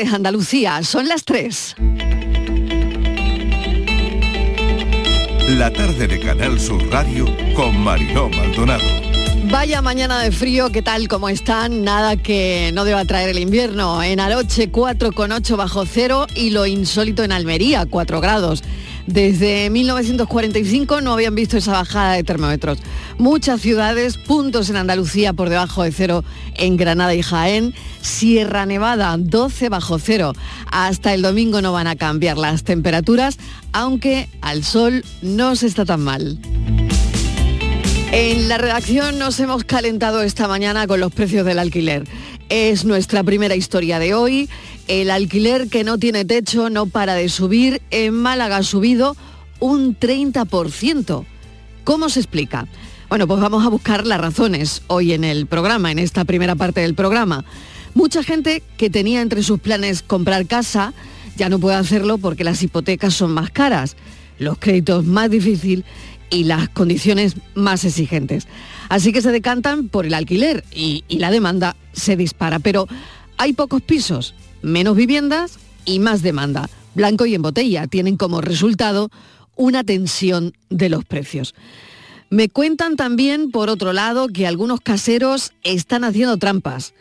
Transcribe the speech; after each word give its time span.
Es 0.00 0.14
Andalucía, 0.14 0.82
son 0.82 1.08
las 1.08 1.24
3. 1.24 1.74
La 5.58 5.70
tarde 5.70 6.08
de 6.08 6.18
Canal 6.20 6.58
Sur 6.58 6.90
Radio 6.90 7.26
con 7.54 7.78
Mariló 7.78 8.30
Maldonado. 8.30 8.82
Vaya 9.50 9.82
mañana 9.82 10.22
de 10.22 10.32
frío, 10.32 10.72
¿qué 10.72 10.80
tal? 10.80 11.06
¿Cómo 11.06 11.28
están? 11.28 11.84
Nada 11.84 12.16
que 12.16 12.70
no 12.72 12.86
deba 12.86 13.04
traer 13.04 13.28
el 13.28 13.40
invierno. 13.40 14.02
En 14.02 14.20
Aroche 14.20 14.72
4,8 14.72 15.56
bajo 15.58 15.84
cero 15.84 16.26
y 16.34 16.48
lo 16.48 16.64
insólito 16.64 17.22
en 17.22 17.32
Almería, 17.32 17.84
4 17.84 18.22
grados. 18.22 18.62
Desde 19.06 19.70
1945 19.70 21.00
no 21.00 21.12
habían 21.12 21.34
visto 21.34 21.56
esa 21.56 21.72
bajada 21.72 22.14
de 22.14 22.24
termómetros. 22.24 22.78
Muchas 23.18 23.60
ciudades, 23.60 24.16
puntos 24.16 24.70
en 24.70 24.76
Andalucía 24.76 25.32
por 25.32 25.48
debajo 25.48 25.82
de 25.82 25.92
cero 25.92 26.24
en 26.54 26.76
Granada 26.76 27.14
y 27.14 27.22
Jaén, 27.22 27.74
Sierra 28.00 28.66
Nevada 28.66 29.16
12 29.18 29.68
bajo 29.68 29.98
cero. 29.98 30.32
Hasta 30.70 31.14
el 31.14 31.22
domingo 31.22 31.60
no 31.62 31.72
van 31.72 31.86
a 31.86 31.96
cambiar 31.96 32.38
las 32.38 32.64
temperaturas, 32.64 33.38
aunque 33.72 34.28
al 34.40 34.64
sol 34.64 35.04
no 35.22 35.56
se 35.56 35.66
está 35.66 35.84
tan 35.84 36.00
mal. 36.00 36.38
En 38.12 38.48
la 38.48 38.58
redacción 38.58 39.20
nos 39.20 39.38
hemos 39.38 39.62
calentado 39.62 40.22
esta 40.22 40.48
mañana 40.48 40.88
con 40.88 40.98
los 40.98 41.12
precios 41.12 41.46
del 41.46 41.60
alquiler. 41.60 42.08
Es 42.48 42.84
nuestra 42.84 43.22
primera 43.22 43.54
historia 43.54 44.00
de 44.00 44.14
hoy. 44.14 44.48
El 44.88 45.12
alquiler 45.12 45.68
que 45.68 45.84
no 45.84 45.96
tiene 45.96 46.24
techo 46.24 46.70
no 46.70 46.86
para 46.86 47.14
de 47.14 47.28
subir. 47.28 47.80
En 47.92 48.14
Málaga 48.14 48.56
ha 48.56 48.62
subido 48.64 49.16
un 49.60 49.96
30%. 49.96 51.24
¿Cómo 51.84 52.08
se 52.08 52.18
explica? 52.18 52.66
Bueno, 53.08 53.28
pues 53.28 53.40
vamos 53.40 53.64
a 53.64 53.68
buscar 53.68 54.04
las 54.04 54.20
razones 54.20 54.82
hoy 54.88 55.12
en 55.12 55.22
el 55.22 55.46
programa, 55.46 55.92
en 55.92 56.00
esta 56.00 56.24
primera 56.24 56.56
parte 56.56 56.80
del 56.80 56.94
programa. 56.94 57.44
Mucha 57.94 58.24
gente 58.24 58.64
que 58.76 58.90
tenía 58.90 59.20
entre 59.22 59.44
sus 59.44 59.60
planes 59.60 60.02
comprar 60.02 60.46
casa 60.46 60.94
ya 61.36 61.48
no 61.48 61.60
puede 61.60 61.76
hacerlo 61.76 62.18
porque 62.18 62.42
las 62.42 62.60
hipotecas 62.60 63.14
son 63.14 63.30
más 63.30 63.50
caras, 63.50 63.96
los 64.38 64.58
créditos 64.58 65.04
más 65.04 65.30
difíciles 65.30 65.84
y 66.30 66.44
las 66.44 66.68
condiciones 66.68 67.34
más 67.54 67.84
exigentes. 67.84 68.46
Así 68.88 69.12
que 69.12 69.22
se 69.22 69.32
decantan 69.32 69.88
por 69.88 70.06
el 70.06 70.14
alquiler 70.14 70.64
y, 70.72 71.04
la 71.08 71.30
demanda 71.30 71.76
se 71.92 72.16
dispara. 72.16 72.58
Pero 72.58 72.86
hay 73.36 73.52
pocos 73.52 73.82
pisos 73.82 74.34
menos 74.62 74.96
viviendas 74.96 75.58
y 75.84 75.98
más 75.98 76.22
demanda. 76.22 76.68
Blanco 76.94 77.26
y 77.26 77.34
en 77.34 77.42
botella 77.42 77.86
tienen 77.86 78.16
como 78.16 78.40
resultado 78.40 79.10
una 79.56 79.84
tensión 79.84 80.54
de 80.70 80.88
los 80.88 81.04
precios. 81.04 81.54
Me 82.30 82.48
cuentan 82.48 82.96
también, 82.96 83.50
por 83.50 83.68
otro 83.70 83.92
lado, 83.92 84.28
que 84.28 84.46
algunos 84.46 84.80
caseros 84.80 85.52
están 85.64 86.04
haciendo 86.04 86.36
trampas. 86.36 86.94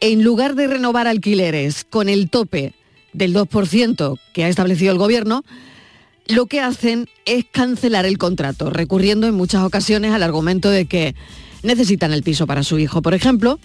En 0.00 0.22
lugar 0.22 0.54
de 0.54 0.66
renovar 0.66 1.06
alquileres 1.06 1.84
con 1.84 2.08
el 2.08 2.28
tope 2.28 2.74
del 3.14 3.34
2% 3.34 4.18
que 4.34 4.44
ha 4.44 4.48
establecido 4.48 4.92
el 4.92 4.98
gobierno, 4.98 5.44
lo 6.26 6.46
que 6.46 6.60
hacen 6.60 7.08
es 7.26 7.44
cancelar 7.50 8.06
el 8.06 8.18
contrato, 8.18 8.70
recurriendo 8.70 9.26
en 9.26 9.34
muchas 9.34 9.62
ocasiones 9.62 10.12
al 10.12 10.22
argumento 10.22 10.70
de 10.70 10.86
que 10.86 11.14
necesitan 11.62 12.12
el 12.12 12.22
piso 12.22 12.46
para 12.46 12.62
su 12.62 12.78
hijo, 12.78 13.02
por 13.02 13.14
ejemplo, 13.14 13.58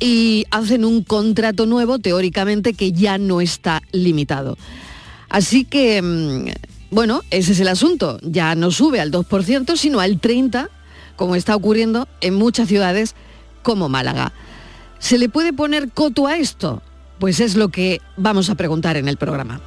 y 0.00 0.44
hacen 0.50 0.84
un 0.84 1.02
contrato 1.02 1.66
nuevo, 1.66 1.98
teóricamente, 1.98 2.74
que 2.74 2.92
ya 2.92 3.18
no 3.18 3.40
está 3.40 3.82
limitado. 3.92 4.58
Así 5.28 5.64
que, 5.64 6.02
mm, 6.02 6.48
bueno, 6.90 7.22
ese 7.30 7.52
es 7.52 7.60
el 7.60 7.68
asunto. 7.68 8.18
Ya 8.22 8.54
no 8.54 8.70
sube 8.70 9.00
al 9.00 9.10
2%, 9.10 9.76
sino 9.76 10.00
al 10.00 10.20
30%, 10.20 10.68
como 11.16 11.36
está 11.36 11.54
ocurriendo 11.54 12.08
en 12.20 12.34
muchas 12.34 12.68
ciudades 12.68 13.14
como 13.62 13.88
Málaga. 13.88 14.32
¿Se 14.98 15.16
le 15.16 15.28
puede 15.28 15.52
poner 15.52 15.90
coto 15.90 16.26
a 16.26 16.36
esto? 16.36 16.82
Pues 17.18 17.40
es 17.40 17.54
lo 17.54 17.68
que 17.68 18.00
vamos 18.16 18.50
a 18.50 18.56
preguntar 18.56 18.96
en 18.96 19.08
el 19.08 19.16
programa. 19.16 19.60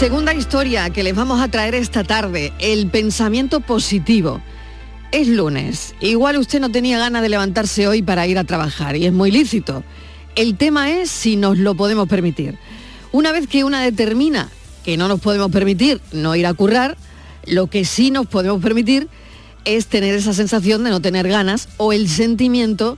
Segunda 0.00 0.32
historia 0.32 0.88
que 0.88 1.02
les 1.02 1.14
vamos 1.14 1.42
a 1.42 1.48
traer 1.48 1.74
esta 1.74 2.04
tarde, 2.04 2.54
el 2.58 2.86
pensamiento 2.86 3.60
positivo. 3.60 4.40
Es 5.12 5.28
lunes. 5.28 5.94
Igual 6.00 6.38
usted 6.38 6.58
no 6.58 6.70
tenía 6.70 6.98
ganas 6.98 7.20
de 7.20 7.28
levantarse 7.28 7.86
hoy 7.86 8.00
para 8.00 8.26
ir 8.26 8.38
a 8.38 8.44
trabajar 8.44 8.96
y 8.96 9.04
es 9.04 9.12
muy 9.12 9.30
lícito. 9.30 9.84
El 10.36 10.56
tema 10.56 10.90
es 10.90 11.10
si 11.10 11.36
nos 11.36 11.58
lo 11.58 11.74
podemos 11.74 12.08
permitir. 12.08 12.56
Una 13.12 13.30
vez 13.30 13.46
que 13.46 13.62
una 13.62 13.82
determina 13.82 14.48
que 14.86 14.96
no 14.96 15.06
nos 15.06 15.20
podemos 15.20 15.50
permitir 15.50 16.00
no 16.12 16.34
ir 16.34 16.46
a 16.46 16.54
currar, 16.54 16.96
lo 17.44 17.66
que 17.66 17.84
sí 17.84 18.10
nos 18.10 18.26
podemos 18.26 18.62
permitir 18.62 19.06
es 19.66 19.86
tener 19.86 20.14
esa 20.14 20.32
sensación 20.32 20.82
de 20.82 20.88
no 20.88 21.02
tener 21.02 21.28
ganas 21.28 21.68
o 21.76 21.92
el 21.92 22.08
sentimiento 22.08 22.96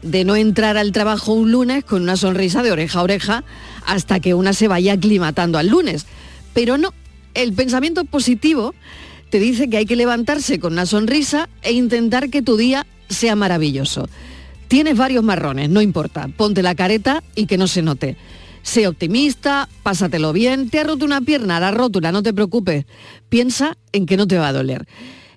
de 0.00 0.24
no 0.24 0.34
entrar 0.34 0.78
al 0.78 0.92
trabajo 0.92 1.34
un 1.34 1.52
lunes 1.52 1.84
con 1.84 2.00
una 2.00 2.16
sonrisa 2.16 2.62
de 2.62 2.72
oreja 2.72 3.00
a 3.00 3.02
oreja 3.02 3.44
hasta 3.84 4.18
que 4.20 4.32
una 4.32 4.54
se 4.54 4.66
vaya 4.66 4.94
aclimatando 4.94 5.58
al 5.58 5.68
lunes. 5.68 6.06
Pero 6.54 6.78
no, 6.78 6.92
el 7.34 7.52
pensamiento 7.52 8.04
positivo 8.04 8.74
te 9.30 9.38
dice 9.38 9.68
que 9.68 9.76
hay 9.76 9.86
que 9.86 9.96
levantarse 9.96 10.58
con 10.58 10.72
una 10.72 10.86
sonrisa 10.86 11.48
e 11.62 11.72
intentar 11.72 12.30
que 12.30 12.42
tu 12.42 12.56
día 12.56 12.86
sea 13.08 13.36
maravilloso. 13.36 14.08
Tienes 14.68 14.96
varios 14.96 15.24
marrones, 15.24 15.70
no 15.70 15.80
importa, 15.80 16.28
ponte 16.28 16.62
la 16.62 16.74
careta 16.74 17.22
y 17.34 17.46
que 17.46 17.58
no 17.58 17.66
se 17.66 17.82
note. 17.82 18.16
Sé 18.62 18.86
optimista, 18.86 19.68
pásatelo 19.82 20.32
bien, 20.32 20.68
te 20.68 20.78
ha 20.78 20.84
roto 20.84 21.04
una 21.04 21.20
pierna, 21.20 21.60
la 21.60 21.70
rótula, 21.70 22.12
no 22.12 22.22
te 22.22 22.34
preocupes. 22.34 22.84
Piensa 23.28 23.78
en 23.92 24.04
que 24.04 24.16
no 24.16 24.26
te 24.26 24.36
va 24.36 24.48
a 24.48 24.52
doler. 24.52 24.86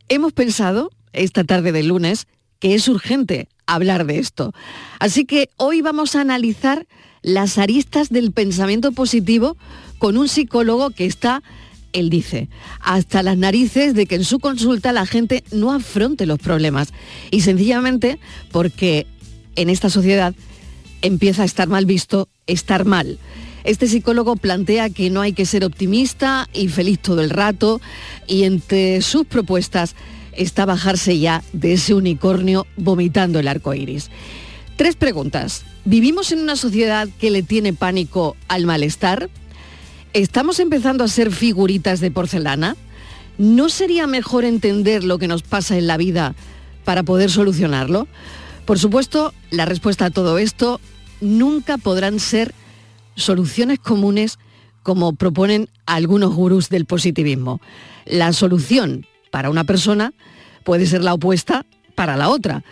Hemos 0.10 0.34
pensado, 0.34 0.92
esta 1.14 1.44
tarde 1.44 1.72
de 1.72 1.84
lunes, 1.84 2.28
que 2.60 2.76
es 2.76 2.88
urgente 2.90 3.48
hablar 3.66 4.06
de 4.06 4.20
esto. 4.20 4.54
Así 5.00 5.26
que 5.26 5.50
hoy 5.56 5.82
vamos 5.82 6.16
a 6.16 6.22
analizar 6.22 6.88
las 7.22 7.58
aristas 7.58 8.09
del 8.09 8.32
pensamiento 8.32 8.92
positivo 8.92 9.58
con 10.00 10.18
un 10.18 10.28
psicólogo 10.28 10.90
que 10.92 11.06
está 11.06 11.44
él 11.94 12.09
dice, 12.09 12.50
hasta 12.80 13.24
las 13.24 13.38
narices 13.38 13.94
de 13.94 14.06
que 14.06 14.16
en 14.16 14.24
su 14.24 14.40
consulta 14.40 14.94
la 14.94 15.06
gente 15.06 15.44
no 15.52 15.74
afronte 15.74 16.26
los 16.26 16.40
problemas. 16.40 16.94
Y 17.31 17.42
sencillamente 17.42 18.20
porque 18.52 19.08
en 19.56 19.70
esta 19.70 19.90
sociedad 19.90 20.34
empieza 21.02 21.42
a 21.42 21.46
estar 21.46 21.68
mal 21.68 21.86
visto 21.86 22.30
estar 22.48 22.86
mal. 22.86 23.18
Este 23.64 23.88
psicólogo 23.88 24.36
plantea 24.36 24.90
que 24.90 25.10
no 25.10 25.22
hay 25.22 25.34
que 25.34 25.46
ser 25.46 25.64
optimista 25.64 26.48
y 26.54 26.68
feliz 26.70 27.00
todo 27.00 27.22
el 27.22 27.30
rato 27.30 27.80
y 28.28 28.44
entre 28.44 29.02
sus 29.02 29.26
propuestas 29.26 29.96
está 30.31 30.66
bajarse 30.66 31.20
ya 31.20 31.44
de 31.54 31.74
ese 31.74 31.94
unicornio 31.94 32.66
vomitando 32.78 33.40
el 33.40 33.48
arco 33.48 33.74
iris. 33.74 34.10
Tres 34.78 34.96
preguntas. 34.96 35.64
¿Vivimos 35.84 36.31
en 36.31 36.40
una 36.40 36.56
sociedad 36.56 37.09
que 37.19 37.31
le 37.31 37.42
tiene 37.42 37.74
pánico 37.74 38.36
al 38.47 38.66
malestar? 38.66 39.30
¿Estamos 40.14 40.59
empezando 40.59 41.03
a 41.03 41.08
ser 41.08 41.31
figuritas 41.31 42.00
de 42.00 42.12
porcelana? 42.12 42.75
¿No 43.40 43.68
sería 43.69 44.06
mejor 44.06 44.46
entender 44.46 45.03
lo 45.03 45.18
que 45.18 45.28
nos 45.28 45.42
pasa 45.42 45.78
en 45.78 45.88
la 45.88 45.97
vida 45.97 46.36
para 46.86 47.02
poder 47.02 47.31
solucionarlo? 47.31 48.08
Por 48.66 48.78
supuesto, 48.78 49.34
la 49.50 49.66
respuesta 49.66 50.06
a 50.06 50.09
todo 50.12 50.38
esto 50.38 50.80
nunca 51.19 51.80
podrán 51.80 52.19
ser 52.19 52.53
soluciones 53.16 53.80
comunes 53.80 54.38
como 54.84 55.13
proponen 55.13 55.68
algunos 55.88 56.36
gurús 56.36 56.69
del 56.69 56.86
positivismo. 56.86 57.59
La 58.06 58.34
solución 58.34 59.08
para 59.31 59.50
una 59.50 59.63
persona 59.63 60.13
puede 60.63 60.86
ser 60.86 61.03
la 61.03 61.16
opuesta 61.16 61.66
para 61.96 62.18
la 62.18 62.30
otra. 62.30 62.63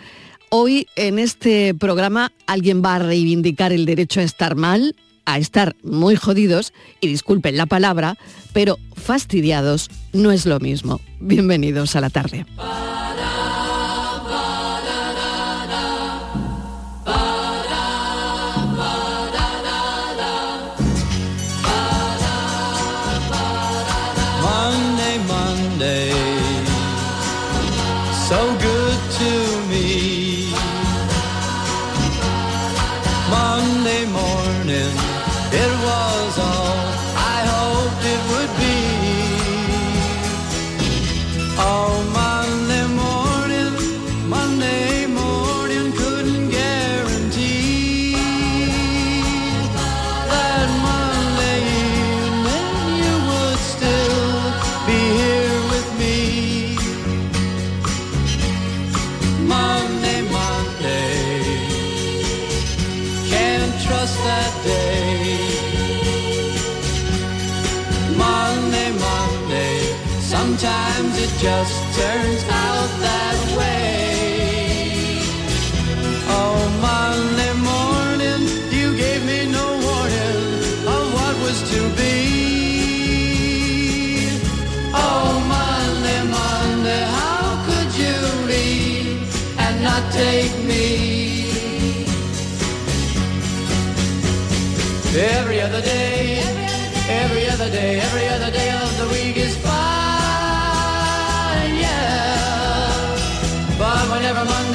Hoy 0.51 0.87
en 0.95 1.19
este 1.19 1.75
programa 1.75 2.31
alguien 2.47 2.81
va 2.83 2.95
a 2.95 2.99
reivindicar 2.99 3.71
el 3.71 3.85
derecho 3.85 4.19
a 4.19 4.23
estar 4.23 4.55
mal, 4.55 4.95
a 5.25 5.37
estar 5.37 5.75
muy 5.83 6.15
jodidos, 6.15 6.73
y 7.01 7.07
disculpen 7.07 7.55
la 7.55 7.67
palabra, 7.67 8.17
pero 8.51 8.79
fastidiados 8.95 9.91
no 10.11 10.31
es 10.31 10.47
lo 10.47 10.59
mismo. 10.59 11.01
Bienvenidos 11.19 11.95
a 11.95 12.01
la 12.01 12.09
tarde. 12.09 12.47
Just 71.41 71.97
turns 71.97 72.43
out 72.49 72.78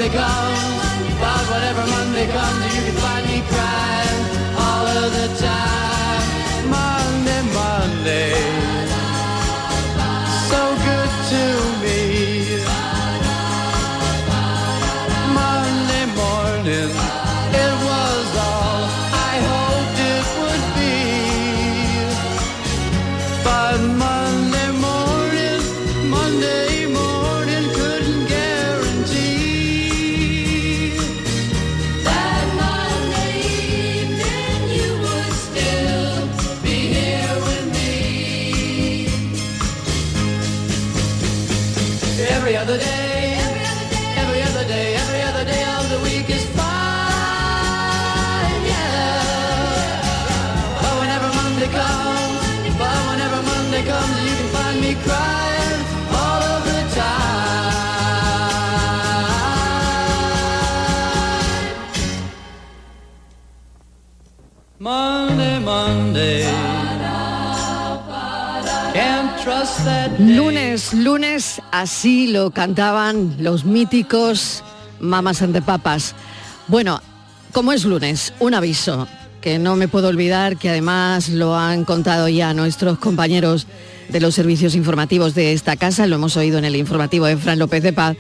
Monday 0.05 0.19
comes, 0.19 1.19
but 1.19 1.41
whenever 1.49 1.87
Monday 1.87 2.27
comes, 2.27 2.77
you 2.77 2.93
can 2.93 3.04
Lunes, 70.19 70.95
lunes, 70.95 71.61
así 71.73 72.29
lo 72.29 72.53
cantaban 72.53 73.35
los 73.41 73.65
míticos 73.65 74.63
Mamas 75.01 75.43
and 75.43 75.53
the 75.53 75.61
Papas. 75.61 76.15
Bueno, 76.69 77.01
como 77.53 77.73
es 77.73 77.85
lunes, 77.85 78.33
un 78.39 78.55
aviso 78.55 79.09
que 79.41 79.59
no 79.59 79.75
me 79.75 79.89
puedo 79.89 80.09
olvidar, 80.09 80.57
que 80.57 80.71
además 80.71 81.31
lo 81.31 81.57
han 81.57 81.85
contado 81.85 82.29
ya 82.29 82.55
nuestros 82.55 82.99
compañeros 82.99 83.67
de 84.09 84.21
los 84.21 84.37
servicios 84.37 84.77
informativos 84.77 85.35
de 85.35 85.53
esta 85.53 85.77
casa, 85.77 86.07
lo 86.07 86.15
hemos 86.15 86.37
oído 86.37 86.59
en 86.59 86.65
el 86.65 86.77
informativo 86.77 87.27
de 87.27 87.37
Fran 87.37 87.59
López 87.59 87.83
de 87.83 87.93
Paz. 87.93 88.17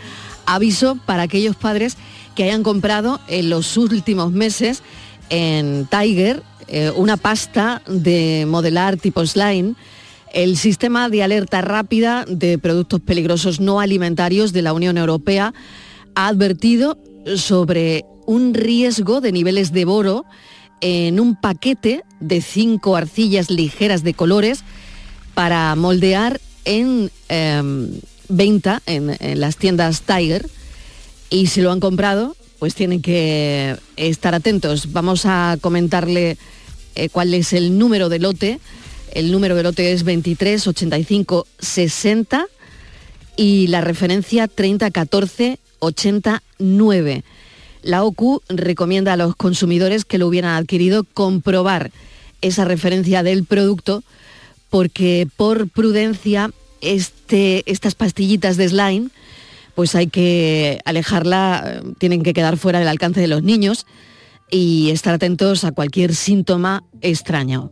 Aviso 0.46 0.98
para 1.06 1.22
aquellos 1.22 1.54
padres 1.54 1.96
que 2.34 2.44
hayan 2.44 2.64
comprado 2.64 3.20
en 3.28 3.50
los 3.50 3.76
últimos 3.76 4.32
meses 4.32 4.82
en 5.30 5.86
Tiger 5.86 6.42
eh, 6.66 6.90
una 6.96 7.16
pasta 7.16 7.82
de 7.86 8.46
modelar 8.48 8.96
tipo 8.96 9.24
slime 9.24 9.74
el 10.34 10.56
sistema 10.56 11.08
de 11.08 11.22
alerta 11.22 11.62
rápida 11.62 12.24
de 12.28 12.58
productos 12.58 13.00
peligrosos 13.00 13.60
no 13.60 13.80
alimentarios 13.80 14.52
de 14.52 14.62
la 14.62 14.72
Unión 14.72 14.98
Europea 14.98 15.54
ha 16.16 16.26
advertido 16.26 16.98
sobre 17.36 18.04
un 18.26 18.52
riesgo 18.52 19.20
de 19.20 19.32
niveles 19.32 19.72
de 19.72 19.84
boro 19.84 20.24
en 20.80 21.20
un 21.20 21.40
paquete 21.40 22.02
de 22.20 22.40
cinco 22.42 22.96
arcillas 22.96 23.48
ligeras 23.48 24.02
de 24.02 24.14
colores 24.14 24.64
para 25.34 25.74
moldear 25.76 26.40
en 26.64 27.10
em, 27.28 27.90
venta 28.28 28.82
en, 28.86 29.16
las 29.40 29.56
tiendas 29.56 30.02
Tiger 30.02 30.48
y 31.30 31.46
si 31.46 31.60
lo 31.60 31.70
han 31.70 31.80
comprado 31.80 32.36
pues 32.58 32.74
tienen 32.74 33.02
que 33.02 33.76
estar 33.96 34.34
atentos. 34.34 34.92
Vamos 34.92 35.26
a 35.26 35.58
comentarle 35.60 36.38
eh, 36.94 37.08
cuál 37.10 37.34
es 37.34 37.52
el 37.52 37.78
número 37.78 38.08
de 38.08 38.18
lote. 38.18 38.60
El 39.14 39.30
número 39.30 39.54
de 39.54 39.62
lote 39.62 39.92
es 39.92 40.02
23 40.02 40.66
85 40.66 41.46
60 41.60 42.46
y 43.36 43.68
la 43.68 43.80
referencia 43.80 44.48
30 44.48 44.90
14 44.90 45.58
89. 45.78 47.24
La 47.82 48.02
OCU 48.02 48.42
recomienda 48.48 49.12
a 49.12 49.16
los 49.16 49.36
consumidores 49.36 50.04
que 50.04 50.18
lo 50.18 50.26
hubieran 50.26 50.56
adquirido 50.56 51.04
comprobar 51.04 51.92
esa 52.40 52.64
referencia 52.64 53.22
del 53.22 53.44
producto 53.44 54.02
porque 54.68 55.28
por 55.36 55.68
prudencia 55.68 56.50
este, 56.80 57.62
estas 57.70 57.94
pastillitas 57.94 58.56
de 58.56 58.68
slime 58.68 59.10
pues 59.76 59.94
hay 59.94 60.08
que 60.08 60.80
alejarla, 60.84 61.64
eh, 61.66 61.92
tienen 61.98 62.22
que 62.22 62.32
quedar 62.32 62.56
fuera 62.56 62.80
del 62.80 62.88
alcance 62.88 63.20
de 63.20 63.28
los 63.28 63.44
niños 63.44 63.86
y 64.50 64.90
estar 64.90 65.14
atentos 65.14 65.64
a 65.64 65.72
cualquier 65.72 66.14
síntoma 66.14 66.84
extraño. 67.00 67.70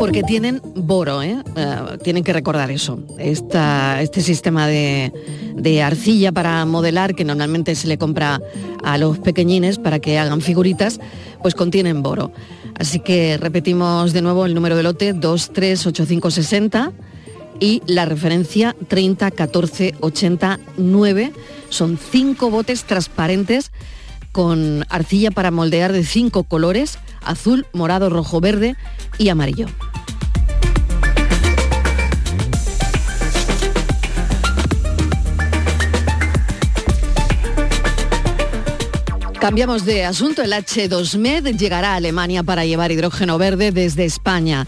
Porque 0.00 0.22
tienen 0.22 0.62
boro, 0.74 1.22
¿eh? 1.22 1.36
Eh, 1.56 1.76
tienen 2.02 2.24
que 2.24 2.32
recordar 2.32 2.70
eso. 2.70 2.98
Esta- 3.18 4.00
este 4.00 4.22
sistema 4.22 4.66
de, 4.66 5.12
de 5.54 5.82
arcilla 5.82 6.32
para 6.32 6.64
modelar, 6.64 7.14
que 7.14 7.22
normalmente 7.24 7.74
se 7.74 7.86
le 7.86 7.98
compra 7.98 8.40
a 8.82 8.96
los 8.96 9.18
pequeñines 9.18 9.76
para 9.78 9.98
que 9.98 10.18
hagan 10.18 10.40
figuritas, 10.40 11.00
pues 11.42 11.54
contienen 11.54 12.02
boro. 12.02 12.32
Así 12.76 13.00
que 13.00 13.36
repetimos 13.36 14.14
de 14.14 14.22
nuevo 14.22 14.46
el 14.46 14.54
número 14.54 14.74
de 14.74 14.84
lote 14.84 15.12
238560 15.12 16.92
y 17.60 17.82
la 17.86 18.06
referencia 18.06 18.74
301489. 18.88 21.32
Son 21.68 21.98
cinco 21.98 22.48
botes 22.50 22.84
transparentes 22.84 23.70
con 24.32 24.84
arcilla 24.88 25.30
para 25.30 25.50
moldear 25.50 25.92
de 25.92 26.04
cinco 26.04 26.44
colores, 26.44 26.98
azul, 27.22 27.66
morado, 27.72 28.10
rojo, 28.10 28.40
verde 28.40 28.76
y 29.18 29.28
amarillo. 29.28 29.66
Cambiamos 39.40 39.86
de 39.86 40.04
asunto. 40.04 40.42
El 40.42 40.52
H2Med 40.52 41.56
llegará 41.56 41.94
a 41.94 41.96
Alemania 41.96 42.42
para 42.42 42.66
llevar 42.66 42.92
hidrógeno 42.92 43.38
verde 43.38 43.72
desde 43.72 44.04
España. 44.04 44.66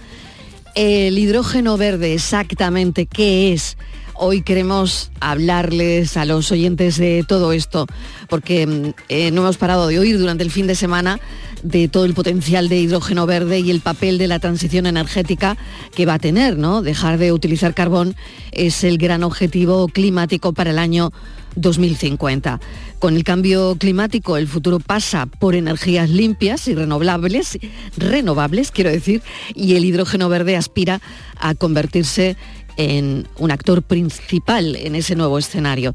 El 0.74 1.18
hidrógeno 1.18 1.76
verde, 1.76 2.14
exactamente, 2.14 3.04
¿qué 3.04 3.52
es? 3.52 3.76
Hoy 4.14 4.42
queremos 4.42 5.10
hablarles 5.20 6.16
a 6.16 6.24
los 6.24 6.52
oyentes 6.52 6.98
de 6.98 7.24
todo 7.26 7.52
esto, 7.52 7.86
porque 8.28 8.66
mm, 8.66 8.94
eh, 9.08 9.30
no 9.30 9.42
hemos 9.42 9.56
parado 9.56 9.86
de 9.86 9.98
oír 9.98 10.18
durante 10.18 10.44
el 10.44 10.50
fin 10.50 10.66
de 10.66 10.74
semana 10.74 11.18
de 11.62 11.88
todo 11.88 12.04
el 12.04 12.14
potencial 12.14 12.68
de 12.68 12.78
hidrógeno 12.78 13.26
verde 13.26 13.60
y 13.60 13.70
el 13.70 13.80
papel 13.80 14.18
de 14.18 14.28
la 14.28 14.38
transición 14.38 14.86
energética 14.86 15.56
que 15.94 16.06
va 16.06 16.14
a 16.14 16.18
tener, 16.18 16.58
¿no? 16.58 16.82
Dejar 16.82 17.18
de 17.18 17.32
utilizar 17.32 17.74
carbón 17.74 18.14
es 18.50 18.84
el 18.84 18.98
gran 18.98 19.22
objetivo 19.22 19.88
climático 19.88 20.52
para 20.52 20.70
el 20.70 20.78
año 20.78 21.12
2050. 21.56 22.60
Con 22.98 23.16
el 23.16 23.24
cambio 23.24 23.76
climático 23.78 24.36
el 24.36 24.48
futuro 24.48 24.78
pasa 24.80 25.26
por 25.26 25.54
energías 25.54 26.08
limpias 26.08 26.68
y 26.68 26.74
renovables, 26.74 27.58
renovables 27.96 28.70
quiero 28.70 28.90
decir, 28.90 29.22
y 29.54 29.74
el 29.76 29.84
hidrógeno 29.84 30.28
verde 30.28 30.56
aspira 30.56 31.00
a 31.38 31.54
convertirse 31.54 32.36
en 32.76 33.26
un 33.38 33.50
actor 33.50 33.82
principal 33.82 34.76
en 34.76 34.94
ese 34.94 35.14
nuevo 35.16 35.38
escenario. 35.38 35.94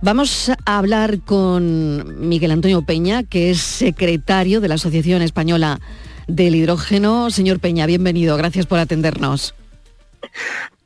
Vamos 0.00 0.50
a 0.66 0.78
hablar 0.78 1.20
con 1.20 2.28
Miguel 2.28 2.50
Antonio 2.50 2.82
Peña, 2.82 3.22
que 3.22 3.50
es 3.50 3.60
secretario 3.60 4.60
de 4.60 4.68
la 4.68 4.74
Asociación 4.74 5.22
Española 5.22 5.80
del 6.26 6.56
Hidrógeno. 6.56 7.30
Señor 7.30 7.60
Peña, 7.60 7.86
bienvenido, 7.86 8.36
gracias 8.36 8.66
por 8.66 8.78
atendernos. 8.78 9.54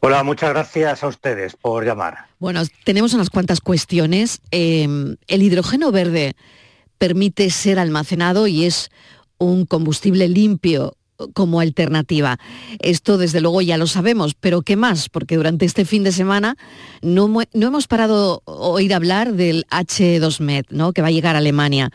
Hola, 0.00 0.23
muchas 0.23 0.50
gracias 0.50 1.02
a 1.02 1.09
ustedes 1.09 1.56
por 1.56 1.85
llamar. 1.85 2.26
Bueno, 2.38 2.62
tenemos 2.85 3.14
unas 3.14 3.30
cuantas 3.30 3.61
cuestiones. 3.61 4.40
Eh, 4.50 4.87
el 5.26 5.42
hidrógeno 5.42 5.90
verde 5.92 6.37
permite 6.99 7.50
ser 7.50 7.78
almacenado 7.78 8.47
y 8.47 8.64
es 8.64 8.90
un 9.38 9.66
combustible 9.66 10.28
limpio 10.28 10.96
como 11.35 11.61
alternativa. 11.61 12.38
Esto 12.80 13.18
desde 13.18 13.40
luego 13.40 13.62
ya 13.62 13.78
lo 13.78 13.87
sabemos, 13.87 14.35
pero 14.35 14.62
¿qué 14.62 14.76
más? 14.76 15.08
Porque 15.08 15.37
durante 15.37 15.64
este 15.64 15.85
fin 15.85 16.04
de 16.04 16.12
semana 16.12 16.56
no, 17.02 17.28
no 17.28 17.66
hemos 17.66 17.87
parado 17.87 18.42
oír 18.44 18.94
hablar 18.94 19.32
del 19.32 19.66
H2Med, 19.70 20.66
¿no? 20.70 20.92
que 20.92 21.02
va 21.02 21.08
a 21.08 21.12
llegar 21.12 21.35
a 21.35 21.38
Alemania 21.38 21.90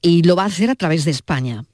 y 0.00 0.22
lo 0.22 0.36
va 0.36 0.44
a 0.44 0.46
hacer 0.46 0.70
a 0.70 0.74
través 0.74 1.04
de 1.04 1.10
España. 1.10 1.64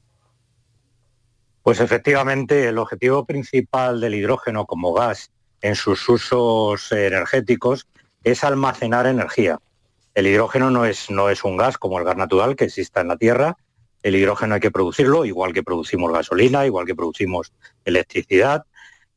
Pues 1.63 1.81
efectivamente, 1.81 2.69
el 2.69 2.79
objetivo 2.79 3.25
principal 3.25 4.01
del 4.01 4.15
hidrógeno 4.15 4.67
como 4.67 4.93
gas 4.95 5.31
en 5.61 5.75
sus 5.75 6.09
usos 6.09 6.91
energéticos 6.93 7.87
es 8.25 8.45
almacenar 8.45 9.07
energía. 9.07 9.59
El 10.15 10.27
hidrógeno 10.27 10.71
no 10.71 10.85
es, 10.85 11.11
no 11.11 11.29
es 11.29 11.45
un 11.45 11.57
gas 11.57 11.79
como 11.79 11.99
el 11.99 12.05
gas 12.05 12.17
natural 12.17 12.57
que 12.57 12.65
exista 12.65 13.01
en 13.01 13.09
la 13.09 13.17
Tierra. 13.17 13.57
El 14.03 14.17
hidrógeno 14.17 14.55
hay 14.55 14.61
que 14.61 14.71
producirlo, 14.71 15.25
igual 15.25 15.53
que 15.53 15.63
producimos 15.63 16.13
gasolina, 16.13 16.67
igual 16.67 16.87
que 16.87 16.95
producimos 16.95 17.53
electricidad. 17.85 18.65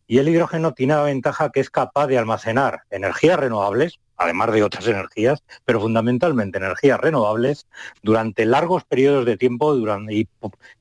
Y 0.07 0.17
el 0.17 0.27
hidrógeno 0.27 0.73
tiene 0.73 0.95
la 0.95 1.03
ventaja 1.03 1.49
que 1.51 1.61
es 1.61 1.69
capaz 1.69 2.07
de 2.07 2.17
almacenar 2.17 2.81
energías 2.89 3.39
renovables, 3.39 3.99
además 4.17 4.51
de 4.51 4.63
otras 4.63 4.85
energías, 4.87 5.43
pero 5.65 5.79
fundamentalmente 5.79 6.57
energías 6.57 6.99
renovables, 6.99 7.67
durante 8.01 8.45
largos 8.45 8.83
periodos 8.83 9.25
de 9.25 9.37
tiempo 9.37 9.73
durante, 9.73 10.13
y 10.13 10.29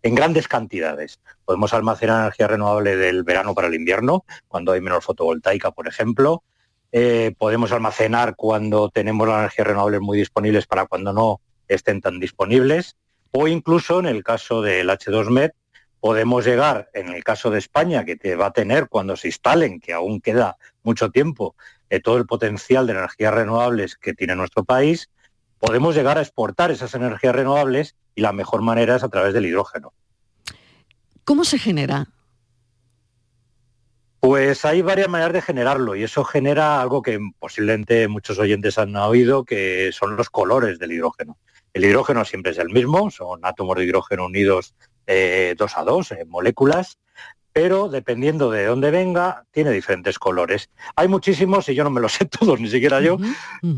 en 0.03 0.15
grandes 0.15 0.49
cantidades. 0.49 1.21
Podemos 1.45 1.73
almacenar 1.73 2.23
energía 2.23 2.49
renovable 2.49 2.97
del 2.97 3.23
verano 3.23 3.55
para 3.55 3.69
el 3.69 3.75
invierno, 3.75 4.25
cuando 4.49 4.73
hay 4.73 4.81
menor 4.81 5.03
fotovoltaica, 5.03 5.71
por 5.71 5.89
ejemplo. 5.89 6.43
Eh, 6.91 7.35
podemos 7.39 7.73
almacenar 7.73 8.37
cuando 8.37 8.91
tenemos 8.91 9.27
las 9.27 9.39
energías 9.39 9.67
renovables 9.67 10.01
muy 10.01 10.19
disponibles 10.19 10.67
para 10.67 10.87
cuando 10.87 11.13
no 11.13 11.41
estén 11.69 12.01
tan 12.01 12.21
disponibles. 12.21 12.97
O 13.33 13.49
incluso 13.49 13.99
en 13.99 14.07
el 14.07 14.23
caso 14.23 14.63
del 14.63 14.89
H2MED, 14.89 15.53
podemos 16.01 16.45
llegar, 16.45 16.91
en 16.95 17.09
el 17.09 17.25
caso 17.25 17.51
de 17.51 17.59
España, 17.59 18.05
que 18.05 18.17
te 18.17 18.37
va 18.37 18.47
a 18.47 18.53
tener 18.53 18.89
cuando 18.89 19.17
se 19.17 19.29
instalen, 19.29 19.81
que 19.81 19.93
aún 19.93 20.21
queda 20.21 20.57
mucho 20.83 21.11
tiempo, 21.11 21.55
eh, 21.91 22.01
todo 22.01 22.17
el 22.19 22.27
potencial 22.27 22.87
de 22.87 22.95
energías 22.95 23.33
renovables 23.33 23.97
que 23.97 24.13
tiene 24.13 24.35
nuestro 24.35 24.65
país, 24.65 25.11
podemos 25.59 25.95
llegar 25.95 26.19
a 26.19 26.23
exportar 26.23 26.71
esas 26.71 26.95
energías 26.95 27.35
renovables 27.35 27.95
y 28.15 28.21
la 28.21 28.33
mejor 28.33 28.63
manera 28.63 28.97
es 28.97 29.05
a 29.05 29.09
través 29.09 29.33
del 29.33 29.47
hidrógeno. 29.47 29.93
¿Cómo 31.25 31.45
se 31.45 31.59
genera? 31.59 32.09
Pues 34.19 34.65
hay 34.65 34.83
varias 34.83 35.09
maneras 35.09 35.33
de 35.33 35.43
generarlo 35.43 35.95
y 35.95 36.03
eso 36.03 36.25
genera 36.25 36.81
algo 36.81 37.01
que 37.01 37.19
posiblemente 37.39 38.09
muchos 38.09 38.39
oyentes 38.39 38.77
han 38.77 38.95
oído, 38.97 39.45
que 39.45 39.91
son 39.93 40.17
los 40.17 40.31
colores 40.31 40.79
del 40.79 40.93
hidrógeno. 40.93 41.39
El 41.73 41.85
hidrógeno 41.85 42.25
siempre 42.25 42.53
es 42.53 42.59
el 42.59 42.71
mismo, 42.71 43.11
son 43.11 43.41
átomos 43.45 43.77
de 43.77 43.85
hidrógeno 43.85 44.27
unidos 44.27 44.75
eh, 45.07 45.55
dos 45.57 45.77
a 45.77 45.83
dos, 45.83 46.13
en 46.13 46.29
moléculas, 46.29 46.99
pero 47.53 47.89
dependiendo 47.89 48.51
de 48.51 48.67
dónde 48.67 48.91
venga, 48.91 49.45
tiene 49.51 49.71
diferentes 49.71 50.19
colores. 50.19 50.71
Hay 50.97 51.09
muchísimos 51.09 51.69
y 51.69 51.75
yo 51.75 51.85
no 51.85 51.91
me 51.91 52.01
los 52.01 52.13
sé 52.13 52.25
todos, 52.41 52.61
ni 52.61 52.69
siquiera 52.69 53.01
yo, 53.01 53.19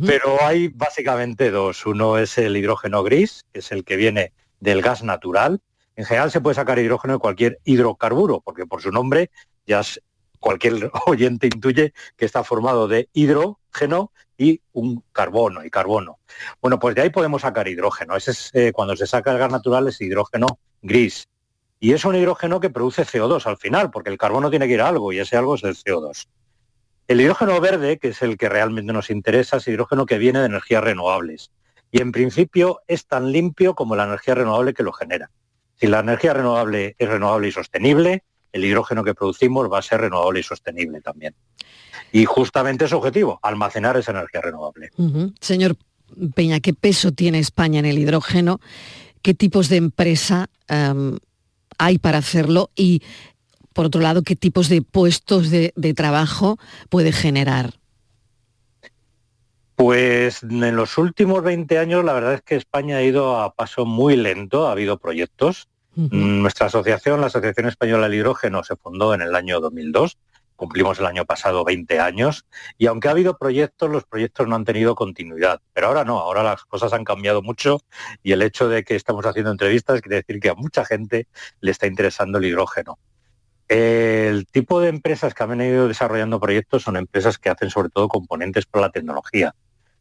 pero 0.07 0.43
hay 0.43 0.69
básicamente 0.69 1.51
dos. 1.51 1.85
Uno 1.87 2.19
es 2.19 2.39
el 2.39 2.57
hidrógeno 2.57 3.03
gris, 3.03 3.45
que 3.53 3.61
es 3.61 3.73
el 3.73 3.85
que 3.85 3.97
viene 3.97 4.33
del 4.61 4.83
gas 4.83 5.03
natural. 5.03 5.61
En 5.97 6.05
general 6.05 6.31
se 6.31 6.41
puede 6.41 6.55
sacar 6.55 6.79
hidrógeno 6.79 7.15
de 7.15 7.21
cualquier 7.21 7.59
hidrocarburo, 7.65 8.41
porque 8.41 8.67
por 8.67 8.83
su 8.83 8.91
nombre 8.91 9.31
ya 9.67 9.83
cualquier 10.41 10.91
oyente 11.07 11.47
intuye 11.47 11.95
que 12.17 12.25
está 12.25 12.45
formado 12.45 12.87
de 12.87 13.09
hidrógeno 13.13 14.13
y 14.37 14.61
un 14.73 15.03
carbono 15.12 15.64
y 15.64 15.71
carbono. 15.71 16.19
Bueno, 16.61 16.79
pues 16.79 16.95
de 16.95 17.03
ahí 17.03 17.11
podemos 17.11 17.43
sacar 17.43 17.69
hidrógeno. 17.69 18.17
Ese 18.17 18.33
es, 18.33 18.50
eh, 18.55 18.73
cuando 18.73 18.97
se 18.97 19.07
saca 19.07 19.33
el 19.33 19.38
gas 19.38 19.53
natural 19.53 19.88
es 19.88 20.00
hidrógeno 20.00 20.59
gris. 20.83 21.29
Y 21.81 21.93
es 21.93 22.05
un 22.05 22.17
hidrógeno 22.17 22.61
que 22.61 22.71
produce 22.71 23.05
CO2 23.05 23.47
al 23.47 23.59
final, 23.59 23.91
porque 23.91 24.11
el 24.11 24.19
carbono 24.19 24.50
tiene 24.50 24.67
que 24.67 24.75
ir 24.75 24.81
a 24.81 24.88
algo 24.88 25.12
y 25.12 25.19
ese 25.19 25.37
algo 25.37 25.55
es 25.55 25.64
el 25.64 25.76
CO2. 25.76 26.26
El 27.07 27.21
hidrógeno 27.21 27.61
verde, 27.61 27.99
que 27.99 28.09
es 28.09 28.23
el 28.23 28.38
que 28.38 28.49
realmente 28.49 28.93
nos 28.93 29.11
interesa, 29.11 29.59
es 29.59 29.69
hidrógeno 29.69 30.07
que 30.07 30.17
viene 30.17 30.38
de 30.41 30.47
energías 30.47 30.83
renovables. 30.83 31.50
Y 31.91 32.00
en 32.00 32.12
principio 32.12 32.81
es 32.88 33.07
tan 33.07 33.31
limpio 33.31 33.75
como 33.75 33.95
la 33.95 34.05
energía 34.05 34.35
renovable 34.35 34.73
que 34.73 34.83
lo 34.83 34.93
genera. 34.93 35.31
Si 35.76 35.87
la 35.87 36.00
energía 36.00 36.33
renovable 36.33 36.97
es 36.99 37.09
renovable 37.09 37.49
y 37.49 37.53
sostenible, 37.53 38.25
el 38.53 38.64
hidrógeno 38.64 39.05
que 39.05 39.14
producimos 39.14 39.71
va 39.71 39.81
a 39.81 39.83
ser 39.83 40.00
renovable 40.00 40.41
y 40.41 40.43
sostenible 40.43 41.00
también. 41.00 41.35
Y 42.14 42.25
justamente 42.26 42.85
es 42.85 42.92
objetivo, 42.92 43.40
almacenar 43.42 43.97
esa 43.97 44.12
energía 44.12 44.40
renovable. 44.40 44.90
Señor 45.40 45.76
Peña, 46.35 46.61
¿qué 46.61 46.73
peso 46.73 47.12
tiene 47.12 47.40
España 47.40 47.80
en 47.80 47.87
el 47.87 47.99
hidrógeno? 47.99 48.61
¿Qué 49.21 49.35
tipos 49.35 49.68
de 49.68 49.76
empresa 49.76 50.49
em, 50.68 51.18
hay 51.78 51.99
para 51.99 52.18
hacerlo 52.18 52.71
y, 52.75 53.02
por 53.73 53.87
otro 53.87 54.00
lado, 54.00 54.23
qué 54.23 54.37
tipos 54.37 54.68
de 54.68 54.83
puestos 54.83 55.50
de, 55.50 55.73
trabajo 55.94 56.59
puede 56.88 57.12
generar. 57.12 57.75
Pues 59.76 60.42
en 60.44 60.76
los 60.76 60.99
últimos 60.99 61.42
20 61.42 61.78
años 61.78 62.04
la 62.04 62.12
verdad 62.12 62.35
es 62.35 62.42
que 62.42 62.54
España 62.54 62.99
ha 62.99 63.02
ido 63.02 63.40
a 63.40 63.54
paso 63.54 63.85
muy 63.85 64.16
lento, 64.16 64.68
ha 64.68 64.73
habido 64.73 64.99
proyectos. 64.99 65.68
Nuestra 65.97 66.66
asociación, 66.66 67.21
la 67.21 67.28
Asociación 67.28 67.68
Española 67.68 68.09
del 68.09 68.18
Hidrógeno, 68.18 68.64
se 68.64 68.75
fundó 68.75 69.14
en 69.14 69.23
el 69.23 69.37
año 69.37 69.61
2002, 69.61 70.18
cumplimos 70.57 70.99
el 70.99 71.07
año 71.07 71.25
pasado 71.25 71.65
20 71.65 71.99
años, 72.01 72.47
y 72.79 72.87
aunque 72.87 73.09
ha 73.09 73.13
habido 73.13 73.37
proyectos, 73.37 73.91
los 73.91 74.05
proyectos 74.05 74.47
no 74.47 74.57
han 74.57 74.65
tenido 74.65 74.95
continuidad. 74.95 75.61
Pero 75.73 75.89
ahora 75.89 76.05
no, 76.05 76.19
ahora 76.19 76.43
las 76.43 76.65
cosas 76.65 76.93
han 76.93 77.05
cambiado 77.05 77.43
mucho 77.43 77.81
y 78.23 78.33
el 78.33 78.43
hecho 78.43 78.69
de 78.69 78.85
que 78.85 78.97
estamos 78.97 79.27
haciendo 79.27 79.51
entrevistas 79.51 80.01
quiere 80.01 80.17
decir 80.17 80.41
que 80.41 80.51
a 80.51 80.55
mucha 80.55 80.85
gente 80.85 81.27
le 81.61 81.71
está 81.71 81.87
interesando 81.87 82.39
el 82.39 82.47
hidrógeno. 82.47 82.99
El 83.69 84.47
tipo 84.47 84.81
de 84.81 84.89
empresas 84.89 85.33
que 85.33 85.43
han 85.43 85.61
ido 85.61 85.89
desarrollando 85.89 86.39
proyectos 86.39 86.83
son 86.83 86.97
empresas 86.97 87.39
que 87.39 87.49
hacen 87.49 87.71
sobre 87.71 87.89
todo 87.89 88.09
componentes 88.09 88.67
para 88.67 88.87
la 88.87 88.93
tecnología. 88.93 89.55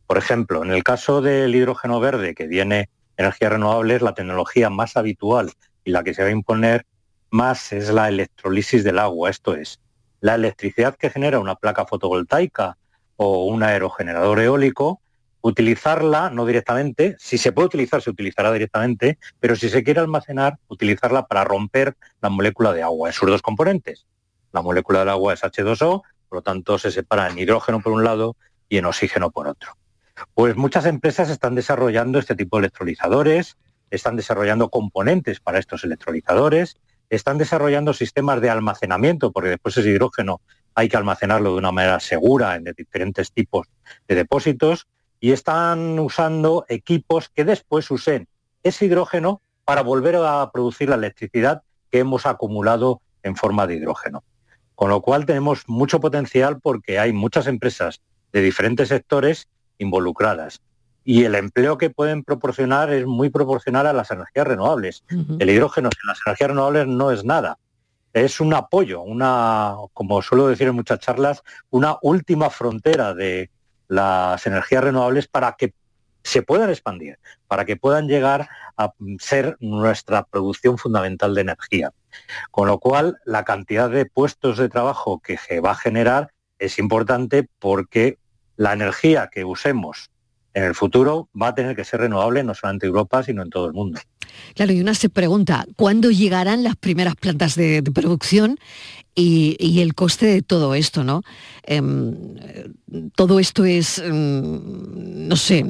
Por 0.05 0.17
ejemplo, 0.17 0.63
en 0.63 0.71
el 0.71 0.83
caso 0.83 1.21
del 1.21 1.55
hidrógeno 1.55 1.99
verde, 1.99 2.35
que 2.35 2.45
viene 2.45 2.89
energías 3.15 3.53
renovables, 3.53 4.01
la 4.01 4.13
tecnología 4.13 4.69
más 4.69 4.97
habitual 4.97 5.51
y 5.85 5.91
la 5.91 6.03
que 6.03 6.13
se 6.13 6.23
va 6.23 6.27
a 6.27 6.31
imponer 6.31 6.85
más 7.29 7.71
es 7.71 7.89
la 7.89 8.09
electrolisis 8.09 8.83
del 8.83 8.99
agua. 8.99 9.29
Esto 9.29 9.55
es, 9.55 9.79
la 10.23 10.35
electricidad 10.35 10.95
que 10.95 11.09
genera 11.09 11.37
una 11.37 11.55
placa 11.55 11.85
fotovoltaica 11.85 12.77
o 13.17 13.43
un 13.43 13.61
aerogenerador 13.61 14.39
eólico, 14.39 15.01
utilizarla 15.41 16.29
no 16.29 16.45
directamente, 16.45 17.17
si 17.19 17.37
se 17.37 17.51
puede 17.51 17.65
utilizar 17.65 18.01
se 18.01 18.09
utilizará 18.09 18.49
directamente, 18.53 19.17
pero 19.41 19.57
si 19.57 19.67
se 19.67 19.83
quiere 19.83 19.99
almacenar, 19.99 20.59
utilizarla 20.69 21.27
para 21.27 21.43
romper 21.43 21.97
la 22.21 22.29
molécula 22.29 22.71
de 22.71 22.83
agua 22.83 23.09
en 23.09 23.13
sus 23.13 23.29
dos 23.29 23.41
componentes. 23.41 24.05
La 24.53 24.61
molécula 24.61 24.99
del 24.99 25.09
agua 25.09 25.33
es 25.33 25.43
H2O, 25.43 26.03
por 26.29 26.37
lo 26.37 26.41
tanto 26.41 26.79
se 26.79 26.89
separa 26.89 27.27
en 27.27 27.37
hidrógeno 27.37 27.81
por 27.81 27.91
un 27.91 28.05
lado 28.05 28.37
y 28.69 28.77
en 28.77 28.85
oxígeno 28.85 29.29
por 29.29 29.49
otro. 29.49 29.75
Pues 30.33 30.55
muchas 30.55 30.85
empresas 30.85 31.29
están 31.29 31.53
desarrollando 31.53 32.17
este 32.17 32.33
tipo 32.33 32.55
de 32.55 32.61
electrolizadores, 32.61 33.57
están 33.91 34.15
desarrollando 34.15 34.69
componentes 34.69 35.41
para 35.41 35.59
estos 35.59 35.83
electrolizadores 35.83 36.77
están 37.09 37.37
desarrollando 37.37 37.93
sistemas 37.93 38.41
de 38.41 38.49
almacenamiento, 38.49 39.31
porque 39.31 39.49
después 39.49 39.77
ese 39.77 39.89
hidrógeno 39.89 40.41
hay 40.75 40.89
que 40.89 40.97
almacenarlo 40.97 41.51
de 41.51 41.57
una 41.57 41.71
manera 41.71 41.99
segura 41.99 42.55
en 42.55 42.65
diferentes 42.75 43.31
tipos 43.31 43.67
de 44.07 44.15
depósitos, 44.15 44.87
y 45.19 45.31
están 45.31 45.99
usando 45.99 46.65
equipos 46.67 47.29
que 47.29 47.45
después 47.45 47.89
usen 47.91 48.27
ese 48.61 48.85
hidrógeno 48.85 49.41
para 49.63 49.81
volver 49.81 50.17
a 50.17 50.51
producir 50.51 50.89
la 50.89 50.95
electricidad 50.95 51.63
que 51.89 51.99
hemos 51.99 52.25
acumulado 52.25 53.01
en 53.21 53.37
forma 53.37 53.65
de 53.65 53.75
hidrógeno. 53.75 54.23
Con 54.75 54.89
lo 54.89 55.01
cual 55.01 55.25
tenemos 55.25 55.63
mucho 55.67 56.01
potencial 56.01 56.59
porque 56.59 56.99
hay 56.99 57.13
muchas 57.13 57.47
empresas 57.47 58.01
de 58.33 58.41
diferentes 58.41 58.89
sectores 58.89 59.47
involucradas 59.77 60.61
y 61.03 61.25
el 61.25 61.35
empleo 61.35 61.77
que 61.77 61.89
pueden 61.89 62.23
proporcionar 62.23 62.91
es 62.91 63.05
muy 63.05 63.29
proporcional 63.29 63.87
a 63.87 63.93
las 63.93 64.11
energías 64.11 64.47
renovables. 64.47 65.03
El 65.39 65.49
hidrógeno 65.49 65.89
sin 65.91 66.07
las 66.07 66.19
energías 66.25 66.49
renovables 66.49 66.87
no 66.87 67.11
es 67.11 67.23
nada. 67.23 67.57
Es 68.13 68.39
un 68.39 68.53
apoyo, 68.53 69.01
una, 69.01 69.75
como 69.93 70.21
suelo 70.21 70.47
decir 70.47 70.67
en 70.67 70.75
muchas 70.75 70.99
charlas, 70.99 71.43
una 71.71 71.97
última 72.01 72.49
frontera 72.49 73.13
de 73.13 73.49
las 73.87 74.45
energías 74.45 74.83
renovables 74.83 75.27
para 75.27 75.53
que 75.53 75.73
se 76.23 76.41
puedan 76.41 76.69
expandir, 76.69 77.19
para 77.47 77.65
que 77.65 77.75
puedan 77.75 78.07
llegar 78.07 78.47
a 78.77 78.93
ser 79.19 79.57
nuestra 79.59 80.23
producción 80.23 80.77
fundamental 80.77 81.35
de 81.35 81.41
energía. 81.41 81.91
Con 82.51 82.67
lo 82.67 82.79
cual, 82.79 83.17
la 83.25 83.43
cantidad 83.43 83.89
de 83.89 84.05
puestos 84.05 84.57
de 84.57 84.69
trabajo 84.69 85.19
que 85.19 85.37
se 85.37 85.59
va 85.59 85.71
a 85.71 85.75
generar 85.75 86.31
es 86.59 86.79
importante 86.79 87.49
porque 87.59 88.19
la 88.55 88.71
energía 88.71 89.29
que 89.31 89.43
usemos 89.43 90.12
en 90.53 90.63
el 90.63 90.75
futuro 90.75 91.29
va 91.39 91.49
a 91.49 91.55
tener 91.55 91.75
que 91.75 91.83
ser 91.83 92.01
renovable 92.01 92.43
no 92.43 92.53
solamente 92.53 92.85
en 92.85 92.91
Europa, 92.91 93.23
sino 93.23 93.41
en 93.41 93.49
todo 93.49 93.67
el 93.67 93.73
mundo. 93.73 93.99
Claro, 94.55 94.73
y 94.73 94.81
una 94.81 94.93
se 94.93 95.09
pregunta, 95.09 95.65
¿cuándo 95.75 96.11
llegarán 96.11 96.63
las 96.63 96.75
primeras 96.75 97.15
plantas 97.15 97.55
de, 97.55 97.83
producción 97.93 98.59
y, 99.15 99.81
el 99.81 99.93
coste 99.93 100.25
de 100.25 100.41
todo 100.41 100.73
esto, 100.75 101.03
¿no? 101.03 101.21
Em, 101.63 102.35
todo 103.15 103.39
esto 103.39 103.65
es, 103.65 103.99
em, 103.99 105.27
no 105.27 105.35
sé, 105.35 105.63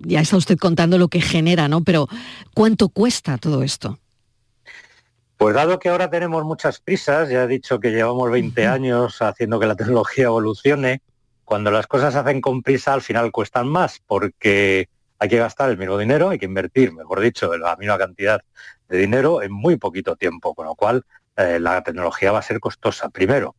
ya 0.00 0.20
está 0.20 0.36
usted 0.36 0.58
contando 0.58 0.98
lo 0.98 1.08
que 1.08 1.20
genera, 1.20 1.68
¿no? 1.68 1.82
Pero 1.82 2.08
¿cuánto 2.54 2.88
cuesta 2.88 3.38
todo 3.38 3.62
esto? 3.62 3.98
Pues 5.36 5.54
dado 5.54 5.78
que 5.78 5.88
ahora 5.88 6.10
tenemos 6.10 6.44
muchas 6.44 6.80
prisas, 6.80 7.28
ya 7.28 7.44
he 7.44 7.46
dicho 7.46 7.78
que 7.78 7.90
llevamos 7.90 8.28
20 8.30 8.66
años 8.66 9.22
haciendo 9.22 9.60
que 9.60 9.66
la 9.66 9.76
tecnología 9.76 10.24
evolucione, 10.24 11.00
cuando 11.48 11.70
las 11.70 11.86
cosas 11.86 12.12
se 12.12 12.18
hacen 12.18 12.42
con 12.42 12.62
prisa 12.62 12.92
al 12.92 13.00
final 13.00 13.32
cuestan 13.32 13.68
más 13.68 14.02
porque 14.06 14.90
hay 15.18 15.28
que 15.30 15.38
gastar 15.38 15.70
el 15.70 15.78
mismo 15.78 15.96
dinero, 15.96 16.28
hay 16.28 16.38
que 16.38 16.44
invertir, 16.44 16.92
mejor 16.92 17.20
dicho, 17.20 17.56
la 17.56 17.74
misma 17.76 17.96
cantidad 17.96 18.42
de 18.86 18.98
dinero 18.98 19.40
en 19.40 19.50
muy 19.50 19.78
poquito 19.78 20.14
tiempo, 20.14 20.54
con 20.54 20.66
lo 20.66 20.74
cual 20.74 21.06
eh, 21.38 21.58
la 21.58 21.82
tecnología 21.82 22.32
va 22.32 22.40
a 22.40 22.42
ser 22.42 22.60
costosa. 22.60 23.08
Primero, 23.08 23.56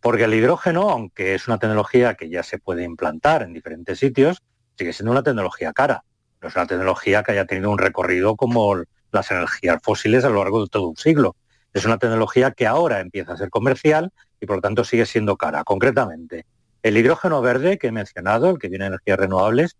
porque 0.00 0.24
el 0.24 0.32
hidrógeno, 0.32 0.88
aunque 0.88 1.34
es 1.34 1.46
una 1.48 1.58
tecnología 1.58 2.14
que 2.14 2.30
ya 2.30 2.42
se 2.42 2.56
puede 2.58 2.82
implantar 2.82 3.42
en 3.42 3.52
diferentes 3.52 3.98
sitios, 3.98 4.42
sigue 4.78 4.94
siendo 4.94 5.12
una 5.12 5.22
tecnología 5.22 5.74
cara. 5.74 6.04
No 6.40 6.48
es 6.48 6.56
una 6.56 6.66
tecnología 6.66 7.22
que 7.22 7.32
haya 7.32 7.44
tenido 7.44 7.70
un 7.70 7.76
recorrido 7.76 8.36
como 8.36 8.74
las 9.12 9.30
energías 9.30 9.82
fósiles 9.82 10.24
a 10.24 10.30
lo 10.30 10.36
largo 10.36 10.62
de 10.62 10.68
todo 10.70 10.88
un 10.88 10.96
siglo. 10.96 11.36
Es 11.74 11.84
una 11.84 11.98
tecnología 11.98 12.52
que 12.52 12.66
ahora 12.66 13.00
empieza 13.00 13.34
a 13.34 13.36
ser 13.36 13.50
comercial 13.50 14.14
y 14.40 14.46
por 14.46 14.56
lo 14.56 14.62
tanto 14.62 14.82
sigue 14.82 15.04
siendo 15.04 15.36
cara. 15.36 15.62
Concretamente, 15.62 16.46
el 16.88 16.96
hidrógeno 16.96 17.40
verde 17.40 17.78
que 17.78 17.88
he 17.88 17.92
mencionado, 17.92 18.50
el 18.50 18.58
que 18.58 18.68
viene 18.68 18.84
de 18.84 18.88
energías 18.88 19.18
renovables, 19.18 19.76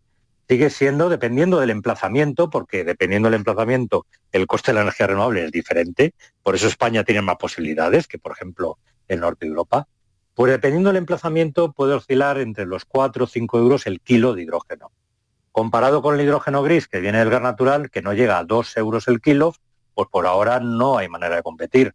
sigue 0.49 0.71
siendo, 0.71 1.09
dependiendo 1.09 1.61
del 1.61 1.71
emplazamiento, 1.71 2.49
porque 2.49 2.85
dependiendo 2.85 3.29
del 3.29 3.35
emplazamiento 3.35 4.07
el 4.33 4.47
coste 4.47 4.71
de 4.71 4.77
la 4.77 4.83
energía 4.83 5.07
renovable 5.07 5.45
es 5.45 5.53
diferente, 5.53 6.15
por 6.43 6.55
eso 6.55 6.67
España 6.67 7.05
tiene 7.05 7.21
más 7.21 7.37
posibilidades 7.37 8.07
que, 8.07 8.19
por 8.19 8.33
ejemplo, 8.33 8.79
el 9.09 9.21
norte 9.21 9.47
de 9.47 9.50
Europa, 9.50 9.87
pues 10.35 10.53
dependiendo 10.53 10.91
del 10.91 10.99
emplazamiento 10.99 11.73
puede 11.73 11.95
oscilar 11.95 12.38
entre 12.38 12.65
los 12.65 12.85
4 12.85 13.25
o 13.25 13.27
5 13.27 13.59
euros 13.59 13.87
el 13.87 14.00
kilo 14.00 14.35
de 14.35 14.43
hidrógeno. 14.43 14.93
Comparado 15.53 16.00
con 16.00 16.15
el 16.15 16.21
hidrógeno 16.21 16.62
gris 16.62 16.88
que 16.88 17.00
viene 17.00 17.19
del 17.19 17.31
gas 17.31 17.43
natural, 17.43 17.91
que 17.91 18.03
no 18.03 18.12
llega 18.12 18.38
a 18.38 18.45
2 18.45 18.77
euros 18.77 19.09
el 19.09 19.21
kilo, 19.21 19.55
pues 19.95 20.09
por 20.09 20.27
ahora 20.27 20.61
no 20.61 20.97
hay 20.97 21.09
manera 21.09 21.37
de 21.37 21.43
competir. 21.43 21.95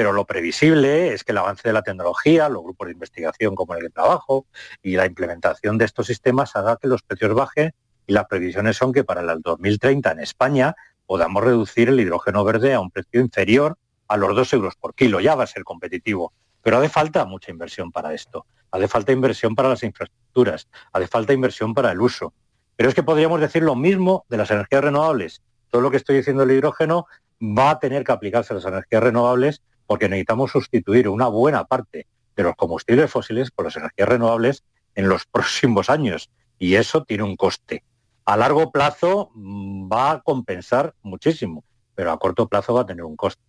Pero 0.00 0.12
lo 0.14 0.24
previsible 0.24 1.12
es 1.12 1.24
que 1.24 1.32
el 1.32 1.36
avance 1.36 1.68
de 1.68 1.74
la 1.74 1.82
tecnología, 1.82 2.48
los 2.48 2.62
grupos 2.62 2.86
de 2.86 2.94
investigación 2.94 3.54
como 3.54 3.74
el 3.74 3.82
de 3.82 3.90
trabajo 3.90 4.46
y 4.82 4.96
la 4.96 5.04
implementación 5.04 5.76
de 5.76 5.84
estos 5.84 6.06
sistemas 6.06 6.56
haga 6.56 6.78
que 6.78 6.88
los 6.88 7.02
precios 7.02 7.34
bajen 7.34 7.74
y 8.06 8.14
las 8.14 8.24
previsiones 8.24 8.78
son 8.78 8.94
que 8.94 9.04
para 9.04 9.20
el 9.20 9.42
2030 9.42 10.12
en 10.12 10.20
España 10.20 10.74
podamos 11.04 11.44
reducir 11.44 11.90
el 11.90 12.00
hidrógeno 12.00 12.42
verde 12.44 12.72
a 12.72 12.80
un 12.80 12.90
precio 12.90 13.20
inferior 13.20 13.76
a 14.08 14.16
los 14.16 14.34
2 14.34 14.54
euros 14.54 14.74
por 14.76 14.94
kilo. 14.94 15.20
Ya 15.20 15.34
va 15.34 15.44
a 15.44 15.46
ser 15.46 15.64
competitivo. 15.64 16.32
Pero 16.62 16.78
hace 16.78 16.88
falta 16.88 17.26
mucha 17.26 17.50
inversión 17.50 17.92
para 17.92 18.14
esto. 18.14 18.46
Hace 18.70 18.88
falta 18.88 19.12
inversión 19.12 19.54
para 19.54 19.68
las 19.68 19.82
infraestructuras. 19.82 20.66
Hace 20.94 21.08
falta 21.08 21.34
inversión 21.34 21.74
para 21.74 21.92
el 21.92 22.00
uso. 22.00 22.32
Pero 22.74 22.88
es 22.88 22.94
que 22.94 23.02
podríamos 23.02 23.38
decir 23.38 23.62
lo 23.62 23.76
mismo 23.76 24.24
de 24.30 24.38
las 24.38 24.50
energías 24.50 24.82
renovables. 24.82 25.42
Todo 25.68 25.82
lo 25.82 25.90
que 25.90 25.98
estoy 25.98 26.16
diciendo 26.16 26.46
del 26.46 26.56
hidrógeno 26.56 27.06
va 27.42 27.72
a 27.72 27.78
tener 27.78 28.02
que 28.02 28.12
aplicarse 28.12 28.54
a 28.54 28.56
las 28.56 28.64
energías 28.64 29.02
renovables 29.02 29.60
porque 29.90 30.08
necesitamos 30.08 30.52
sustituir 30.52 31.08
una 31.08 31.26
buena 31.26 31.64
parte 31.64 32.06
de 32.36 32.42
los 32.44 32.54
combustibles 32.54 33.10
fósiles 33.10 33.50
por 33.50 33.64
las 33.64 33.76
energías 33.76 34.08
renovables 34.08 34.62
en 34.94 35.08
los 35.08 35.26
próximos 35.32 35.90
años. 35.90 36.30
Y 36.60 36.76
eso 36.76 37.02
tiene 37.02 37.24
un 37.24 37.34
coste. 37.34 37.82
A 38.24 38.36
largo 38.36 38.70
plazo 38.70 39.32
mm, 39.34 39.90
va 39.90 40.12
a 40.12 40.20
compensar 40.20 40.94
muchísimo, 41.02 41.64
pero 41.96 42.12
a 42.12 42.20
corto 42.20 42.46
plazo 42.46 42.72
va 42.72 42.82
a 42.82 42.86
tener 42.86 43.02
un 43.02 43.16
coste. 43.16 43.42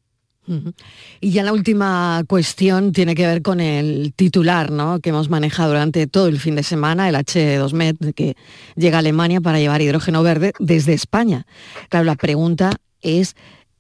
Y 1.20 1.30
ya 1.30 1.44
la 1.44 1.54
última 1.54 2.24
cuestión 2.28 2.92
tiene 2.92 3.14
que 3.14 3.28
ver 3.28 3.44
con 3.44 3.60
el 3.60 4.12
titular 4.16 4.72
¿no? 4.72 5.00
que 5.00 5.12
hemos 5.12 5.30
manejado 5.30 5.70
durante 5.70 6.08
todo 6.08 6.26
el 6.26 6.40
fin 6.40 6.56
de 6.56 6.64
semana, 6.64 7.08
el 7.08 7.14
H2Med, 7.14 8.16
que 8.16 8.36
llega 8.76 8.98
a 8.98 9.00
Alemania 9.02 9.42
para 9.42 9.60
llevar 9.60 9.84
hidrógeno 9.84 10.24
verde 10.24 10.54
desde 10.58 10.94
España. 10.94 11.46
Claro, 11.90 12.06
la 12.06 12.16
pregunta 12.16 12.72
es 13.02 13.36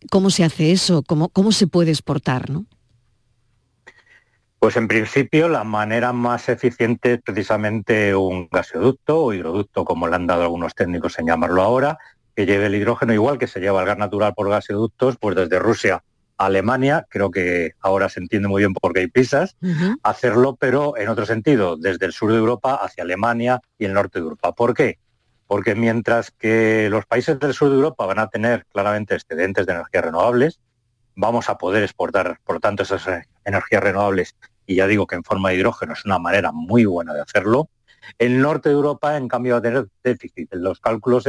cómo 0.10 0.29
se 0.29 0.43
hace 0.43 0.72
eso, 0.72 1.03
cómo, 1.03 1.29
cómo 1.29 1.51
se 1.51 1.67
puede 1.67 1.91
exportar, 1.91 2.49
¿no? 2.49 2.65
Pues 4.60 4.78
en 4.78 4.88
principio 4.88 5.49
la 5.49 5.63
manera 5.63 6.13
más 6.13 6.47
eficiente 6.47 7.13
es 7.13 7.21
precisamente 7.21 8.13
un 8.13 8.47
gasoducto 8.52 9.23
o 9.23 9.34
hidroducto, 9.34 9.86
como 9.86 10.08
le 10.08 10.15
han 10.15 10.28
dado 10.28 10.43
algunos 10.43 10.76
técnicos 10.76 11.17
en 11.17 11.28
llamarlo 11.28 11.63
ahora, 11.63 11.97
que 12.36 12.45
lleve 12.45 12.67
el 12.67 12.76
hidrógeno 12.76 13.13
igual 13.13 13.39
que 13.39 13.47
se 13.47 13.60
lleva 13.60 13.82
el 13.82 13.88
gas 13.88 13.97
natural 13.97 14.34
por 14.36 14.49
gasoductos, 14.49 15.17
pues 15.19 15.36
desde 15.36 15.58
Rusia 15.58 16.04
Alemania, 16.38 17.06
creo 17.10 17.32
que 17.32 17.71
ahora 17.80 18.10
se 18.10 18.19
entiende 18.19 18.47
muy 18.47 18.62
bien 18.62 18.73
por 18.73 18.93
qué 18.93 19.02
hay 19.02 19.08
prisas, 19.08 19.56
hacerlo, 20.04 20.56
pero 20.60 20.97
en 20.97 21.10
otro 21.10 21.26
sentido, 21.26 21.78
desde 21.78 22.06
el 22.06 22.13
sur 22.13 22.32
de 22.32 22.38
Europa 22.38 22.76
hacia 22.76 23.04
Alemania 23.04 23.62
y 23.78 23.86
el 23.86 23.93
norte 23.93 24.19
de 24.19 24.23
Europa. 24.23 24.54
¿Por 24.54 24.73
qué? 24.73 24.97
Porque 25.52 25.76
mientras 25.76 26.32
que 26.32 26.88
los 26.90 27.06
países 27.06 27.38
del 27.38 27.54
sur 27.54 27.68
de 27.68 27.76
Europa 27.76 28.06
van 28.06 28.20
a 28.20 28.30
tener 28.30 28.66
claramente 28.68 29.16
excedentes 29.16 29.66
de 29.66 29.74
energías 29.74 30.06
renovables, 30.06 30.62
vamos 31.14 31.50
a 31.50 31.58
poder 31.58 31.84
exportar, 31.84 32.40
por 32.46 32.62
tanto, 32.62 32.84
esas 32.84 33.28
energías 33.44 33.84
renovables, 33.84 34.38
y 34.66 34.76
ya 34.76 34.88
digo 34.88 35.08
que 35.08 35.16
en 35.16 35.26
forma 35.26 35.50
de 35.50 35.56
hidrógeno 35.56 35.92
es 35.92 36.06
una 36.06 36.20
manera 36.20 36.54
muy 36.54 36.86
buena 36.86 37.14
de 37.14 37.20
hacerlo. 37.20 37.68
El 38.18 38.40
norte 38.40 38.70
de 38.70 38.76
Europa, 38.76 39.18
en 39.18 39.28
cambio, 39.28 39.56
va 39.56 39.60
a 39.60 39.62
tener 39.62 39.88
déficit. 40.02 40.54
Los 40.54 40.80
cálculos 40.80 41.26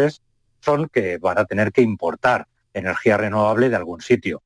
son 0.61 0.89
que 0.89 1.19
van 1.19 1.39
a 1.39 1.45
tener 1.45 1.73
que 1.73 1.83
importar 1.83 2.47
energía 2.75 3.17
renovable 3.17 3.71
de 3.71 3.75
algún 3.75 4.03
sitio 4.03 4.45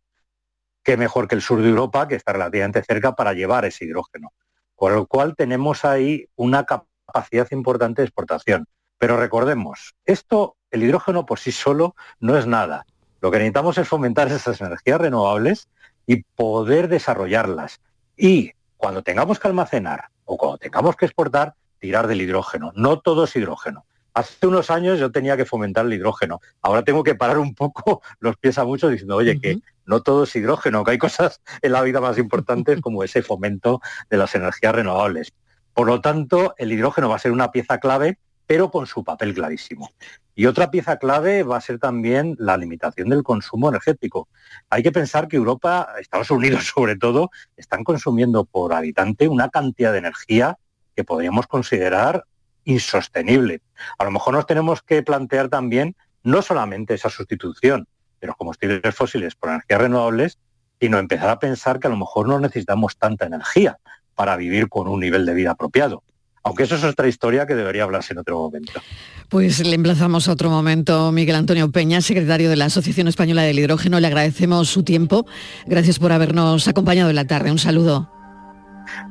qué 0.82 0.96
mejor 0.96 1.28
que 1.28 1.34
el 1.34 1.42
sur 1.42 1.60
de 1.60 1.68
Europa, 1.68 2.08
que 2.08 2.14
está 2.14 2.32
relativamente 2.32 2.82
cerca, 2.82 3.14
para 3.14 3.34
llevar 3.34 3.66
ese 3.66 3.84
hidrógeno. 3.84 4.32
Con 4.74 4.94
lo 4.94 5.06
cual 5.06 5.36
tenemos 5.36 5.84
ahí 5.84 6.30
una 6.34 6.64
capacidad 6.64 7.46
importante 7.50 8.00
de 8.00 8.06
exportación. 8.06 8.66
Pero 8.98 9.16
recordemos, 9.16 9.94
esto, 10.04 10.56
el 10.70 10.82
hidrógeno 10.82 11.26
por 11.26 11.38
sí 11.38 11.52
solo 11.52 11.94
no 12.20 12.36
es 12.36 12.46
nada. 12.46 12.86
Lo 13.20 13.30
que 13.30 13.38
necesitamos 13.38 13.78
es 13.78 13.88
fomentar 13.88 14.28
esas 14.28 14.60
energías 14.60 15.00
renovables 15.00 15.68
y 16.06 16.22
poder 16.22 16.88
desarrollarlas. 16.88 17.80
Y 18.16 18.52
cuando 18.76 19.02
tengamos 19.02 19.38
que 19.38 19.48
almacenar 19.48 20.10
o 20.24 20.36
cuando 20.36 20.58
tengamos 20.58 20.96
que 20.96 21.06
exportar, 21.06 21.54
tirar 21.78 22.06
del 22.06 22.20
hidrógeno. 22.20 22.72
No 22.74 23.00
todo 23.00 23.24
es 23.24 23.36
hidrógeno. 23.36 23.84
Hace 24.14 24.46
unos 24.46 24.70
años 24.70 24.98
yo 24.98 25.12
tenía 25.12 25.36
que 25.36 25.44
fomentar 25.44 25.84
el 25.84 25.92
hidrógeno. 25.92 26.40
Ahora 26.62 26.82
tengo 26.82 27.02
que 27.02 27.14
parar 27.14 27.38
un 27.38 27.54
poco 27.54 28.00
los 28.20 28.36
pies 28.36 28.56
a 28.58 28.64
muchos 28.64 28.90
diciendo, 28.90 29.16
oye, 29.16 29.38
que 29.38 29.58
no 29.84 30.02
todo 30.02 30.24
es 30.24 30.34
hidrógeno, 30.34 30.84
que 30.84 30.92
hay 30.92 30.98
cosas 30.98 31.42
en 31.60 31.72
la 31.72 31.82
vida 31.82 32.00
más 32.00 32.16
importantes 32.16 32.80
como 32.80 33.04
ese 33.04 33.22
fomento 33.22 33.80
de 34.08 34.16
las 34.16 34.34
energías 34.34 34.74
renovables. 34.74 35.32
Por 35.74 35.86
lo 35.86 36.00
tanto, 36.00 36.54
el 36.56 36.72
hidrógeno 36.72 37.10
va 37.10 37.16
a 37.16 37.18
ser 37.18 37.32
una 37.32 37.50
pieza 37.50 37.78
clave, 37.78 38.18
pero 38.46 38.70
con 38.70 38.86
su 38.86 39.04
papel 39.04 39.34
clarísimo. 39.34 39.90
Y 40.34 40.46
otra 40.46 40.70
pieza 40.70 40.98
clave 40.98 41.42
va 41.42 41.56
a 41.56 41.60
ser 41.60 41.78
también 41.78 42.36
la 42.38 42.56
limitación 42.56 43.08
del 43.08 43.22
consumo 43.22 43.68
energético. 43.68 44.28
Hay 44.70 44.82
que 44.82 44.92
pensar 44.92 45.28
que 45.28 45.36
Europa, 45.36 45.88
Estados 45.98 46.30
Unidos 46.30 46.66
sobre 46.74 46.96
todo, 46.96 47.30
están 47.56 47.84
consumiendo 47.84 48.44
por 48.44 48.72
habitante 48.72 49.28
una 49.28 49.48
cantidad 49.48 49.92
de 49.92 49.98
energía 49.98 50.58
que 50.94 51.04
podríamos 51.04 51.46
considerar 51.46 52.24
insostenible. 52.64 53.62
A 53.98 54.04
lo 54.04 54.10
mejor 54.10 54.34
nos 54.34 54.46
tenemos 54.46 54.82
que 54.82 55.02
plantear 55.02 55.48
también 55.48 55.96
no 56.22 56.42
solamente 56.42 56.94
esa 56.94 57.10
sustitución 57.10 57.86
de 58.20 58.26
los 58.26 58.36
combustibles 58.36 58.94
fósiles 58.94 59.34
por 59.34 59.50
energías 59.50 59.80
renovables, 59.80 60.38
sino 60.80 60.98
empezar 60.98 61.30
a 61.30 61.38
pensar 61.38 61.78
que 61.78 61.86
a 61.86 61.90
lo 61.90 61.96
mejor 61.96 62.28
no 62.28 62.40
necesitamos 62.40 62.96
tanta 62.98 63.26
energía 63.26 63.78
para 64.14 64.36
vivir 64.36 64.68
con 64.68 64.88
un 64.88 65.00
nivel 65.00 65.24
de 65.24 65.34
vida 65.34 65.52
apropiado. 65.52 66.02
Aunque 66.46 66.62
eso 66.62 66.76
es 66.76 66.84
otra 66.84 67.08
historia 67.08 67.44
que 67.44 67.56
debería 67.56 67.82
hablarse 67.82 68.12
en 68.12 68.20
otro 68.20 68.38
momento. 68.38 68.80
Pues 69.28 69.66
le 69.66 69.74
emplazamos 69.74 70.28
a 70.28 70.32
otro 70.32 70.48
momento, 70.48 71.10
Miguel 71.10 71.34
Antonio 71.34 71.72
Peña, 71.72 72.00
secretario 72.00 72.48
de 72.48 72.54
la 72.54 72.66
Asociación 72.66 73.08
Española 73.08 73.42
del 73.42 73.58
Hidrógeno. 73.58 73.98
Le 73.98 74.06
agradecemos 74.06 74.68
su 74.68 74.84
tiempo. 74.84 75.26
Gracias 75.66 75.98
por 75.98 76.12
habernos 76.12 76.68
acompañado 76.68 77.10
en 77.10 77.16
la 77.16 77.24
tarde. 77.24 77.50
Un 77.50 77.58
saludo. 77.58 78.12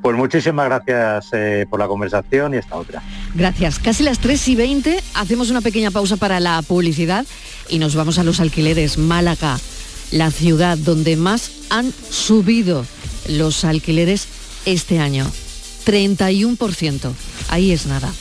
Pues 0.01 0.15
muchísimas 0.15 0.67
gracias 0.67 1.27
eh, 1.33 1.65
por 1.69 1.77
la 1.77 1.89
conversación 1.89 2.53
y 2.53 2.57
esta 2.57 2.77
otra. 2.77 3.03
Gracias. 3.33 3.79
Casi 3.79 4.03
las 4.03 4.19
3 4.19 4.47
y 4.47 4.55
20 4.55 5.03
hacemos 5.15 5.49
una 5.49 5.59
pequeña 5.59 5.91
pausa 5.91 6.15
para 6.15 6.39
la 6.39 6.61
publicidad 6.61 7.25
y 7.67 7.79
nos 7.79 7.97
vamos 7.97 8.17
a 8.17 8.23
los 8.23 8.39
alquileres. 8.39 8.97
Málaga, 8.97 9.59
la 10.13 10.31
ciudad 10.31 10.77
donde 10.77 11.17
más 11.17 11.51
han 11.69 11.91
subido 12.09 12.85
los 13.27 13.65
alquileres 13.65 14.29
este 14.65 14.99
año. 14.99 15.29
31%. 15.85 17.11
Ahí 17.49 17.71
es 17.71 17.85
nada. 17.85 18.11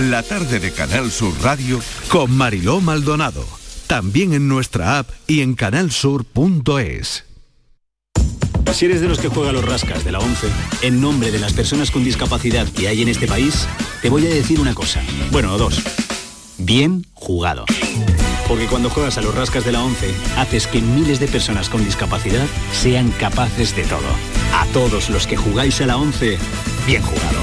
La 0.00 0.22
tarde 0.22 0.60
de 0.60 0.72
Canal 0.72 1.10
Sur 1.10 1.34
Radio 1.42 1.80
con 2.08 2.30
Mariló 2.36 2.80
Maldonado 2.80 3.64
también 3.86 4.32
en 4.32 4.48
nuestra 4.48 4.98
app 4.98 5.10
y 5.26 5.40
en 5.40 5.54
canalsur.es. 5.54 7.24
Si 8.72 8.86
eres 8.86 9.00
de 9.00 9.08
los 9.08 9.20
que 9.20 9.28
juega 9.28 9.52
los 9.52 9.64
rascas 9.64 10.04
de 10.04 10.10
la 10.10 10.18
11, 10.18 10.48
en 10.82 11.00
nombre 11.00 11.30
de 11.30 11.38
las 11.38 11.52
personas 11.52 11.92
con 11.92 12.02
discapacidad 12.02 12.66
que 12.66 12.88
hay 12.88 13.02
en 13.02 13.08
este 13.08 13.28
país, 13.28 13.68
te 14.02 14.08
voy 14.08 14.26
a 14.26 14.30
decir 14.30 14.58
una 14.58 14.74
cosa. 14.74 15.00
Bueno, 15.30 15.56
dos. 15.58 15.80
Bien 16.58 17.06
jugado. 17.14 17.66
Porque 18.48 18.66
cuando 18.66 18.90
juegas 18.90 19.18
a 19.18 19.22
los 19.22 19.34
rascas 19.34 19.64
de 19.64 19.72
la 19.72 19.82
11, 19.82 20.14
haces 20.36 20.66
que 20.66 20.80
miles 20.80 21.20
de 21.20 21.28
personas 21.28 21.68
con 21.68 21.84
discapacidad 21.84 22.46
sean 22.72 23.10
capaces 23.12 23.74
de 23.74 23.84
todo. 23.84 24.00
A 24.54 24.66
todos 24.72 25.10
los 25.10 25.26
que 25.26 25.36
jugáis 25.36 25.80
a 25.80 25.86
la 25.86 25.96
11, 25.96 26.38
bien 26.86 27.02
jugado. 27.02 27.40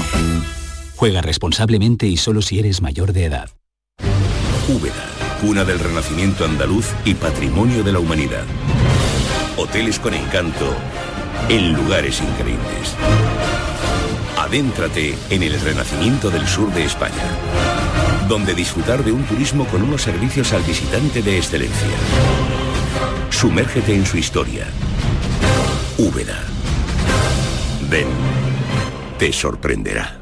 Juega 0.96 1.20
responsablemente 1.20 2.06
y 2.06 2.16
solo 2.16 2.42
si 2.42 2.58
eres 2.58 2.80
mayor 2.80 3.12
de 3.12 3.24
edad. 3.24 3.50
Úbeda 4.68 5.12
cuna 5.42 5.64
del 5.64 5.80
renacimiento 5.80 6.44
andaluz 6.44 6.92
y 7.04 7.14
patrimonio 7.14 7.82
de 7.82 7.90
la 7.90 7.98
humanidad. 7.98 8.44
Hoteles 9.56 9.98
con 9.98 10.14
encanto 10.14 10.72
en 11.48 11.72
lugares 11.72 12.20
increíbles. 12.20 12.94
Adéntrate 14.38 15.16
en 15.30 15.42
el 15.42 15.60
renacimiento 15.60 16.30
del 16.30 16.46
sur 16.46 16.72
de 16.72 16.84
España, 16.84 17.26
donde 18.32 18.54
disfrutar 18.54 19.04
de 19.04 19.12
un 19.12 19.24
turismo 19.24 19.66
con 19.66 19.82
unos 19.82 20.00
servicios 20.00 20.54
al 20.54 20.62
visitante 20.62 21.20
de 21.20 21.36
excelencia. 21.36 21.86
Sumérgete 23.28 23.94
en 23.94 24.06
su 24.06 24.16
historia. 24.16 24.68
Úbeda. 25.98 26.42
Ven, 27.90 28.06
te 29.18 29.34
sorprenderá. 29.34 30.21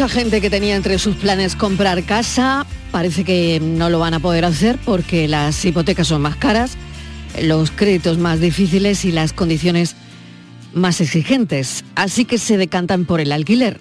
Mucha 0.00 0.14
gente 0.14 0.40
que 0.40 0.48
tenía 0.48 0.76
entre 0.76 0.98
sus 0.98 1.14
planes 1.14 1.56
comprar 1.56 2.02
casa 2.04 2.66
parece 2.90 3.22
que 3.22 3.60
no 3.60 3.90
lo 3.90 3.98
van 3.98 4.14
a 4.14 4.18
poder 4.18 4.46
hacer 4.46 4.78
porque 4.82 5.28
las 5.28 5.62
hipotecas 5.62 6.06
son 6.06 6.22
más 6.22 6.36
caras, 6.36 6.78
los 7.42 7.70
créditos 7.70 8.16
más 8.16 8.40
difíciles 8.40 9.04
y 9.04 9.12
las 9.12 9.34
condiciones 9.34 9.96
más 10.72 11.02
exigentes. 11.02 11.84
Así 11.96 12.24
que 12.24 12.38
se 12.38 12.56
decantan 12.56 13.04
por 13.04 13.20
el 13.20 13.30
alquiler. 13.30 13.78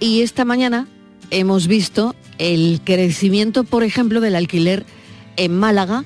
Y 0.00 0.22
esta 0.22 0.44
mañana 0.44 0.88
hemos 1.30 1.68
visto 1.68 2.16
el 2.38 2.80
crecimiento, 2.82 3.62
por 3.62 3.84
ejemplo, 3.84 4.20
del 4.20 4.34
alquiler 4.34 4.84
en 5.36 5.56
Málaga, 5.56 6.04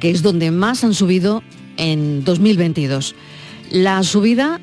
que 0.00 0.08
es 0.08 0.22
donde 0.22 0.50
más 0.50 0.82
han 0.82 0.94
subido 0.94 1.42
en 1.76 2.24
2022. 2.24 3.16
La 3.70 4.02
subida 4.02 4.62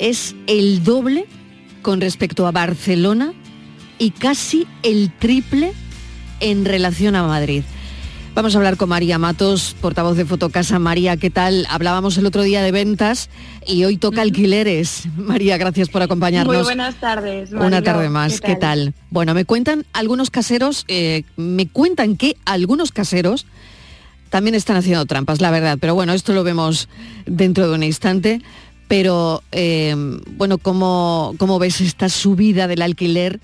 es 0.00 0.34
el 0.48 0.82
doble 0.82 1.28
con 1.82 2.00
respecto 2.00 2.46
a 2.46 2.52
Barcelona 2.52 3.32
y 3.98 4.10
casi 4.10 4.66
el 4.82 5.12
triple 5.18 5.72
en 6.40 6.64
relación 6.64 7.14
a 7.16 7.24
Madrid. 7.24 7.62
Vamos 8.34 8.54
a 8.54 8.58
hablar 8.58 8.78
con 8.78 8.88
María 8.88 9.18
Matos, 9.18 9.76
portavoz 9.82 10.16
de 10.16 10.24
Fotocasa. 10.24 10.78
María, 10.78 11.18
¿qué 11.18 11.28
tal? 11.28 11.66
Hablábamos 11.68 12.16
el 12.16 12.24
otro 12.24 12.42
día 12.42 12.62
de 12.62 12.72
ventas 12.72 13.28
y 13.66 13.84
hoy 13.84 13.98
toca 13.98 14.22
alquileres. 14.22 15.02
María, 15.18 15.58
gracias 15.58 15.90
por 15.90 16.00
acompañarnos. 16.00 16.54
Muy 16.56 16.64
buenas 16.64 16.94
tardes. 16.94 17.52
Una 17.52 17.82
tarde 17.82 18.08
más, 18.08 18.40
¿qué 18.40 18.56
tal? 18.56 18.94
Bueno, 19.10 19.34
me 19.34 19.44
cuentan 19.44 19.84
algunos 19.92 20.30
caseros, 20.30 20.86
eh, 20.88 21.24
me 21.36 21.68
cuentan 21.68 22.16
que 22.16 22.36
algunos 22.46 22.90
caseros 22.90 23.44
también 24.30 24.54
están 24.54 24.76
haciendo 24.78 25.04
trampas, 25.04 25.42
la 25.42 25.50
verdad, 25.50 25.76
pero 25.78 25.94
bueno, 25.94 26.14
esto 26.14 26.32
lo 26.32 26.42
vemos 26.42 26.88
dentro 27.26 27.68
de 27.68 27.74
un 27.74 27.82
instante 27.82 28.40
pero 28.92 29.42
eh, 29.52 29.94
bueno, 30.36 30.58
¿cómo, 30.58 31.34
¿cómo 31.38 31.58
ves 31.58 31.80
esta 31.80 32.10
subida 32.10 32.68
del 32.68 32.82
alquiler 32.82 33.40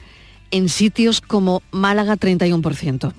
en 0.51 0.69
sitios 0.69 1.23
como 1.23 1.63
Málaga 1.71 2.19
31%? 2.19 3.15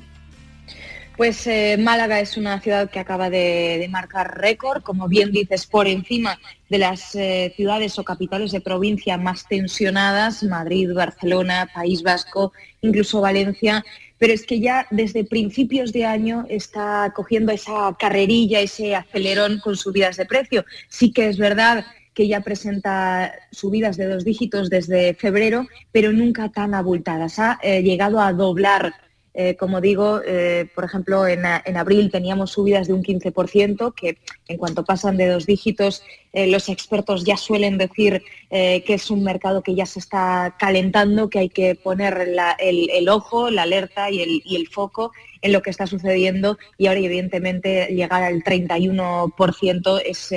Pues 1.18 1.48
eh, 1.48 1.76
Málaga 1.80 2.20
es 2.20 2.38
una 2.38 2.62
ciudad 2.62 2.92
que 2.92 3.00
acaba 3.00 3.32
de, 3.32 3.84
marcar 3.90 4.38
récord, 4.38 4.84
como 4.84 5.08
bien 5.08 5.32
dices, 5.32 5.66
por 5.66 5.88
encima 5.88 6.38
de 6.70 6.78
las 6.78 7.16
eh, 7.16 7.52
ciudades 7.56 7.98
o 7.98 8.04
capitales 8.04 8.52
de 8.52 8.62
provincia 8.62 9.18
más 9.18 9.48
tensionadas, 9.48 10.44
Madrid, 10.44 10.94
Barcelona, 10.94 11.68
País 11.74 12.04
Vasco, 12.04 12.54
incluso 12.84 13.22
Valencia, 13.22 13.84
pero 14.20 14.34
es 14.34 14.46
que 14.46 14.60
ya 14.60 14.86
desde 14.92 15.24
principios 15.24 15.92
de 15.94 16.06
año 16.06 16.46
está 16.48 17.12
cogiendo 17.16 17.52
esa 17.52 17.96
carrerilla, 17.98 18.60
ese 18.60 18.96
acelerón 18.96 19.60
con 19.62 19.76
subidas 19.76 20.18
de 20.18 20.28
precio. 20.28 20.64
Sí 20.90 21.12
que 21.12 21.28
es 21.28 21.38
verdad 21.40 21.86
que 22.20 22.28
ya 22.28 22.42
presenta 22.42 23.32
subidas 23.50 23.96
de 23.96 24.06
dos 24.06 24.26
dígitos 24.26 24.70
desde 24.70 25.14
febrero, 25.14 25.68
pero 25.94 26.12
nunca 26.12 26.50
tan 26.50 26.74
abultadas. 26.74 27.40
Ha 27.40 27.58
eh, 27.64 27.82
llegado 27.82 28.20
a 28.20 28.34
doblar 28.34 28.94
eh, 29.34 29.56
como 29.56 29.80
digo, 29.80 30.20
eh, 30.26 30.68
por 30.76 30.84
ejemplo, 30.84 31.26
en, 31.26 31.46
abril 31.46 32.12
teníamos 32.12 32.52
subidas 32.52 32.88
de 32.88 32.94
un 32.94 33.04
15%, 33.04 33.94
que 33.94 34.18
en 34.50 34.58
cuanto 34.58 34.84
pasan 34.84 35.16
de 35.16 35.28
dos 35.28 35.46
dígitos, 35.46 36.04
los 36.34 36.68
expertos 36.68 37.24
ya 37.24 37.38
suelen 37.38 37.78
decir 37.78 38.22
que 38.50 38.84
es 38.86 39.10
un 39.10 39.24
mercado 39.24 39.62
que 39.62 39.76
ya 39.76 39.86
se 39.86 40.00
está 40.00 40.58
calentando, 40.60 41.30
que 41.30 41.40
hay 41.40 41.50
que 41.50 41.76
poner 41.76 42.28
el, 42.60 43.10
ojo, 43.10 43.50
la 43.50 43.62
alerta 43.62 44.10
y 44.12 44.56
el, 44.56 44.68
foco 44.68 45.14
en 45.42 45.54
lo 45.54 45.62
que 45.62 45.70
está 45.70 45.88
sucediendo 45.88 46.58
y 46.78 46.88
ahora 46.88 47.00
evidentemente 47.00 47.88
llegar 47.88 48.24
al 48.24 48.44
31% 48.44 50.02
es, 50.06 50.30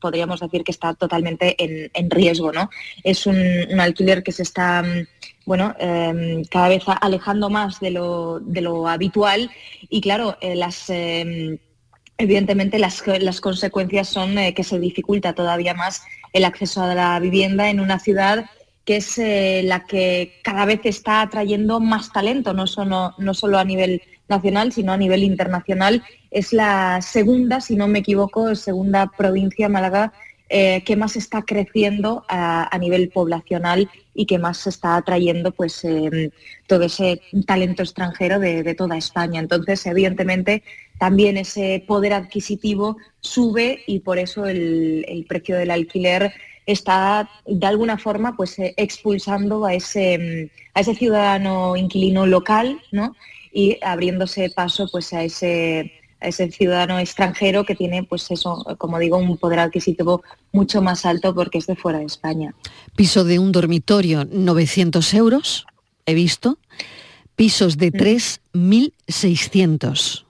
podríamos 0.00 0.40
decir 0.40 0.64
que 0.64 0.72
está 0.72 0.94
totalmente 0.94 1.56
en, 1.58 2.10
riesgo. 2.10 2.52
¿no? 2.52 2.70
Es 3.02 3.26
un, 3.26 3.36
alquiler 3.80 4.22
que 4.22 4.32
se 4.32 4.42
está 4.42 4.84
bueno, 5.46 5.74
eh, 5.78 6.42
cada 6.50 6.68
vez 6.68 6.84
alejando 7.00 7.50
más 7.50 7.80
de 7.80 7.90
lo, 7.90 8.40
de 8.40 8.62
lo 8.62 8.88
habitual 8.88 9.50
y 9.90 10.00
claro, 10.00 10.38
eh, 10.40 10.54
las, 10.54 10.88
eh, 10.88 11.58
evidentemente 12.18 12.78
las, 12.78 13.02
las, 13.06 13.40
consecuencias 13.40 14.08
son 14.08 14.38
eh, 14.38 14.54
que 14.54 14.64
se 14.64 14.78
dificulta 14.78 15.34
todavía 15.34 15.74
más 15.74 16.02
el 16.32 16.44
acceso 16.44 16.82
a 16.82 16.94
la 16.94 17.18
vivienda 17.20 17.68
en 17.70 17.80
una 17.80 17.98
ciudad 17.98 18.46
que 18.84 18.96
es 18.96 19.18
eh, 19.18 19.62
la 19.64 19.86
que 19.86 20.40
cada 20.42 20.66
vez 20.66 20.80
está 20.84 21.22
atrayendo 21.22 21.80
más 21.80 22.12
talento, 22.12 22.52
no 22.52 22.66
solo, 22.66 23.14
no 23.16 23.32
solo 23.32 23.58
a 23.58 23.64
nivel 23.64 24.02
nacional, 24.28 24.72
sino 24.72 24.92
a 24.92 24.96
nivel 24.96 25.22
internacional. 25.22 26.02
Es 26.30 26.52
la 26.52 27.00
segunda, 27.02 27.60
si 27.60 27.76
no 27.76 27.88
me 27.88 28.00
equivoco, 28.00 28.54
segunda 28.54 29.10
provincia, 29.16 29.68
Málaga, 29.68 30.12
eh, 30.50 30.82
que 30.84 30.94
más 30.94 31.16
está 31.16 31.42
creciendo 31.42 32.24
a, 32.28 32.76
nivel 32.78 33.08
poblacional 33.08 33.90
y 34.14 34.26
que 34.26 34.38
más 34.38 34.66
está 34.66 34.96
atrayendo 34.96 35.52
pues, 35.52 35.84
eh, 35.84 36.30
todo 36.66 36.84
ese 36.84 37.22
talento 37.46 37.82
extranjero 37.82 38.38
de, 38.38 38.74
toda 38.74 38.96
España. 38.96 39.40
Entonces, 39.40 39.84
evidentemente, 39.86 40.62
también 40.98 41.38
ese 41.38 41.82
poder 41.86 42.12
adquisitivo 42.12 42.98
sube 43.20 43.82
y 43.86 44.00
por 44.00 44.18
eso 44.18 44.46
el, 44.46 45.04
el 45.08 45.24
precio 45.24 45.56
del 45.56 45.70
alquiler 45.70 46.32
está 46.66 47.28
de 47.46 47.66
alguna 47.66 47.98
forma 47.98 48.36
pues, 48.36 48.58
eh, 48.58 48.74
expulsando 48.76 49.64
a 49.64 49.74
ese, 49.74 50.50
a 50.74 50.80
ese 50.80 50.94
ciudadano 50.94 51.76
inquilino 51.76 52.26
local 52.26 52.80
¿no? 52.92 53.14
Y 53.54 53.78
abriéndose 53.80 54.50
paso 54.50 54.88
pues, 54.90 55.14
a 55.14 55.22
ese 55.22 55.92
ese 56.20 56.50
ciudadano 56.50 56.98
extranjero 56.98 57.64
que 57.64 57.74
tiene, 57.74 58.02
pues 58.02 58.30
eso, 58.30 58.62
como 58.78 58.98
digo, 58.98 59.16
un 59.18 59.36
poder 59.36 59.58
adquisitivo 59.60 60.22
mucho 60.52 60.82
más 60.82 61.06
alto 61.06 61.34
porque 61.34 61.58
es 61.58 61.66
de 61.66 61.76
fuera 61.76 61.98
de 61.98 62.06
España. 62.06 62.54
Piso 62.96 63.24
de 63.24 63.38
un 63.38 63.52
dormitorio, 63.52 64.24
900 64.24 65.14
euros, 65.14 65.66
he 66.06 66.14
visto. 66.14 66.58
Pisos 67.36 67.76
de 67.78 67.92
3.600. 67.92 70.24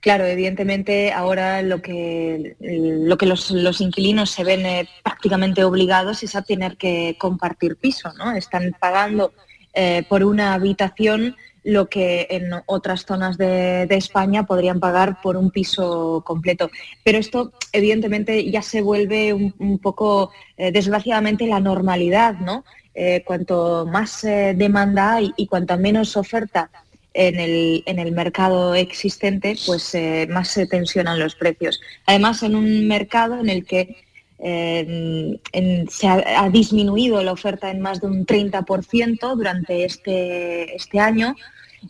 Claro, 0.00 0.24
evidentemente 0.24 1.12
ahora 1.12 1.60
lo 1.60 1.82
que, 1.82 2.56
lo 2.60 3.18
que 3.18 3.26
los, 3.26 3.50
los 3.50 3.82
inquilinos 3.82 4.30
se 4.30 4.44
ven 4.44 4.64
eh, 4.64 4.88
prácticamente 5.02 5.64
obligados 5.64 6.22
es 6.22 6.34
a 6.34 6.40
tener 6.42 6.78
que 6.78 7.16
compartir 7.18 7.76
piso, 7.76 8.10
¿no? 8.14 8.32
Están 8.32 8.74
pagando 8.80 9.34
eh, 9.74 10.04
por 10.08 10.24
una 10.24 10.54
habitación 10.54 11.36
lo 11.64 11.88
que 11.88 12.26
en 12.30 12.50
otras 12.66 13.04
zonas 13.04 13.36
de, 13.36 13.86
de, 13.86 13.96
España 13.96 14.44
podrían 14.44 14.80
pagar 14.80 15.20
por 15.20 15.36
un 15.36 15.50
piso 15.50 16.22
completo. 16.24 16.70
Pero 17.04 17.18
esto, 17.18 17.52
evidentemente, 17.72 18.50
ya 18.50 18.62
se 18.62 18.82
vuelve 18.82 19.32
un, 19.32 19.78
poco, 19.78 20.32
eh, 20.56 20.72
desgraciadamente, 20.72 21.46
la 21.46 21.60
normalidad, 21.60 22.34
¿no? 22.34 22.64
Eh, 22.94 23.22
cuanto 23.24 23.86
más 23.86 24.24
eh, 24.24 24.54
demanda 24.56 25.14
hay 25.14 25.32
y 25.36 25.46
cuanto 25.46 25.76
menos 25.78 26.16
oferta 26.16 26.70
en 27.14 27.38
el, 27.38 27.82
en 27.86 27.98
el 27.98 28.12
mercado 28.12 28.74
existente, 28.74 29.56
pues 29.66 29.96
más 30.28 30.48
se 30.48 30.66
tensionan 30.66 31.18
los 31.18 31.34
precios. 31.34 31.80
Además, 32.06 32.42
en 32.42 32.54
un 32.54 32.86
mercado 32.86 33.40
en 33.40 33.48
el 33.48 33.64
que 33.64 33.96
se 34.42 36.06
ha, 36.06 36.44
ha 36.44 36.50
disminuido 36.50 37.22
la 37.22 37.32
oferta 37.32 37.70
en 37.70 37.80
más 37.80 38.00
de 38.00 38.06
un 38.06 38.24
30% 38.24 39.36
durante 39.36 39.84
este, 39.84 40.74
este 40.74 40.98
año. 40.98 41.34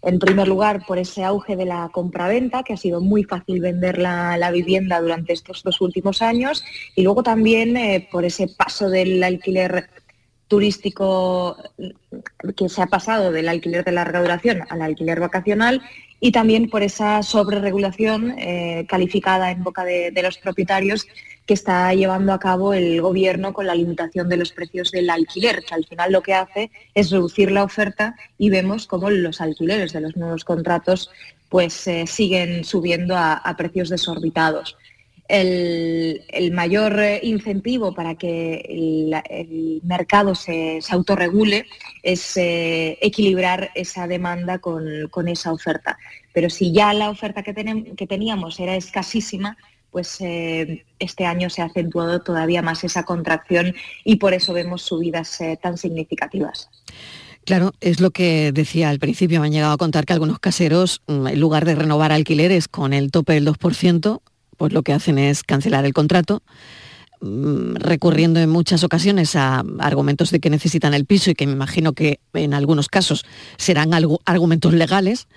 En 0.02 0.18
primer 0.20 0.46
lugar, 0.46 0.86
por 0.86 0.98
ese 0.98 1.24
auge 1.24 1.56
de 1.56 1.64
la 1.64 1.90
compraventa, 1.92 2.62
que 2.62 2.74
ha 2.74 2.76
sido 2.76 3.00
muy 3.00 3.24
fácil 3.24 3.60
vender 3.60 3.98
la, 3.98 4.36
la 4.36 4.50
vivienda 4.52 5.00
durante 5.00 5.32
estos 5.32 5.62
dos 5.64 5.80
últimos 5.80 6.22
años, 6.22 6.62
y 6.94 7.02
luego 7.02 7.22
también 7.22 7.76
eh, 7.76 8.08
por 8.10 8.24
ese 8.24 8.46
paso 8.46 8.88
del 8.88 9.22
alquiler 9.22 9.90
turístico 10.46 11.56
que 12.56 12.68
se 12.68 12.82
ha 12.82 12.86
pasado 12.86 13.30
del 13.30 13.48
alquiler 13.48 13.84
de 13.84 13.92
larga 13.92 14.20
duración 14.20 14.62
al 14.68 14.82
alquiler 14.82 15.20
vacacional 15.20 15.80
y 16.20 16.32
también 16.32 16.68
por 16.68 16.82
esa 16.82 17.22
sobreregulación 17.22 18.38
eh, 18.38 18.86
calificada 18.88 19.50
en 19.50 19.64
boca 19.64 19.84
de, 19.84 20.12
los 20.22 20.38
propietarios 20.38 21.06
que 21.46 21.54
está 21.54 21.92
llevando 21.94 22.32
a 22.32 22.38
cabo 22.38 22.74
el 22.74 23.00
gobierno 23.00 23.52
con 23.52 23.66
la 23.66 23.74
limitación 23.74 24.28
de 24.28 24.36
los 24.36 24.52
precios 24.52 24.90
del 24.90 25.08
alquiler, 25.08 25.64
que 25.64 25.74
al 25.74 25.86
final 25.86 26.12
lo 26.12 26.22
que 26.22 26.34
hace 26.34 26.70
es 26.94 27.10
reducir 27.10 27.50
la 27.50 27.64
oferta 27.64 28.14
y 28.38 28.50
vemos 28.50 28.86
cómo 28.86 29.10
los 29.10 29.40
alquileres 29.40 29.92
de 29.92 30.02
los 30.02 30.16
nuevos 30.16 30.44
contratos 30.44 31.10
pues 31.48 31.86
eh, 31.88 32.06
siguen 32.06 32.64
subiendo 32.64 33.16
a 33.16 33.54
precios 33.56 33.88
desorbitados 33.88 34.76
el, 35.30 36.50
mayor 36.52 36.98
eh, 37.00 37.20
incentivo 37.22 37.94
para 37.94 38.16
que 38.16 38.64
el, 38.68 39.80
mercado 39.84 40.34
se, 40.34 40.80
se 40.80 40.94
autorregule 40.94 41.66
es 42.02 42.36
eh, 42.36 42.98
equilibrar 43.00 43.70
esa 43.74 44.06
demanda 44.06 44.58
con, 44.58 45.08
con 45.10 45.28
esa 45.28 45.52
oferta. 45.52 45.98
Pero 46.32 46.50
si 46.50 46.72
ya 46.72 46.92
la 46.92 47.10
oferta 47.10 47.42
que, 47.42 47.54
teníamos 48.06 48.60
era 48.60 48.76
escasísima, 48.76 49.56
pues 49.90 50.20
eh, 50.20 50.84
este 50.98 51.26
año 51.26 51.50
se 51.50 51.62
ha 51.62 51.66
acentuado 51.66 52.20
todavía 52.20 52.62
más 52.62 52.84
esa 52.84 53.04
contracción 53.04 53.74
y 54.04 54.16
por 54.16 54.34
eso 54.34 54.52
vemos 54.52 54.82
subidas 54.82 55.38
tan 55.62 55.78
significativas. 55.78 56.68
Claro, 57.44 57.72
es 57.80 58.00
lo 58.00 58.10
que 58.10 58.52
decía 58.52 58.90
al 58.90 58.98
principio, 58.98 59.40
me 59.40 59.46
han 59.46 59.52
llegado 59.52 59.72
a 59.72 59.78
contar 59.78 60.04
que 60.04 60.12
algunos 60.12 60.38
caseros, 60.38 61.02
mm, 61.06 61.28
en 61.28 61.40
lugar 61.40 61.64
de 61.64 61.74
renovar 61.74 62.12
alquileres 62.12 62.68
con 62.68 62.92
el 62.92 63.10
tope 63.10 63.32
del 63.32 63.44
2%, 63.44 64.22
pues 64.60 64.74
lo 64.74 64.82
que 64.82 64.92
hacen 64.92 65.16
es 65.18 65.42
cancelar 65.42 65.86
el 65.86 65.94
contrato, 65.94 66.42
mm, 67.22 67.76
recurriendo 67.76 68.40
en 68.40 68.50
muchas 68.50 68.84
ocasiones 68.84 69.34
a 69.36 69.64
argumentos 69.78 70.30
de 70.30 70.38
que 70.38 70.50
necesitan 70.50 70.92
el 70.92 71.06
piso 71.06 71.30
y 71.30 71.34
que 71.34 71.46
me 71.46 71.54
imagino 71.54 71.94
que 71.94 72.20
en 72.34 72.52
algunos 72.52 72.88
casos 72.88 73.24
serán 73.56 73.94
algo- 73.94 74.20
argumentos 74.26 74.74
legales. 74.74 75.28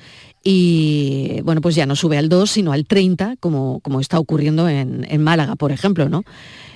Y 0.44 1.40
bueno, 1.46 1.62
pues 1.62 1.74
ya 1.76 1.86
no 1.86 1.96
sube 1.96 2.18
al 2.18 2.28
2, 2.28 2.52
sino 2.52 2.74
al 2.74 2.86
30, 2.86 3.38
como, 3.40 3.80
como 3.80 4.02
está 4.02 4.20
ocurriendo 4.20 4.68
en, 4.68 5.06
en 5.10 5.24
Málaga, 5.24 5.56
por 5.56 5.72
ejemplo, 5.72 6.10
¿no? 6.10 6.24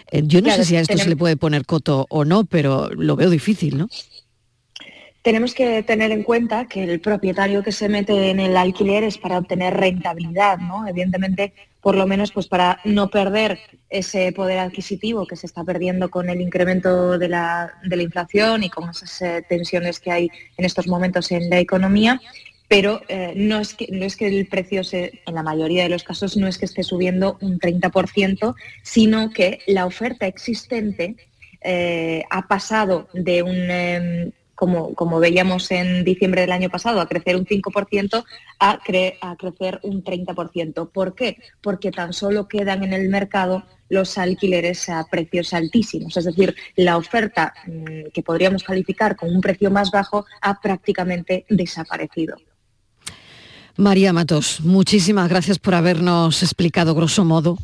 Eh, 0.10 0.24
Yo 0.26 0.40
no 0.40 0.46
Claro, 0.46 0.64
sé 0.64 0.70
si 0.70 0.78
a 0.78 0.80
esto 0.80 0.98
se 0.98 1.10
le 1.10 1.18
puede 1.18 1.36
poner 1.36 1.66
coto 1.66 2.06
o 2.10 2.24
no, 2.24 2.46
pero 2.46 2.88
lo 2.92 3.18
veo 3.18 3.30
difícil, 3.30 3.78
¿no? 3.78 3.90
Tenemos 5.28 5.54
que 5.54 5.84
tener 5.84 6.14
en 6.14 6.24
cuenta 6.24 6.68
que 6.70 6.86
el 6.86 7.02
propietario 7.02 7.62
que 7.62 7.74
se 7.74 7.90
mete 7.90 8.30
en 8.30 8.40
el 8.40 8.56
alquiler 8.56 9.04
es 9.04 9.18
para 9.18 9.38
obtener 9.38 9.74
rentabilidad, 9.76 10.58
¿no? 10.60 10.88
Evidentemente, 10.88 11.52
por 11.82 11.98
lo 11.98 12.08
menos 12.08 12.32
pues 12.32 12.48
para 12.48 12.80
no 12.86 13.10
perder 13.10 13.60
ese 13.90 14.32
poder 14.32 14.60
adquisitivo 14.60 15.28
que 15.28 15.36
se 15.36 15.46
está 15.46 15.66
perdiendo 15.66 16.10
con 16.10 16.30
el 16.30 16.40
incremento 16.40 17.18
de 17.18 17.28
la, 17.28 17.74
de 17.84 17.98
la 17.98 18.04
inflación 18.04 18.64
y 18.64 18.70
con 18.70 18.90
esas 18.90 19.22
eh, 19.22 19.44
tensiones 19.50 20.00
que 20.00 20.12
hay 20.12 20.30
en 20.58 20.64
estos 20.64 20.88
momentos 20.88 21.30
en 21.34 21.50
la 21.50 21.60
economía. 21.60 22.22
Pero 22.70 23.02
eh, 23.10 23.34
no, 23.36 23.60
es 23.60 23.74
que, 23.74 23.90
no 23.92 24.06
es 24.06 24.16
que 24.16 24.28
el 24.28 24.48
precio, 24.48 24.86
se- 24.86 25.12
en 25.26 25.36
la 25.36 25.44
mayoría 25.44 25.84
de 25.84 25.90
los 25.90 26.04
casos, 26.04 26.38
no 26.38 26.48
es 26.48 26.58
que 26.58 26.64
esté 26.64 26.84
subiendo 26.84 27.38
un 27.42 27.60
30%, 27.60 28.56
sino 28.82 29.30
que 29.32 29.60
la 29.68 29.86
oferta 29.88 30.26
existente 30.26 31.18
eh, 31.60 32.24
ha 32.30 32.48
pasado 32.48 33.10
de 33.14 33.44
un, 33.44 33.58
em, 33.70 34.32
como, 34.58 34.94
como 34.96 35.20
veíamos 35.20 35.70
en 35.72 36.04
diciembre 36.04 36.42
del 36.42 36.52
año 36.52 36.70
pasado, 36.70 37.00
a 37.00 37.08
crecer 37.08 37.36
un 37.38 37.46
5% 37.46 38.24
a, 38.60 38.80
cre- 38.80 39.16
a 39.22 39.36
crecer 39.38 39.80
un 39.84 40.04
30%. 40.04 40.90
¿Por 40.92 41.14
qué? 41.16 41.38
Porque 41.62 41.92
tan 41.92 42.12
solo 42.12 42.48
quedan 42.48 42.84
en 42.84 42.92
el 42.92 43.08
mercado 43.08 43.64
los 43.90 44.18
alquileres 44.18 44.90
a 44.90 45.06
precios 45.10 45.54
altísimos. 45.54 46.18
Es 46.18 46.26
decir, 46.26 46.56
la 46.76 46.98
oferta 46.98 47.54
mm, 47.68 48.10
que 48.14 48.24
podríamos 48.24 48.64
calificar 48.64 49.16
con 49.16 49.30
un 49.34 49.42
precio 49.42 49.70
más 49.72 49.92
bajo 49.92 50.26
ha 50.42 50.60
prácticamente 50.60 51.46
desaparecido. 51.50 52.36
María 53.78 54.12
Matos, 54.12 54.60
muchísimas 54.62 55.30
gracias 55.30 55.60
por 55.60 55.76
habernos 55.76 56.42
explicado 56.42 56.96
grosso 56.96 57.24
modo 57.24 57.60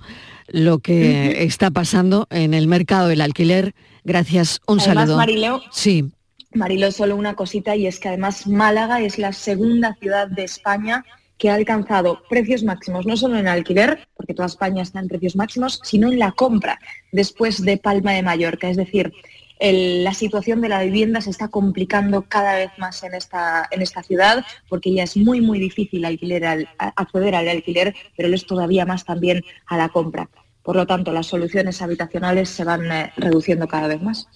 lo 0.47 0.77
que 0.79 1.43
está 1.43 1.71
pasando 1.71 2.27
en 2.29 2.53
el 2.53 2.67
mercado 2.67 3.07
del 3.07 3.21
alquiler. 3.21 3.73
Gracias, 4.03 4.59
un 4.67 4.79
Además, 4.79 4.95
saludo. 5.07 5.17
Marileo, 5.17 5.61
Sí, 5.71 6.11
Marilo, 6.55 6.91
solo 6.91 7.15
una 7.15 7.35
cosita 7.35 7.75
y 7.75 7.87
es 7.87 7.99
que 7.99 8.09
además 8.09 8.47
Málaga 8.47 9.01
es 9.01 9.17
la 9.17 9.33
segunda 9.33 9.95
ciudad 9.99 10.27
de 10.27 10.43
España 10.43 11.03
que 11.37 11.49
ha 11.49 11.55
alcanzado 11.55 12.21
precios 12.29 12.63
máximos, 12.63 13.05
no 13.05 13.17
solo 13.17 13.37
en 13.37 13.47
alquiler, 13.47 14.07
porque 14.15 14.33
toda 14.33 14.45
España 14.47 14.83
está 14.83 14.99
en 14.99 15.07
precios 15.07 15.35
máximos, 15.35 15.81
sino 15.83 16.11
en 16.11 16.19
la 16.19 16.31
compra, 16.31 16.79
después 17.11 17.61
de 17.63 17.77
Palma 17.77 18.13
de 18.13 18.21
Mallorca. 18.23 18.69
Es 18.69 18.77
decir, 18.77 19.11
la 19.59 20.13
situación 20.13 20.61
de 20.61 20.69
la 20.69 20.83
vivienda 20.83 21.21
se 21.21 21.29
está 21.29 21.47
complicando 21.47 22.23
cada 22.23 22.55
vez 22.55 22.69
más 22.77 23.03
en 23.03 23.13
esta, 23.13 23.67
en 23.71 23.81
esta 23.81 24.03
ciudad, 24.03 24.45
porque 24.69 24.93
ya 24.93 25.03
es 25.03 25.17
muy, 25.17 25.41
muy 25.41 25.59
difícil 25.59 26.05
alquiler 26.05 26.45
al- 26.45 26.69
acceder 26.77 27.35
al 27.35 27.47
alquiler, 27.49 27.95
pero 28.15 28.29
lo 28.29 28.35
es 28.35 28.45
todavía 28.45 28.85
más 28.85 29.03
también 29.05 29.43
a 29.67 29.77
la 29.77 29.89
compra. 29.89 30.29
Por 30.63 30.75
lo 30.75 30.85
tanto, 30.85 31.11
las 31.11 31.27
soluciones 31.27 31.81
habitacionales 31.81 32.49
se 32.49 32.63
van 32.63 32.89
eh, 32.91 33.11
reduciendo 33.17 33.67
cada 33.67 33.87
vez 33.87 34.01
más. 34.01 34.27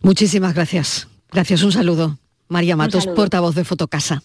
muchísimas 0.00 0.54
gracias. 0.54 1.08
Gracias, 1.34 1.62
un 1.64 1.72
saludo. 1.72 2.16
María 2.48 2.76
Matos, 2.76 3.02
saludo. 3.02 3.16
portavoz 3.16 3.54
de 3.56 3.64
Fotocasa. 3.64 4.22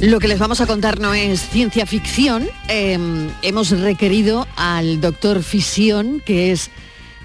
Lo 0.00 0.18
que 0.18 0.28
les 0.28 0.38
vamos 0.38 0.62
a 0.62 0.66
contar 0.66 0.98
no 0.98 1.12
es 1.12 1.46
ciencia 1.50 1.84
ficción. 1.84 2.48
Eh, 2.68 2.98
hemos 3.42 3.68
requerido 3.68 4.48
al 4.56 4.98
doctor 5.02 5.42
Fisión, 5.42 6.22
que 6.24 6.52
es 6.52 6.70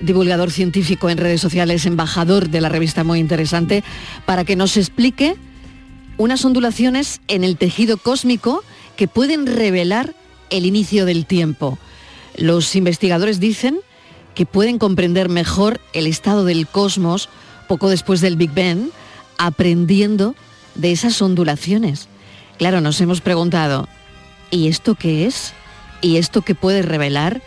divulgador 0.02 0.52
científico 0.52 1.10
en 1.10 1.18
redes 1.18 1.40
sociales, 1.40 1.86
embajador 1.86 2.50
de 2.50 2.60
la 2.60 2.68
revista 2.68 3.06
Muy 3.06 3.20
Interesante, 3.20 3.82
para 4.26 4.44
que 4.44 4.58
nos 4.58 4.76
explique 4.76 5.38
unas 6.18 6.44
ondulaciones 6.44 7.22
en 7.30 7.46
el 7.46 7.56
tejido 7.56 7.96
cósmico 7.96 8.62
que 8.98 9.08
pueden 9.08 9.48
revelar 9.48 10.14
el 10.50 10.66
inicio 10.66 11.06
del 11.06 11.26
tiempo. 11.26 11.80
Los 12.36 12.76
investigadores 12.76 13.40
dicen 13.40 13.80
que 14.34 14.46
pueden 14.46 14.80
comprender 14.80 15.30
mejor 15.30 15.80
el 15.94 16.08
estado 16.08 16.44
del 16.44 16.68
cosmos 16.68 17.30
poco 17.70 17.88
después 17.88 18.20
del 18.20 18.36
Big 18.36 18.54
Bang, 18.54 18.90
aprendiendo 19.38 20.36
de 20.76 20.92
esas 20.92 21.22
ondulaciones. 21.22 22.10
Claro, 22.58 22.80
nos 22.80 23.02
hemos 23.02 23.20
preguntado, 23.20 23.90
¿y 24.50 24.70
esto 24.70 24.96
qué 24.96 25.26
es? 25.26 25.54
¿Y 26.02 26.18
esto 26.18 26.42
qué 26.42 26.56
puede 26.56 26.82
revelar? 26.82 27.42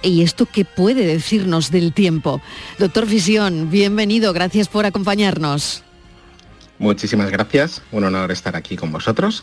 ¿Y 0.00 0.22
esto 0.22 0.46
qué 0.46 0.64
puede 0.64 1.04
decirnos 1.06 1.72
del 1.72 1.92
tiempo? 1.92 2.40
Doctor 2.78 3.06
Fisión, 3.06 3.68
bienvenido, 3.68 4.32
gracias 4.32 4.68
por 4.68 4.86
acompañarnos. 4.86 5.82
Muchísimas 6.78 7.30
gracias, 7.30 7.82
un 7.90 8.04
honor 8.04 8.30
estar 8.30 8.54
aquí 8.54 8.76
con 8.76 8.92
vosotros. 8.92 9.42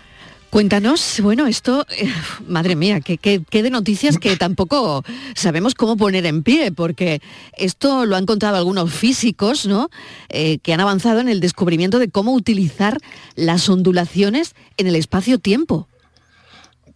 Cuéntanos, 0.56 1.20
bueno, 1.20 1.48
esto, 1.48 1.86
eh, 1.98 2.10
madre 2.48 2.78
mía, 2.78 3.02
qué- 3.02 3.18
qué 3.18 3.62
de 3.62 3.70
noticias 3.70 4.18
que 4.18 4.38
tampoco 4.38 5.04
sabemos 5.36 5.76
cómo 5.76 5.98
poner 5.98 6.26
en 6.26 6.44
pie, 6.44 6.72
porque 6.72 7.22
esto 7.58 8.06
lo 8.06 8.16
han 8.16 8.26
contado 8.26 8.56
algunos 8.56 8.94
físicos, 8.94 9.66
¿no? 9.66 9.90
Eh, 10.30 10.60
que 10.60 10.72
han 10.74 10.80
avanzado 10.80 11.20
en 11.20 11.28
el 11.28 11.42
descubrimiento 11.42 12.00
de 12.00 12.10
cómo 12.10 12.32
utilizar 12.34 13.00
las 13.36 13.68
ondulaciones 13.68 14.56
en 14.78 14.88
el 14.88 14.96
espacio-tiempo. 14.96 15.90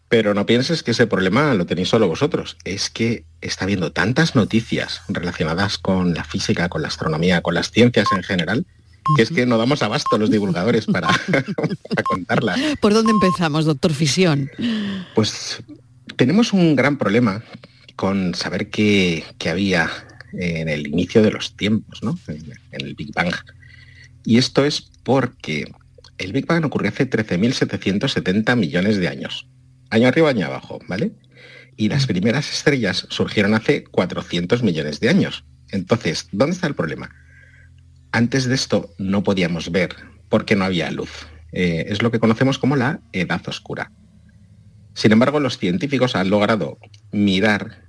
Pero 0.08 0.34
no 0.34 0.46
pienses 0.46 0.82
que 0.82 0.92
ese 0.92 1.06
problema 1.06 1.54
lo 1.54 1.66
tenéis 1.66 1.90
solo 1.90 2.08
vosotros. 2.08 2.56
Es 2.64 2.90
que 2.90 3.26
está 3.42 3.66
habiendo 3.66 3.92
tantas 3.92 4.36
noticias 4.36 5.02
relacionadas 5.10 5.78
con 5.78 6.14
la 6.14 6.24
física, 6.24 6.70
con 6.70 6.82
la 6.82 6.88
astronomía, 6.88 7.42
con 7.42 7.56
las 7.56 7.72
ciencias 7.72 8.08
en 8.16 8.24
general, 8.24 8.66
que 9.16 9.24
es 9.24 9.30
que 9.30 9.46
no 9.46 9.58
damos 9.58 9.82
abasto 9.82 10.18
los 10.18 10.30
divulgadores 10.30 10.86
para, 10.86 11.10
para 11.32 12.04
contarlas. 12.04 12.60
¿Por 12.80 12.94
dónde 12.94 13.12
empezamos, 13.12 13.66
doctor 13.66 13.94
Fisión? 13.94 14.50
Pues 15.16 15.62
Tenemos 16.16 16.54
un 16.54 16.76
gran 16.76 16.98
problema 16.98 17.44
con 17.96 18.34
saber 18.36 18.70
qué, 18.70 19.24
qué 19.38 19.50
había 19.50 19.90
en 20.34 20.70
el 20.70 20.88
inicio 20.88 21.22
de 21.22 21.32
los 21.32 21.56
tiempos, 21.56 22.04
¿no? 22.04 22.18
en, 22.28 22.54
en 22.72 22.86
el 22.86 22.96
Big 22.96 23.14
Bang. 23.14 23.34
Y 24.24 24.38
esto 24.38 24.64
es 24.64 24.92
porque 25.04 25.72
el 26.18 26.34
Big 26.34 26.46
Bang 26.46 26.66
ocurrió 26.66 26.90
hace 26.90 27.10
13.770 27.10 28.56
millones 28.56 28.98
de 28.98 29.08
años. 29.08 29.48
Año 29.90 30.08
arriba, 30.08 30.30
año 30.30 30.46
abajo, 30.46 30.80
¿vale? 30.88 31.14
Y 31.78 31.90
las 31.90 32.06
primeras 32.06 32.52
estrellas 32.52 33.08
surgieron 33.10 33.54
hace 33.54 33.86
400 33.86 34.62
millones 34.62 35.00
de 35.00 35.10
años. 35.10 35.46
Entonces, 35.72 36.28
¿dónde 36.32 36.56
está 36.56 36.68
el 36.68 36.76
problema? 36.76 37.10
Antes 38.12 38.46
de 38.46 38.56
esto 38.56 38.94
no 38.98 39.24
podíamos 39.24 39.72
ver 39.72 39.96
porque 40.30 40.56
no 40.56 40.66
había 40.66 40.92
luz. 40.92 41.28
Eh, 41.52 41.86
es 41.90 42.02
lo 42.02 42.12
que 42.12 42.20
conocemos 42.20 42.60
como 42.60 42.76
la 42.76 43.02
edad 43.12 43.42
oscura. 43.48 43.92
Sin 44.94 45.12
embargo, 45.12 45.40
los 45.40 45.58
científicos 45.58 46.16
han 46.16 46.30
logrado 46.30 46.78
mirar 47.12 47.84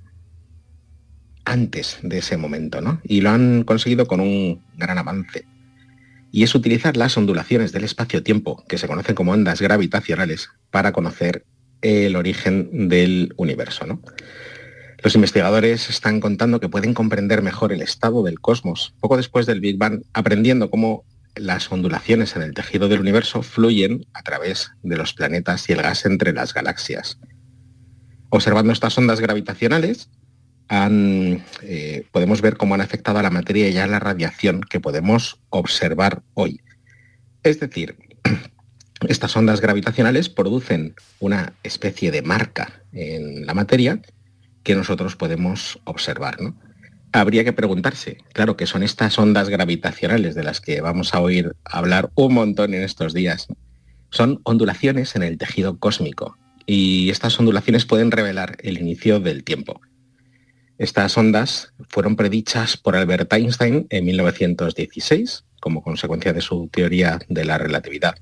antes 1.45 1.97
de 2.01 2.19
ese 2.19 2.37
momento, 2.37 2.81
¿no? 2.81 3.01
Y 3.03 3.21
lo 3.21 3.31
han 3.31 3.63
conseguido 3.63 4.07
con 4.07 4.19
un 4.19 4.63
gran 4.77 4.97
avance. 4.97 5.45
Y 6.31 6.43
es 6.43 6.55
utilizar 6.55 6.95
las 6.95 7.17
ondulaciones 7.17 7.71
del 7.71 7.83
espacio-tiempo, 7.83 8.63
que 8.67 8.77
se 8.77 8.87
conocen 8.87 9.15
como 9.15 9.33
ondas 9.33 9.61
gravitacionales, 9.61 10.49
para 10.69 10.93
conocer 10.93 11.45
el 11.81 12.15
origen 12.15 12.87
del 12.87 13.33
universo, 13.37 13.85
¿no? 13.85 14.01
Los 15.03 15.15
investigadores 15.15 15.89
están 15.89 16.19
contando 16.19 16.59
que 16.59 16.69
pueden 16.69 16.93
comprender 16.93 17.41
mejor 17.41 17.73
el 17.73 17.81
estado 17.81 18.21
del 18.21 18.39
cosmos 18.39 18.93
poco 18.99 19.17
después 19.17 19.47
del 19.47 19.59
Big 19.59 19.77
Bang, 19.77 20.03
aprendiendo 20.13 20.69
cómo 20.69 21.05
las 21.35 21.71
ondulaciones 21.71 22.35
en 22.35 22.43
el 22.43 22.53
tejido 22.53 22.87
del 22.87 22.99
universo 22.99 23.41
fluyen 23.41 24.05
a 24.13 24.21
través 24.21 24.71
de 24.83 24.97
los 24.97 25.13
planetas 25.13 25.67
y 25.69 25.73
el 25.73 25.81
gas 25.81 26.05
entre 26.05 26.33
las 26.33 26.53
galaxias. 26.53 27.17
Observando 28.29 28.73
estas 28.73 28.95
ondas 28.97 29.21
gravitacionales, 29.21 30.09
eh, 30.69 32.05
podemos 32.11 32.41
ver 32.41 32.57
cómo 32.57 32.75
han 32.75 32.81
afectado 32.81 33.17
a 33.17 33.23
la 33.23 33.29
materia 33.31 33.69
y 33.69 33.77
a 33.77 33.87
la 33.87 33.99
radiación 33.99 34.61
que 34.61 34.79
podemos 34.79 35.39
observar 35.49 36.21
hoy. 36.35 36.61
Es 37.41 37.59
decir, 37.59 37.97
estas 39.07 39.35
ondas 39.35 39.61
gravitacionales 39.61 40.29
producen 40.29 40.93
una 41.19 41.53
especie 41.63 42.11
de 42.11 42.21
marca 42.21 42.83
en 42.93 43.47
la 43.47 43.55
materia 43.55 43.99
que 44.63 44.75
nosotros 44.75 45.15
podemos 45.15 45.79
observar. 45.83 46.37
Habría 47.13 47.43
que 47.43 47.53
preguntarse, 47.53 48.17
claro 48.33 48.55
que 48.55 48.67
son 48.67 48.83
estas 48.83 49.19
ondas 49.19 49.49
gravitacionales 49.49 50.35
de 50.35 50.43
las 50.43 50.61
que 50.61 50.81
vamos 50.81 51.13
a 51.13 51.19
oír 51.19 51.55
hablar 51.65 52.09
un 52.15 52.33
montón 52.33 52.73
en 52.73 52.83
estos 52.83 53.13
días. 53.13 53.47
Son 54.09 54.39
ondulaciones 54.43 55.15
en 55.15 55.23
el 55.23 55.37
tejido 55.37 55.77
cósmico 55.77 56.37
y 56.65 57.09
estas 57.09 57.37
ondulaciones 57.39 57.85
pueden 57.85 58.11
revelar 58.11 58.57
el 58.61 58.79
inicio 58.79 59.19
del 59.19 59.43
tiempo. 59.43 59.81
Estas 60.77 61.17
ondas 61.17 61.73
fueron 61.89 62.15
predichas 62.15 62.77
por 62.77 62.95
Albert 62.95 63.31
Einstein 63.33 63.87
en 63.89 64.05
1916 64.05 65.43
como 65.59 65.83
consecuencia 65.83 66.33
de 66.33 66.41
su 66.41 66.69
teoría 66.69 67.19
de 67.29 67.45
la 67.45 67.57
relatividad. 67.57 68.15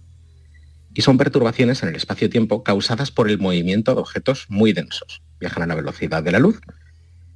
Y 0.94 1.02
son 1.02 1.18
perturbaciones 1.18 1.82
en 1.84 1.90
el 1.90 1.96
espacio-tiempo 1.96 2.64
causadas 2.64 3.12
por 3.12 3.30
el 3.30 3.40
movimiento 3.40 3.96
de 3.96 4.02
objetos 4.02 4.46
muy 4.50 4.74
densos. 4.74 5.22
Viajan 5.40 5.64
a 5.64 5.68
la 5.68 5.76
velocidad 5.76 6.24
de 6.24 6.32
la 6.32 6.40
luz 6.40 6.60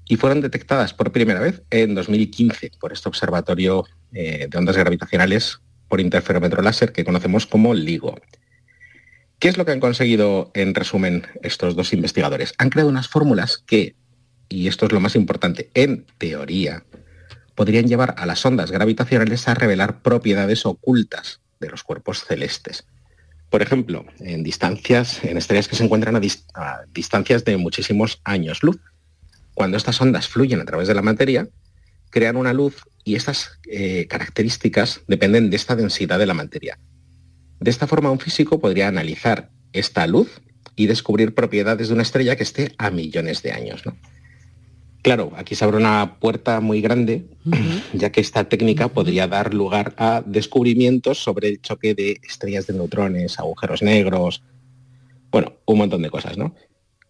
y 0.06 0.18
fueron 0.18 0.42
detectadas 0.42 0.94
por 0.94 1.12
primera 1.12 1.40
vez 1.40 1.64
en 1.70 1.96
2015 1.96 2.72
por 2.80 2.94
este 2.94 3.10
observatorio 3.10 3.86
eh, 4.14 4.48
de 4.50 4.58
ondas 4.58 4.78
gravitacionales 4.78 5.60
por 5.88 6.02
interferómetro 6.02 6.62
láser 6.62 6.92
que 6.92 7.06
conocemos 7.06 7.46
como 7.46 7.74
LIGO. 7.74 8.20
¿Qué 9.40 9.48
es 9.50 9.58
lo 9.58 9.66
que 9.66 9.72
han 9.72 9.80
conseguido 9.80 10.52
en 10.54 10.74
resumen 10.74 11.28
estos 11.42 11.76
dos 11.76 11.94
investigadores? 11.94 12.54
Han 12.58 12.70
creado 12.70 12.90
unas 12.90 13.08
fórmulas 13.08 13.58
que 13.58 13.96
y 14.54 14.68
esto 14.68 14.86
es 14.86 14.92
lo 14.92 15.00
más 15.00 15.16
importante, 15.16 15.72
en 15.74 16.06
teoría, 16.20 16.84
podrían 17.56 17.88
llevar 17.88 18.14
a 18.18 18.28
las 18.28 18.46
ondas 18.46 18.70
gravitacionales 18.70 19.48
a 19.48 19.56
revelar 19.56 20.02
propiedades 20.02 20.66
ocultas 20.66 21.42
de 21.60 21.70
los 21.70 21.84
cuerpos 21.84 22.24
celestes. 22.24 22.86
Por 23.54 23.62
ejemplo, 23.62 24.04
en 24.20 24.42
distancias, 24.42 25.24
en 25.24 25.38
estrellas 25.38 25.68
que 25.68 25.76
se 25.76 25.84
encuentran 25.84 26.16
a, 26.16 26.82
distancias 26.92 27.46
de 27.46 27.56
muchísimos 27.58 28.20
años 28.24 28.64
luz. 28.64 28.80
Cuando 29.54 29.78
estas 29.78 30.02
ondas 30.02 30.28
fluyen 30.28 30.60
a 30.60 30.66
través 30.66 30.88
de 30.88 30.96
la 30.96 31.04
materia, 31.04 31.48
crean 32.10 32.36
una 32.36 32.52
luz 32.52 32.78
y 33.04 33.14
estas 33.14 33.60
eh, 33.70 34.08
características 34.10 35.02
dependen 35.08 35.52
de 35.52 35.56
esta 35.56 35.76
densidad 35.76 36.18
de 36.18 36.26
la 36.26 36.34
materia. 36.34 36.80
De 37.60 37.70
esta 37.70 37.86
forma, 37.86 38.10
un 38.10 38.20
físico 38.20 38.60
podría 38.60 38.88
analizar 38.88 39.52
esta 39.72 40.08
luz 40.08 40.42
y 40.76 40.88
descubrir 40.88 41.36
propiedades 41.36 41.90
de 41.90 41.94
una 41.94 42.02
estrella 42.02 42.36
que 42.36 42.42
esté 42.42 42.74
a 42.80 42.90
millones 42.90 43.44
de 43.44 43.52
años. 43.52 43.86
¿no? 43.86 43.96
Claro, 45.04 45.34
aquí 45.36 45.54
se 45.54 45.66
abre 45.66 45.76
una 45.76 46.16
puerta 46.20 46.62
muy 46.62 46.80
grande, 46.80 47.26
ya 47.94 48.12
que 48.12 48.22
esta 48.22 48.46
técnica 48.46 48.88
podría 48.88 49.28
dar 49.28 49.54
lugar 49.54 49.94
a 49.98 50.24
descubrimientos 50.26 51.22
sobre 51.22 51.50
el 51.50 51.62
choque 51.62 51.94
de 51.94 52.22
estrellas 52.24 52.68
de 52.68 52.74
neutrones, 52.74 53.38
agujeros 53.38 53.84
negros, 53.84 54.42
bueno, 55.30 55.54
un 55.66 55.78
montón 55.78 56.02
de 56.04 56.10
cosas, 56.10 56.38
¿no? 56.38 56.56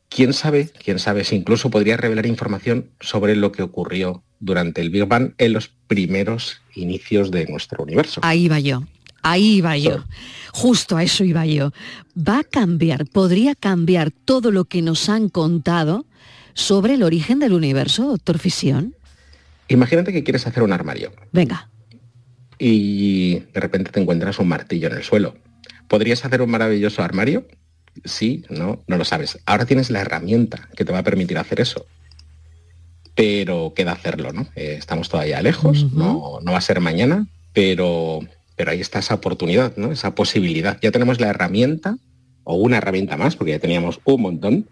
Quién 0.10 0.34
sabe, 0.34 0.70
quién 0.84 0.98
sabe 0.98 1.24
si 1.24 1.36
incluso 1.36 1.70
podría 1.70 1.96
revelar 1.96 2.26
información 2.26 2.90
sobre 3.00 3.36
lo 3.36 3.52
que 3.52 3.62
ocurrió 3.62 4.24
durante 4.40 4.82
el 4.82 4.90
Big 4.90 5.06
Bang 5.06 5.34
en 5.38 5.54
los 5.54 5.70
primeros 5.88 6.62
inicios 6.76 7.30
de 7.30 7.46
nuestro 7.46 7.84
universo. 7.84 8.22
Ahí 8.24 8.48
va 8.48 8.60
yo. 8.60 8.84
Ahí 9.24 9.56
iba 9.56 9.78
yo. 9.78 10.04
Justo 10.52 10.98
a 10.98 11.04
eso 11.04 11.24
iba 11.24 11.46
yo. 11.46 11.72
¿Va 12.18 12.40
a 12.40 12.44
cambiar, 12.44 13.06
podría 13.08 13.56
cambiar 13.56 14.12
todo 14.12 14.52
lo 14.52 14.66
que 14.66 14.82
nos 14.82 15.10
han 15.10 15.30
contado 15.30 16.06
sobre 16.54 16.96
el 16.96 17.04
origen 17.04 17.40
del 17.40 17.54
universo, 17.54 18.08
doctor 18.08 18.40
Fisión? 18.40 18.96
Imagínate 19.68 20.14
que 20.14 20.24
quieres 20.24 20.46
hacer 20.48 20.64
un 20.64 20.74
armario. 20.74 21.12
Venga. 21.32 21.70
Y 22.60 23.40
de 23.40 23.60
repente 23.60 23.92
te 23.92 24.00
encuentras 24.00 24.40
un 24.40 24.48
martillo 24.48 24.88
en 24.88 24.98
el 24.98 25.04
suelo. 25.04 25.36
¿Podrías 25.88 26.24
hacer 26.26 26.42
un 26.42 26.52
maravilloso 26.52 27.04
armario? 27.04 27.48
Sí, 28.06 28.46
no, 28.50 28.84
no 28.88 28.98
lo 28.98 29.06
sabes. 29.06 29.40
Ahora 29.46 29.66
tienes 29.66 29.90
la 29.90 30.02
herramienta 30.02 30.70
que 30.76 30.86
te 30.86 30.92
va 30.92 31.00
a 31.00 31.04
permitir 31.04 31.38
hacer 31.38 31.60
eso. 31.60 31.86
Pero 33.16 33.74
queda 33.76 33.92
hacerlo, 33.92 34.34
¿no? 34.34 34.48
Eh, 34.56 34.76
estamos 34.78 35.10
todavía 35.10 35.42
lejos, 35.42 35.94
no, 35.94 36.40
no 36.42 36.52
va 36.52 36.58
a 36.58 36.62
ser 36.62 36.80
mañana, 36.80 37.28
pero, 37.54 38.22
pero 38.56 38.72
ahí 38.72 38.82
está 38.82 39.00
esa 39.00 39.14
oportunidad, 39.14 39.76
¿no? 39.78 39.92
Esa 39.92 40.16
posibilidad. 40.16 40.80
Ya 40.82 40.92
tenemos 40.92 41.20
la 41.20 41.28
herramienta, 41.28 41.98
o 42.44 42.56
una 42.56 42.78
herramienta 42.78 43.16
más, 43.16 43.36
porque 43.36 43.52
ya 43.52 43.60
teníamos 43.60 44.00
un 44.06 44.22
montón, 44.22 44.68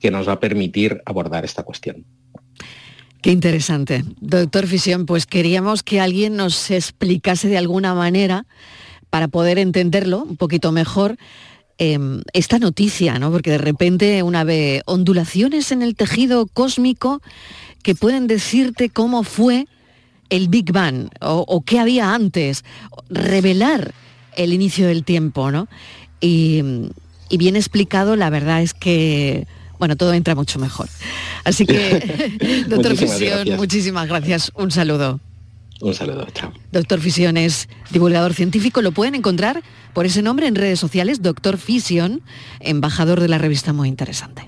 que 0.00 0.10
nos 0.10 0.26
va 0.26 0.34
a 0.34 0.40
permitir 0.40 1.02
abordar 1.04 1.44
esta 1.44 1.62
cuestión. 1.62 2.04
Qué 3.22 3.30
interesante. 3.30 4.02
Doctor 4.20 4.66
Fisión, 4.66 5.04
pues 5.04 5.26
queríamos 5.26 5.82
que 5.82 6.00
alguien 6.00 6.36
nos 6.36 6.70
explicase 6.70 7.48
de 7.48 7.58
alguna 7.58 7.94
manera, 7.94 8.46
para 9.10 9.28
poder 9.28 9.58
entenderlo 9.58 10.22
un 10.22 10.36
poquito 10.36 10.72
mejor, 10.72 11.18
em, 11.78 12.22
esta 12.32 12.58
noticia, 12.58 13.18
¿no? 13.18 13.30
Porque 13.30 13.50
de 13.50 13.58
repente 13.58 14.22
una 14.22 14.44
ve 14.44 14.82
ondulaciones 14.86 15.72
en 15.72 15.82
el 15.82 15.96
tejido 15.96 16.46
cósmico 16.46 17.20
que 17.82 17.94
pueden 17.94 18.26
decirte 18.26 18.88
cómo 18.88 19.22
fue 19.24 19.66
el 20.30 20.48
Big 20.48 20.72
Bang 20.72 21.08
o, 21.20 21.62
qué 21.64 21.80
había 21.80 22.14
antes, 22.14 22.64
revelar 23.08 23.92
el 24.36 24.52
inicio 24.52 24.86
del 24.86 25.04
tiempo, 25.04 25.50
¿no? 25.50 25.68
y 26.22 26.62
bien 27.38 27.56
explicado, 27.56 28.14
la 28.14 28.28
verdad 28.28 28.60
es 28.60 28.74
que 28.74 29.46
bueno, 29.80 29.96
todo 29.96 30.12
entra 30.12 30.36
mucho 30.36 30.60
mejor. 30.60 30.88
Así 31.42 31.66
que, 31.66 32.64
doctor 32.68 32.96
Fisión, 32.96 33.48
muchísimas 33.56 34.06
gracias. 34.06 34.52
Un 34.54 34.70
saludo. 34.70 35.18
Un 35.80 35.94
saludo, 35.94 36.26
chao. 36.34 36.52
Doctor 36.70 37.00
Fisión 37.00 37.38
es 37.38 37.68
divulgador 37.90 38.34
científico, 38.34 38.82
lo 38.82 38.92
pueden 38.92 39.14
encontrar 39.14 39.62
por 39.94 40.04
ese 40.04 40.20
nombre 40.20 40.46
en 40.46 40.54
redes 40.54 40.78
sociales, 40.78 41.22
Doctor 41.22 41.56
Fisión, 41.56 42.20
embajador 42.60 43.20
de 43.20 43.28
la 43.28 43.38
revista 43.38 43.72
Muy 43.72 43.88
Interesante. 43.88 44.46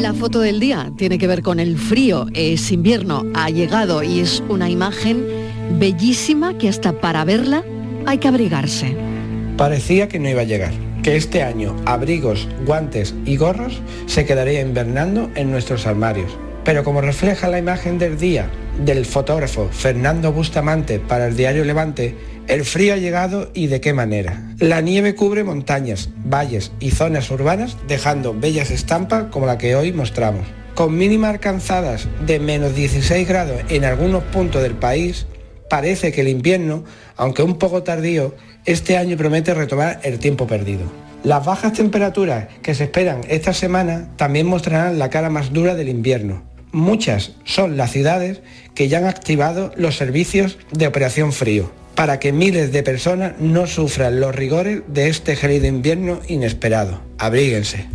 La 0.00 0.14
foto 0.14 0.40
del 0.40 0.60
día 0.60 0.90
tiene 0.96 1.18
que 1.18 1.26
ver 1.26 1.42
con 1.42 1.60
el 1.60 1.76
frío. 1.76 2.24
Es 2.32 2.72
invierno, 2.72 3.22
ha 3.34 3.50
llegado 3.50 4.02
y 4.02 4.20
es 4.20 4.42
una 4.48 4.70
imagen 4.70 5.26
bellísima 5.78 6.56
que 6.56 6.70
hasta 6.70 6.98
para 7.02 7.22
verla 7.26 7.62
hay 8.06 8.16
que 8.16 8.28
abrigarse. 8.28 8.96
Parecía 9.58 10.08
que 10.08 10.18
no 10.18 10.30
iba 10.30 10.40
a 10.40 10.44
llegar, 10.44 10.72
que 11.02 11.16
este 11.16 11.42
año 11.42 11.76
abrigos, 11.84 12.48
guantes 12.64 13.14
y 13.26 13.36
gorros 13.36 13.82
se 14.06 14.24
quedaría 14.24 14.62
invernando 14.62 15.30
en 15.34 15.50
nuestros 15.50 15.86
armarios. 15.86 16.32
Pero 16.64 16.84
como 16.84 17.00
refleja 17.00 17.48
la 17.48 17.58
imagen 17.58 17.98
del 17.98 18.18
día 18.18 18.50
del 18.84 19.06
fotógrafo 19.06 19.68
Fernando 19.72 20.32
Bustamante 20.32 20.98
para 21.00 21.26
el 21.26 21.36
diario 21.36 21.64
Levante, 21.64 22.16
el 22.48 22.64
frío 22.64 22.94
ha 22.94 22.96
llegado 22.96 23.50
y 23.54 23.68
de 23.68 23.80
qué 23.80 23.92
manera. 23.92 24.42
La 24.58 24.80
nieve 24.80 25.14
cubre 25.14 25.44
montañas, 25.44 26.10
valles 26.24 26.72
y 26.80 26.90
zonas 26.90 27.30
urbanas 27.30 27.76
dejando 27.86 28.34
bellas 28.34 28.70
estampas 28.70 29.24
como 29.30 29.46
la 29.46 29.58
que 29.58 29.76
hoy 29.76 29.92
mostramos. 29.92 30.46
Con 30.74 30.96
mínimas 30.96 31.30
alcanzadas 31.30 32.08
de 32.26 32.40
menos 32.40 32.74
16 32.74 33.26
grados 33.28 33.60
en 33.68 33.84
algunos 33.84 34.22
puntos 34.24 34.62
del 34.62 34.74
país, 34.74 35.26
parece 35.68 36.12
que 36.12 36.22
el 36.22 36.28
invierno, 36.28 36.84
aunque 37.16 37.42
un 37.42 37.58
poco 37.58 37.82
tardío, 37.82 38.34
este 38.64 38.96
año 38.96 39.16
promete 39.16 39.54
retomar 39.54 40.00
el 40.02 40.18
tiempo 40.18 40.46
perdido. 40.46 40.82
Las 41.22 41.44
bajas 41.44 41.74
temperaturas 41.74 42.48
que 42.62 42.74
se 42.74 42.84
esperan 42.84 43.20
esta 43.28 43.52
semana 43.52 44.08
también 44.16 44.46
mostrarán 44.46 44.98
la 44.98 45.10
cara 45.10 45.28
más 45.28 45.52
dura 45.52 45.74
del 45.74 45.90
invierno. 45.90 46.49
Muchas 46.72 47.32
son 47.44 47.76
las 47.76 47.92
ciudades 47.92 48.42
que 48.74 48.88
ya 48.88 48.98
han 48.98 49.06
activado 49.06 49.72
los 49.76 49.96
servicios 49.96 50.58
de 50.70 50.86
operación 50.86 51.32
frío 51.32 51.70
para 51.94 52.18
que 52.18 52.32
miles 52.32 52.72
de 52.72 52.82
personas 52.82 53.34
no 53.40 53.66
sufran 53.66 54.20
los 54.20 54.34
rigores 54.34 54.82
de 54.88 55.08
este 55.08 55.36
gélido 55.36 55.66
invierno 55.66 56.20
inesperado. 56.28 57.02
Abríguense. 57.18 57.88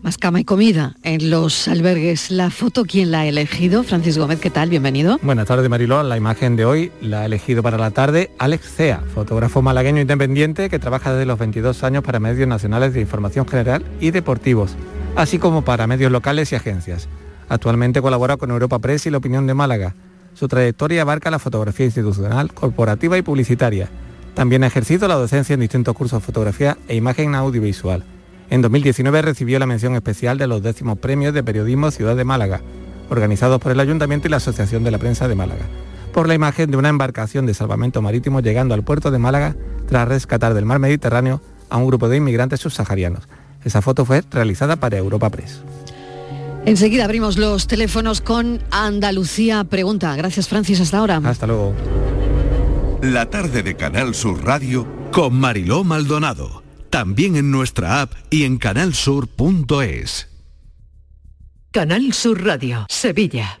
Más 0.00 0.16
cama 0.16 0.38
y 0.38 0.44
comida 0.44 0.94
en 1.02 1.28
los 1.28 1.66
albergues. 1.66 2.30
La 2.30 2.50
foto, 2.50 2.84
¿quién 2.84 3.10
la 3.10 3.22
ha 3.22 3.26
elegido? 3.26 3.82
Francis 3.82 4.16
Gómez, 4.16 4.38
¿qué 4.38 4.48
tal? 4.48 4.70
Bienvenido. 4.70 5.18
Buenas 5.22 5.48
tardes, 5.48 5.68
Mariló. 5.68 6.04
La 6.04 6.16
imagen 6.16 6.54
de 6.54 6.64
hoy 6.64 6.92
la 7.00 7.22
ha 7.22 7.26
elegido 7.26 7.64
para 7.64 7.78
la 7.78 7.90
tarde 7.90 8.30
Alex 8.38 8.76
Cea, 8.76 9.02
fotógrafo 9.12 9.60
malagueño 9.60 10.00
independiente 10.00 10.70
que 10.70 10.78
trabaja 10.78 11.12
desde 11.12 11.26
los 11.26 11.38
22 11.38 11.82
años 11.82 12.04
para 12.04 12.20
medios 12.20 12.46
nacionales 12.46 12.94
de 12.94 13.00
información 13.00 13.48
general 13.48 13.84
y 14.00 14.12
deportivos, 14.12 14.76
así 15.16 15.40
como 15.40 15.62
para 15.62 15.88
medios 15.88 16.12
locales 16.12 16.52
y 16.52 16.54
agencias. 16.54 17.08
Actualmente 17.48 18.02
colabora 18.02 18.36
con 18.36 18.50
Europa 18.50 18.78
Press 18.78 19.06
y 19.06 19.10
La 19.10 19.18
Opinión 19.18 19.46
de 19.46 19.54
Málaga. 19.54 19.94
Su 20.34 20.48
trayectoria 20.48 21.02
abarca 21.02 21.30
la 21.30 21.38
fotografía 21.38 21.86
institucional, 21.86 22.52
corporativa 22.52 23.16
y 23.16 23.22
publicitaria. 23.22 23.88
También 24.34 24.62
ha 24.62 24.68
ejercido 24.68 25.08
la 25.08 25.14
docencia 25.14 25.54
en 25.54 25.60
distintos 25.60 25.96
cursos 25.96 26.20
de 26.20 26.26
fotografía 26.26 26.76
e 26.86 26.94
imagen 26.94 27.34
audiovisual. 27.34 28.04
En 28.50 28.62
2019 28.62 29.22
recibió 29.22 29.58
la 29.58 29.66
mención 29.66 29.94
especial 29.94 30.38
de 30.38 30.46
los 30.46 30.62
décimos 30.62 30.98
premios 30.98 31.34
de 31.34 31.42
periodismo 31.42 31.90
Ciudad 31.90 32.16
de 32.16 32.24
Málaga, 32.24 32.60
organizados 33.10 33.60
por 33.60 33.72
el 33.72 33.80
Ayuntamiento 33.80 34.28
y 34.28 34.30
la 34.30 34.36
Asociación 34.36 34.84
de 34.84 34.90
la 34.90 34.98
Prensa 34.98 35.26
de 35.26 35.34
Málaga, 35.34 35.64
por 36.12 36.28
la 36.28 36.34
imagen 36.34 36.70
de 36.70 36.76
una 36.76 36.88
embarcación 36.88 37.46
de 37.46 37.54
salvamento 37.54 38.00
marítimo 38.00 38.40
llegando 38.40 38.74
al 38.74 38.84
puerto 38.84 39.10
de 39.10 39.18
Málaga 39.18 39.56
tras 39.88 40.08
rescatar 40.08 40.54
del 40.54 40.66
mar 40.66 40.78
Mediterráneo 40.78 41.40
a 41.70 41.78
un 41.78 41.86
grupo 41.86 42.08
de 42.08 42.18
inmigrantes 42.18 42.60
subsaharianos. 42.60 43.28
Esa 43.64 43.82
foto 43.82 44.04
fue 44.04 44.22
realizada 44.30 44.76
para 44.76 44.98
Europa 44.98 45.30
Press. 45.30 45.62
Enseguida 46.68 47.04
abrimos 47.04 47.38
los 47.38 47.66
teléfonos 47.66 48.20
con 48.20 48.60
Andalucía 48.70 49.64
Pregunta. 49.64 50.14
Gracias 50.16 50.48
Francis, 50.48 50.80
hasta 50.80 50.98
ahora. 50.98 51.20
Hasta 51.24 51.46
luego. 51.46 51.74
La 53.02 53.30
tarde 53.30 53.62
de 53.62 53.74
Canal 53.74 54.14
Sur 54.14 54.44
Radio 54.44 54.86
Con 55.10 55.34
Mariló 55.34 55.82
Maldonado. 55.82 56.62
También 56.90 57.36
en 57.36 57.50
nuestra 57.50 58.02
app 58.02 58.12
y 58.30 58.44
en 58.44 58.58
canalsur.es. 58.58 60.28
Canal 61.70 62.12
Sur 62.12 62.44
Radio, 62.44 62.86
Sevilla. 62.88 63.60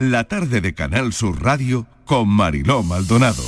La 0.00 0.24
tarde 0.24 0.60
de 0.60 0.74
Canal 0.74 1.12
Sur 1.12 1.40
Radio 1.40 1.86
con 2.04 2.28
Mariló 2.28 2.82
Maldonado. 2.82 3.42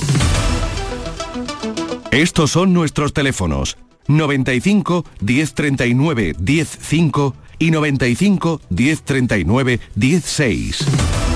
Estos 2.11 2.51
son 2.51 2.73
nuestros 2.73 3.11
teléfonos 3.11 3.77
95 4.07 5.03
1039 5.19 6.35
105 6.39 7.35
y 7.59 7.71
95 7.71 8.61
1039 8.69 9.79
16. 9.95 10.85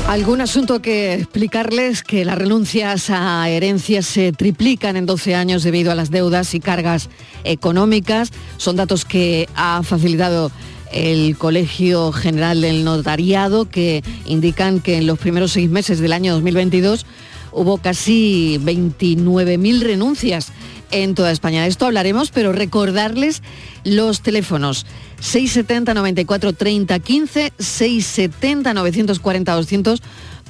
Algún 0.08 0.42
asunto 0.42 0.82
que 0.82 1.14
explicarles 1.14 2.04
que 2.04 2.26
las 2.26 2.38
renuncias 2.38 3.10
a 3.10 3.48
herencias 3.50 4.06
se 4.06 4.32
triplican 4.32 4.96
en 4.96 5.06
12 5.06 5.36
años 5.36 5.64
debido 5.64 5.92
a 5.92 5.96
las 5.96 6.10
deudas 6.10 6.54
y 6.54 6.60
cargas 6.62 7.10
económicas. 7.44 8.32
Son 8.58 8.78
datos 8.78 9.06
que 9.06 9.48
ha 9.56 9.84
facilitado 9.84 10.52
el 10.94 11.38
Colegio 11.38 12.12
General 12.12 12.62
del 12.62 12.84
Notariado 12.84 13.70
que 13.70 14.04
indican 14.26 14.80
que 14.80 14.98
en 14.98 15.08
los 15.08 15.20
primeros 15.20 15.52
seis 15.52 15.70
meses 15.70 16.00
del 16.00 16.14
año 16.14 16.34
2022 16.34 17.06
hubo 17.52 17.78
casi 17.78 18.60
29.000 18.64 19.82
renuncias 19.82 20.52
en 20.92 21.16
toda 21.16 21.32
España. 21.32 21.64
De 21.64 21.70
esto 21.70 21.86
hablaremos, 21.86 22.32
pero 22.32 22.52
recordarles 22.52 23.42
los 23.84 24.22
teléfonos 24.22 24.86
670 25.20 25.94
94 25.94 26.54
30 26.54 27.00
15, 27.00 27.54
670 27.58 28.74
940 28.74 29.54
200 29.54 30.02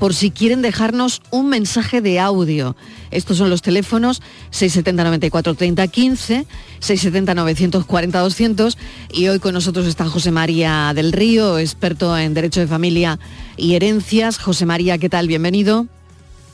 por 0.01 0.15
si 0.15 0.31
quieren 0.31 0.63
dejarnos 0.63 1.21
un 1.29 1.47
mensaje 1.47 2.01
de 2.01 2.19
audio. 2.19 2.75
Estos 3.11 3.37
son 3.37 3.51
los 3.51 3.61
teléfonos 3.61 4.23
670 4.49 5.03
94 5.03 5.53
30 5.53 5.87
15, 5.87 6.47
670 6.79 7.35
940 7.35 8.19
200 8.19 8.77
y 9.13 9.27
hoy 9.27 9.37
con 9.37 9.53
nosotros 9.53 9.85
está 9.85 10.07
José 10.07 10.31
María 10.31 10.93
del 10.95 11.11
Río, 11.11 11.59
experto 11.59 12.17
en 12.17 12.33
Derecho 12.33 12.61
de 12.61 12.65
Familia 12.65 13.19
y 13.57 13.75
Herencias. 13.75 14.39
José 14.39 14.65
María, 14.65 14.97
¿qué 14.97 15.07
tal? 15.07 15.27
Bienvenido. 15.27 15.85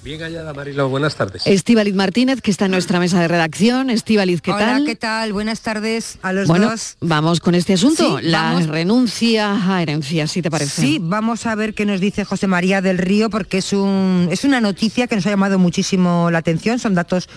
Bien 0.08 0.22
hallada, 0.22 0.54
Marilo. 0.54 0.88
Buenas 0.88 1.18
tardes. 1.18 1.46
Estíbaliz 1.46 1.94
Martínez, 1.94 2.40
que 2.40 2.50
está 2.50 2.64
en 2.64 2.72
nuestra 2.72 2.98
mesa 2.98 3.20
de 3.20 3.28
redacción. 3.28 3.90
Estíbaliz, 3.90 4.42
¿qué 4.42 4.54
Hola, 4.54 4.66
tal? 4.66 4.86
¿qué 4.86 4.96
tal? 4.96 5.34
Buenas 5.34 5.60
tardes 5.60 6.18
a 6.22 6.32
los 6.32 6.48
bueno, 6.48 6.70
dos. 6.70 6.96
vamos 7.02 7.42
con 7.42 7.56
este 7.56 7.74
asunto, 7.74 8.18
Sí, 8.20 8.26
las 8.26 8.54
vamos. 8.54 8.68
renuncias 8.68 9.60
a 9.68 9.82
herencias, 9.82 10.32
si 10.32 10.42
te 10.42 10.50
parece. 10.50 10.82
Sí, 10.82 11.00
vamos 11.02 11.46
a 11.46 11.56
ver 11.56 11.74
qué 11.74 11.86
nos 11.86 12.00
dice 12.00 12.24
José 12.24 12.48
María 12.48 12.80
del 12.80 13.00
Río, 13.00 13.30
porque 13.30 13.58
es, 13.58 13.74
un, 13.74 14.30
es 14.32 14.46
una 14.46 14.62
noticia 14.62 15.08
que 15.08 15.16
nos 15.18 15.26
ha 15.28 15.30
llamado 15.30 15.60
muchísimo 15.60 16.32
la 16.32 16.38
atención. 16.38 16.80
Son 16.80 16.96
datos, 16.96 17.28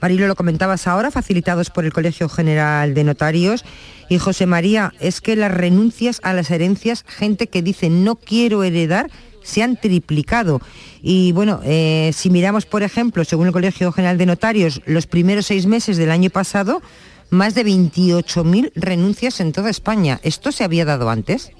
Marilo, 0.00 0.28
lo 0.28 0.36
comentabas 0.36 0.86
ahora, 0.86 1.10
facilitados 1.10 1.70
por 1.70 1.84
el 1.84 1.92
Colegio 1.92 2.28
General 2.28 2.94
de 2.94 3.02
Notarios. 3.02 3.64
Y 4.08 4.18
José 4.18 4.46
María, 4.46 4.94
es 5.00 5.20
que 5.20 5.34
las 5.34 5.50
renuncias 5.50 6.20
a 6.22 6.32
las 6.32 6.52
herencias, 6.52 7.04
gente 7.08 7.48
que 7.48 7.60
dice 7.60 7.90
no 7.90 8.14
quiero 8.14 8.62
heredar, 8.62 9.10
se 9.42 9.62
han 9.62 9.76
triplicado. 9.76 10.60
Y 11.02 11.32
bueno, 11.32 11.60
eh, 11.64 12.10
si 12.14 12.30
miramos, 12.30 12.66
por 12.66 12.82
ejemplo, 12.82 13.24
según 13.24 13.46
el 13.46 13.52
Colegio 13.52 13.92
General 13.92 14.18
de 14.18 14.26
Notarios, 14.26 14.82
los 14.86 15.06
primeros 15.06 15.46
seis 15.46 15.66
meses 15.66 15.96
del 15.96 16.10
año 16.10 16.30
pasado, 16.30 16.82
más 17.30 17.54
de 17.54 17.64
28.000 17.64 18.72
renuncias 18.74 19.40
en 19.40 19.52
toda 19.52 19.70
España. 19.70 20.20
¿Esto 20.22 20.52
se 20.52 20.64
había 20.64 20.84
dado 20.84 21.10
antes? 21.10 21.52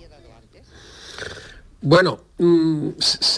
Bueno, 1.82 2.20
mm, 2.38 2.90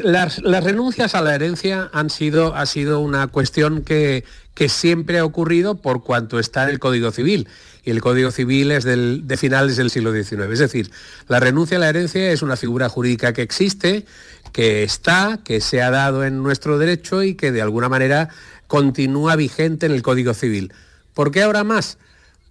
las 0.03 0.41
renuncias 0.65 1.15
a 1.15 1.21
la 1.21 1.35
herencia 1.35 1.91
han 1.93 2.11
sido, 2.11 2.57
ha 2.57 2.67
sido 2.67 3.01
una 3.01 3.29
cuestión 3.29 3.83
que, 3.83 4.25
que 4.55 4.69
siempre 4.69 5.19
ha 5.19 5.25
ocurrido 5.25 5.77
por 5.77 6.03
cuanto 6.03 6.39
está 6.39 6.65
en 6.65 6.71
el 6.71 6.79
Código 6.79 7.11
Civil. 7.13 7.49
Y 7.85 7.91
el 7.91 8.01
Código 8.01 8.31
Civil 8.31 8.71
es 8.71 8.85
del- 8.85 9.27
de 9.27 9.37
finales 9.37 9.77
del 9.77 9.91
siglo 9.91 10.13
XIX. 10.13 10.53
Es 10.53 10.59
decir, 10.61 10.91
la 11.29 11.41
renuncia 11.41 11.77
a 11.79 11.81
la 11.81 11.89
herencia 11.89 12.31
es 12.31 12.43
una 12.43 12.57
figura 12.57 12.89
jurídica 12.89 13.33
que 13.33 13.43
existe, 13.43 14.07
que 14.53 14.83
está, 14.85 15.41
que 15.45 15.61
se 15.61 15.83
ha 15.83 15.91
dado 15.91 16.25
en 16.25 16.43
nuestro 16.43 16.79
derecho 16.79 17.23
y 17.23 17.35
que 17.35 17.51
de 17.53 17.63
alguna 17.63 17.89
manera 17.89 18.29
continúa 18.69 19.35
vigente 19.37 19.87
en 19.87 19.93
el 19.93 20.03
Código 20.03 20.33
Civil. 20.35 20.73
¿Por 21.15 21.31
qué 21.33 21.43
ahora 21.43 21.65
más? 21.65 21.99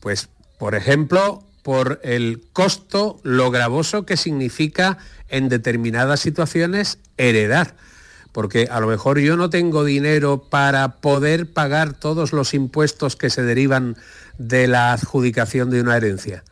Pues, 0.01 0.27
por 0.59 0.75
ejemplo, 0.75 1.43
por 1.63 1.99
el 2.03 2.43
costo, 2.53 3.19
lo 3.23 3.51
gravoso 3.51 4.05
que 4.05 4.17
significa 4.17 4.97
en 5.29 5.47
determinadas 5.47 6.19
situaciones 6.19 6.97
heredar. 7.17 7.75
porque 8.33 8.69
a 8.71 8.79
lo 8.79 8.87
mejor 8.87 9.19
yo 9.19 9.35
no 9.35 9.49
tengo 9.49 9.83
dinero 9.83 10.47
para 10.49 11.01
poder 11.01 11.51
pagar 11.51 11.91
todos 11.91 12.31
los 12.31 12.53
impuestos 12.53 13.17
que 13.17 13.29
se 13.29 13.43
derivan 13.43 13.97
de 14.37 14.67
la 14.67 14.93
adjudicación 14.93 15.69
de 15.69 15.81
una 15.81 15.97
herencia. 15.97 16.43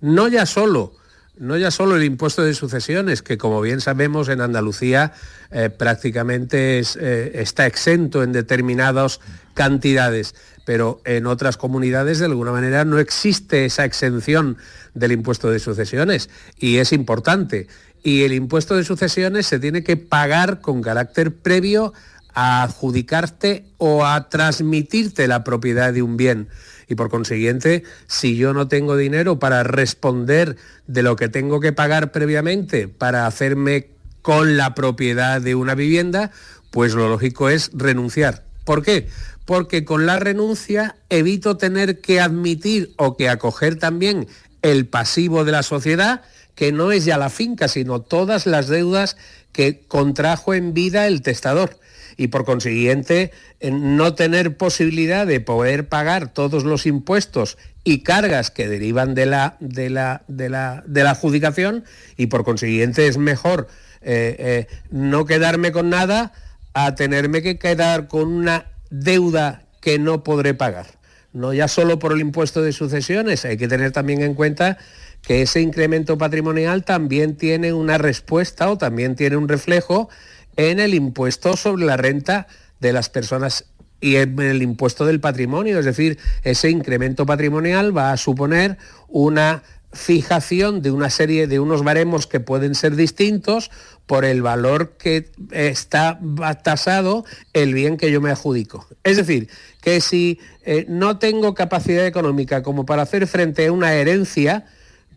No 0.00 0.28
ya 0.28 0.46
solo, 0.46 0.94
no 1.36 1.56
ya 1.56 1.70
solo 1.70 1.96
el 1.96 2.04
impuesto 2.04 2.42
de 2.42 2.54
sucesiones, 2.54 3.22
que 3.22 3.38
como 3.38 3.60
bien 3.60 3.80
sabemos 3.80 4.28
en 4.28 4.40
Andalucía 4.40 5.12
eh, 5.50 5.70
prácticamente 5.70 6.80
eh, 6.80 7.32
está 7.34 7.66
exento 7.66 8.22
en 8.22 8.32
determinadas 8.32 9.20
cantidades, 9.54 10.34
pero 10.64 11.00
en 11.04 11.26
otras 11.26 11.56
comunidades 11.56 12.18
de 12.18 12.26
alguna 12.26 12.52
manera 12.52 12.84
no 12.84 12.98
existe 12.98 13.64
esa 13.64 13.84
exención 13.84 14.56
del 14.94 15.12
impuesto 15.12 15.50
de 15.50 15.58
sucesiones 15.58 16.30
y 16.58 16.78
es 16.78 16.92
importante. 16.92 17.68
Y 18.02 18.24
el 18.24 18.32
impuesto 18.32 18.76
de 18.76 18.84
sucesiones 18.84 19.46
se 19.46 19.58
tiene 19.58 19.82
que 19.82 19.96
pagar 19.96 20.60
con 20.60 20.82
carácter 20.82 21.34
previo 21.34 21.94
a 22.34 22.62
adjudicarte 22.62 23.64
o 23.78 24.04
a 24.04 24.28
transmitirte 24.28 25.26
la 25.26 25.42
propiedad 25.42 25.92
de 25.92 26.02
un 26.02 26.16
bien. 26.16 26.48
Y 26.88 26.94
por 26.94 27.10
consiguiente, 27.10 27.82
si 28.06 28.36
yo 28.36 28.52
no 28.52 28.68
tengo 28.68 28.96
dinero 28.96 29.38
para 29.38 29.62
responder 29.62 30.56
de 30.86 31.02
lo 31.02 31.16
que 31.16 31.28
tengo 31.28 31.60
que 31.60 31.72
pagar 31.72 32.12
previamente 32.12 32.88
para 32.88 33.26
hacerme 33.26 33.90
con 34.22 34.56
la 34.56 34.74
propiedad 34.74 35.40
de 35.40 35.54
una 35.54 35.74
vivienda, 35.74 36.30
pues 36.70 36.94
lo 36.94 37.08
lógico 37.08 37.48
es 37.48 37.70
renunciar. 37.74 38.44
¿Por 38.64 38.82
qué? 38.82 39.08
Porque 39.44 39.84
con 39.84 40.06
la 40.06 40.18
renuncia 40.18 40.96
evito 41.10 41.56
tener 41.56 42.00
que 42.00 42.20
admitir 42.20 42.92
o 42.96 43.16
que 43.16 43.28
acoger 43.28 43.78
también 43.78 44.26
el 44.62 44.86
pasivo 44.86 45.44
de 45.44 45.52
la 45.52 45.62
sociedad, 45.62 46.22
que 46.54 46.72
no 46.72 46.90
es 46.90 47.04
ya 47.04 47.18
la 47.18 47.28
finca, 47.28 47.68
sino 47.68 48.00
todas 48.00 48.46
las 48.46 48.68
deudas 48.68 49.16
que 49.52 49.84
contrajo 49.86 50.54
en 50.54 50.72
vida 50.72 51.06
el 51.06 51.22
testador 51.22 51.78
y 52.16 52.28
por 52.28 52.44
consiguiente 52.44 53.32
no 53.60 54.14
tener 54.14 54.56
posibilidad 54.56 55.26
de 55.26 55.40
poder 55.40 55.88
pagar 55.88 56.32
todos 56.32 56.64
los 56.64 56.86
impuestos 56.86 57.58
y 57.84 58.02
cargas 58.02 58.50
que 58.50 58.68
derivan 58.68 59.14
de 59.14 59.26
la, 59.26 59.56
de 59.60 59.90
la, 59.90 60.22
de 60.28 60.48
la, 60.48 60.82
de 60.86 61.04
la 61.04 61.10
adjudicación 61.10 61.84
y 62.16 62.26
por 62.26 62.44
consiguiente 62.44 63.06
es 63.06 63.18
mejor 63.18 63.68
eh, 64.00 64.36
eh, 64.38 64.66
no 64.90 65.24
quedarme 65.24 65.72
con 65.72 65.90
nada 65.90 66.32
a 66.74 66.94
tenerme 66.94 67.40
que 67.42 67.58
quedar 67.58 68.06
con 68.06 68.28
una 68.28 68.66
deuda 68.90 69.62
que 69.80 69.98
no 69.98 70.22
podré 70.22 70.54
pagar. 70.54 70.86
No 71.32 71.52
ya 71.52 71.68
solo 71.68 71.98
por 71.98 72.12
el 72.12 72.20
impuesto 72.20 72.62
de 72.62 72.72
sucesiones, 72.72 73.44
hay 73.44 73.56
que 73.56 73.66
tener 73.66 73.92
también 73.92 74.22
en 74.22 74.34
cuenta 74.34 74.78
que 75.22 75.42
ese 75.42 75.60
incremento 75.60 76.18
patrimonial 76.18 76.84
también 76.84 77.36
tiene 77.36 77.72
una 77.72 77.98
respuesta 77.98 78.70
o 78.70 78.78
también 78.78 79.16
tiene 79.16 79.36
un 79.36 79.48
reflejo 79.48 80.08
en 80.56 80.80
el 80.80 80.94
impuesto 80.94 81.56
sobre 81.56 81.84
la 81.84 81.96
renta 81.96 82.46
de 82.80 82.92
las 82.92 83.08
personas 83.08 83.66
y 84.00 84.16
en 84.16 84.38
el 84.40 84.62
impuesto 84.62 85.06
del 85.06 85.20
patrimonio. 85.20 85.78
Es 85.78 85.84
decir, 85.84 86.18
ese 86.42 86.70
incremento 86.70 87.24
patrimonial 87.24 87.96
va 87.96 88.12
a 88.12 88.16
suponer 88.16 88.76
una 89.08 89.62
fijación 89.94 90.82
de 90.82 90.90
una 90.90 91.08
serie 91.08 91.46
de 91.46 91.60
unos 91.60 91.82
baremos 91.82 92.26
que 92.26 92.40
pueden 92.40 92.74
ser 92.74 92.96
distintos 92.96 93.70
por 94.06 94.24
el 94.24 94.42
valor 94.42 94.96
que 94.98 95.30
está 95.52 96.18
tasado 96.62 97.24
el 97.52 97.72
bien 97.72 97.96
que 97.96 98.10
yo 98.10 98.20
me 98.20 98.30
adjudico. 98.30 98.86
Es 99.04 99.16
decir, 99.16 99.48
que 99.80 100.00
si 100.00 100.40
eh, 100.64 100.84
no 100.88 101.18
tengo 101.18 101.54
capacidad 101.54 102.06
económica 102.06 102.62
como 102.62 102.84
para 102.84 103.02
hacer 103.02 103.26
frente 103.26 103.66
a 103.66 103.72
una 103.72 103.94
herencia, 103.94 104.66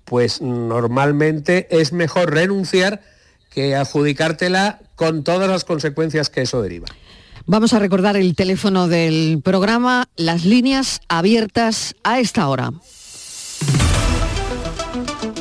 pues 0.05 0.41
normalmente 0.41 1.67
es 1.69 1.91
mejor 1.91 2.33
renunciar 2.33 3.01
que 3.49 3.75
adjudicártela 3.75 4.79
con 4.95 5.23
todas 5.23 5.49
las 5.49 5.63
consecuencias 5.63 6.29
que 6.29 6.41
eso 6.41 6.61
deriva. 6.61 6.87
Vamos 7.45 7.73
a 7.73 7.79
recordar 7.79 8.17
el 8.17 8.35
teléfono 8.35 8.87
del 8.87 9.39
programa, 9.43 10.09
las 10.17 10.43
líneas 10.43 10.99
abiertas 11.07 11.95
a 12.03 12.19
esta 12.19 12.49
hora. 12.49 12.71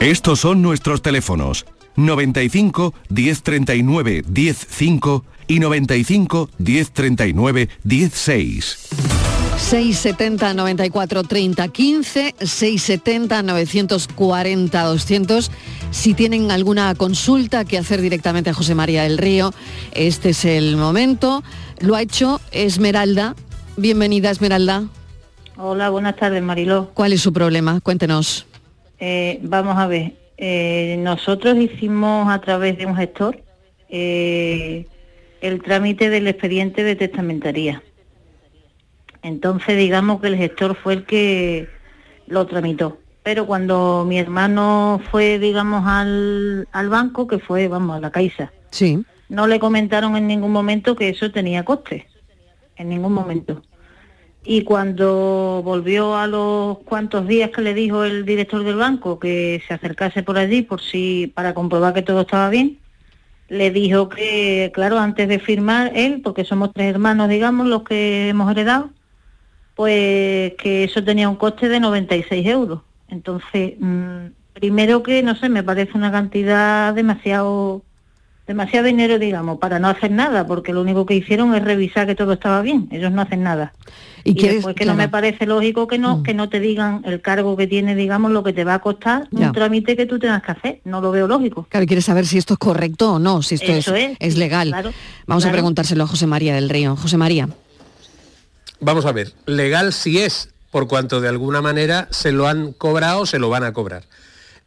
Estos 0.00 0.40
son 0.40 0.62
nuestros 0.62 1.02
teléfonos 1.02 1.66
95 1.96 2.94
1039 3.08 4.24
105 4.32 5.24
y 5.48 5.58
95 5.58 6.50
1039 6.58 7.68
16. 7.82 9.15
670 9.56 10.54
94 10.54 11.22
30 11.24 11.68
15, 11.68 12.34
670 12.38 13.42
940 13.42 14.82
200. 14.84 15.50
Si 15.90 16.14
tienen 16.14 16.50
alguna 16.50 16.94
consulta 16.94 17.64
que 17.64 17.78
hacer 17.78 18.00
directamente 18.00 18.50
a 18.50 18.54
José 18.54 18.74
María 18.74 19.04
del 19.04 19.18
Río, 19.18 19.52
este 19.92 20.30
es 20.30 20.44
el 20.44 20.76
momento. 20.76 21.42
Lo 21.80 21.94
ha 21.94 22.02
hecho 22.02 22.40
Esmeralda. 22.52 23.34
Bienvenida, 23.76 24.30
Esmeralda. 24.30 24.84
Hola, 25.56 25.88
buenas 25.90 26.16
tardes, 26.16 26.42
Mariló. 26.42 26.90
¿Cuál 26.92 27.14
es 27.14 27.22
su 27.22 27.32
problema? 27.32 27.80
Cuéntenos. 27.80 28.46
Eh, 29.00 29.40
vamos 29.42 29.78
a 29.78 29.86
ver, 29.86 30.12
eh, 30.36 30.96
nosotros 31.00 31.56
hicimos 31.56 32.28
a 32.28 32.40
través 32.40 32.76
de 32.78 32.86
un 32.86 32.96
gestor 32.96 33.42
eh, 33.88 34.86
el 35.40 35.62
trámite 35.62 36.10
del 36.10 36.28
expediente 36.28 36.84
de 36.84 36.96
testamentaría. 36.96 37.82
Entonces 39.22 39.76
digamos 39.76 40.20
que 40.20 40.28
el 40.28 40.36
gestor 40.36 40.76
fue 40.76 40.94
el 40.94 41.04
que 41.04 41.68
lo 42.26 42.46
tramitó. 42.46 42.98
Pero 43.22 43.46
cuando 43.46 44.04
mi 44.06 44.18
hermano 44.18 45.00
fue, 45.10 45.38
digamos, 45.38 45.84
al, 45.86 46.68
al 46.70 46.88
banco, 46.88 47.26
que 47.26 47.38
fue, 47.38 47.66
vamos, 47.66 47.96
a 47.96 48.00
la 48.00 48.10
Caixa, 48.12 48.52
sí. 48.70 49.04
no 49.28 49.48
le 49.48 49.58
comentaron 49.58 50.16
en 50.16 50.28
ningún 50.28 50.52
momento 50.52 50.94
que 50.94 51.08
eso 51.08 51.32
tenía 51.32 51.64
coste, 51.64 52.06
en 52.76 52.88
ningún 52.88 53.12
momento. 53.12 53.62
Y 54.44 54.62
cuando 54.62 55.60
volvió 55.64 56.16
a 56.16 56.28
los 56.28 56.78
cuantos 56.78 57.26
días 57.26 57.50
que 57.50 57.62
le 57.62 57.74
dijo 57.74 58.04
el 58.04 58.24
director 58.24 58.62
del 58.62 58.76
banco 58.76 59.18
que 59.18 59.60
se 59.66 59.74
acercase 59.74 60.22
por 60.22 60.38
allí 60.38 60.62
por 60.62 60.80
si 60.80 61.32
para 61.34 61.52
comprobar 61.52 61.94
que 61.94 62.02
todo 62.02 62.20
estaba 62.20 62.48
bien, 62.48 62.78
le 63.48 63.72
dijo 63.72 64.08
que, 64.08 64.70
claro, 64.72 64.98
antes 64.98 65.28
de 65.28 65.40
firmar 65.40 65.90
él, 65.96 66.20
porque 66.22 66.44
somos 66.44 66.72
tres 66.72 66.90
hermanos, 66.90 67.28
digamos, 67.28 67.66
los 67.66 67.82
que 67.82 68.28
hemos 68.28 68.48
heredado, 68.52 68.90
pues 69.76 70.54
que 70.54 70.84
eso 70.84 71.04
tenía 71.04 71.28
un 71.28 71.36
coste 71.36 71.68
de 71.68 71.78
96 71.78 72.46
euros. 72.46 72.80
Entonces, 73.08 73.74
mm, 73.78 74.26
primero 74.54 75.02
que, 75.02 75.22
no 75.22 75.36
sé, 75.36 75.48
me 75.50 75.62
parece 75.62 75.92
una 75.96 76.10
cantidad 76.10 76.94
demasiado, 76.94 77.82
demasiado 78.46 78.86
dinero, 78.86 79.18
digamos, 79.18 79.58
para 79.58 79.78
no 79.78 79.88
hacer 79.88 80.10
nada, 80.10 80.46
porque 80.46 80.72
lo 80.72 80.80
único 80.80 81.04
que 81.04 81.14
hicieron 81.14 81.54
es 81.54 81.62
revisar 81.62 82.06
que 82.06 82.14
todo 82.14 82.32
estaba 82.32 82.62
bien. 82.62 82.88
Ellos 82.90 83.12
no 83.12 83.20
hacen 83.20 83.42
nada. 83.42 83.74
Y, 84.24 84.34
después 84.34 84.74
que 84.74 84.86
no 84.86 84.94
me 84.94 85.08
parece 85.08 85.46
lógico 85.46 85.86
que 85.86 85.98
no, 85.98 86.16
Mm. 86.18 86.22
que 86.24 86.34
no 86.34 86.48
te 86.48 86.58
digan 86.58 87.02
el 87.04 87.20
cargo 87.20 87.56
que 87.56 87.66
tiene, 87.68 87.94
digamos, 87.94 88.32
lo 88.32 88.42
que 88.42 88.52
te 88.52 88.64
va 88.64 88.74
a 88.74 88.78
costar 88.80 89.28
Ya. 89.30 89.48
un 89.48 89.52
trámite 89.52 89.94
que 89.94 90.06
tú 90.06 90.18
tengas 90.18 90.42
que 90.42 90.52
hacer. 90.52 90.80
No 90.84 91.00
lo 91.02 91.12
veo 91.12 91.28
lógico. 91.28 91.66
Claro, 91.68 91.86
quiere 91.86 92.02
saber 92.02 92.26
si 92.26 92.38
esto 92.38 92.54
es 92.54 92.58
correcto 92.58 93.12
o 93.14 93.18
no, 93.20 93.42
si 93.42 93.54
esto 93.56 93.70
Eso 93.70 93.94
es, 93.94 94.16
es, 94.18 94.36
legal. 94.36 94.68
claro, 94.68 94.90
Vamos 95.26 95.44
a 95.44 95.52
preguntárselo 95.52 96.04
a 96.04 96.06
José 96.08 96.26
María 96.26 96.54
del 96.56 96.68
Río. 96.70 96.96
José 96.96 97.16
María. 97.18 97.48
Vamos 98.80 99.06
a 99.06 99.12
ver, 99.12 99.32
legal 99.46 99.92
sí 99.92 100.18
es, 100.18 100.50
por 100.70 100.86
cuanto 100.86 101.20
de 101.20 101.28
alguna 101.28 101.62
manera 101.62 102.08
se 102.10 102.32
lo 102.32 102.46
han 102.46 102.72
cobrado 102.72 103.24
se 103.24 103.38
lo 103.38 103.48
van 103.48 103.64
a 103.64 103.72
cobrar. 103.72 104.04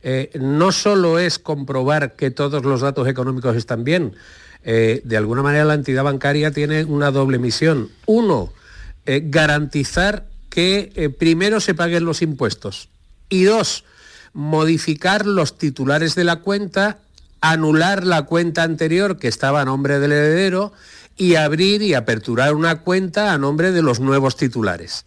Eh, 0.02 0.32
no 0.40 0.72
solo 0.72 1.20
es 1.20 1.40
comprobar 1.40 2.16
que 2.16 2.32
todos 2.32 2.64
los 2.64 2.82
datos 2.82 3.08
económicos 3.08 3.56
están 3.56 3.84
bien, 3.84 4.16
eh, 4.64 5.02
de 5.04 5.18
alguna 5.18 5.44
manera 5.44 5.66
la 5.66 5.74
entidad 5.76 6.04
bancaria 6.04 6.52
tiene 6.52 6.86
una 6.86 7.12
doble 7.12 7.38
misión. 7.38 7.90
Uno, 8.06 8.52
eh, 9.06 9.22
garantizar 9.26 10.26
que 10.50 11.14
primero 11.20 11.60
se 11.60 11.76
paguen 11.76 12.06
los 12.06 12.24
impuestos 12.24 12.90
y 13.30 13.44
dos, 13.44 13.84
modificar 14.34 15.28
los 15.28 15.58
titulares 15.58 16.16
de 16.16 16.24
la 16.24 16.38
cuenta, 16.38 16.98
anular 17.40 18.04
la 18.04 18.24
cuenta 18.24 18.64
anterior 18.64 19.20
que 19.20 19.28
estaba 19.28 19.62
a 19.62 19.66
nombre 19.66 20.00
del 20.00 20.12
heredero 20.12 20.74
y 21.20 21.36
abrir 21.36 21.82
y 21.82 21.94
aperturar 21.94 22.56
una 22.56 22.80
cuenta 22.80 23.34
a 23.34 23.38
nombre 23.38 23.74
de 23.74 23.82
los 23.82 24.00
nuevos 24.00 24.38
titulares. 24.38 25.04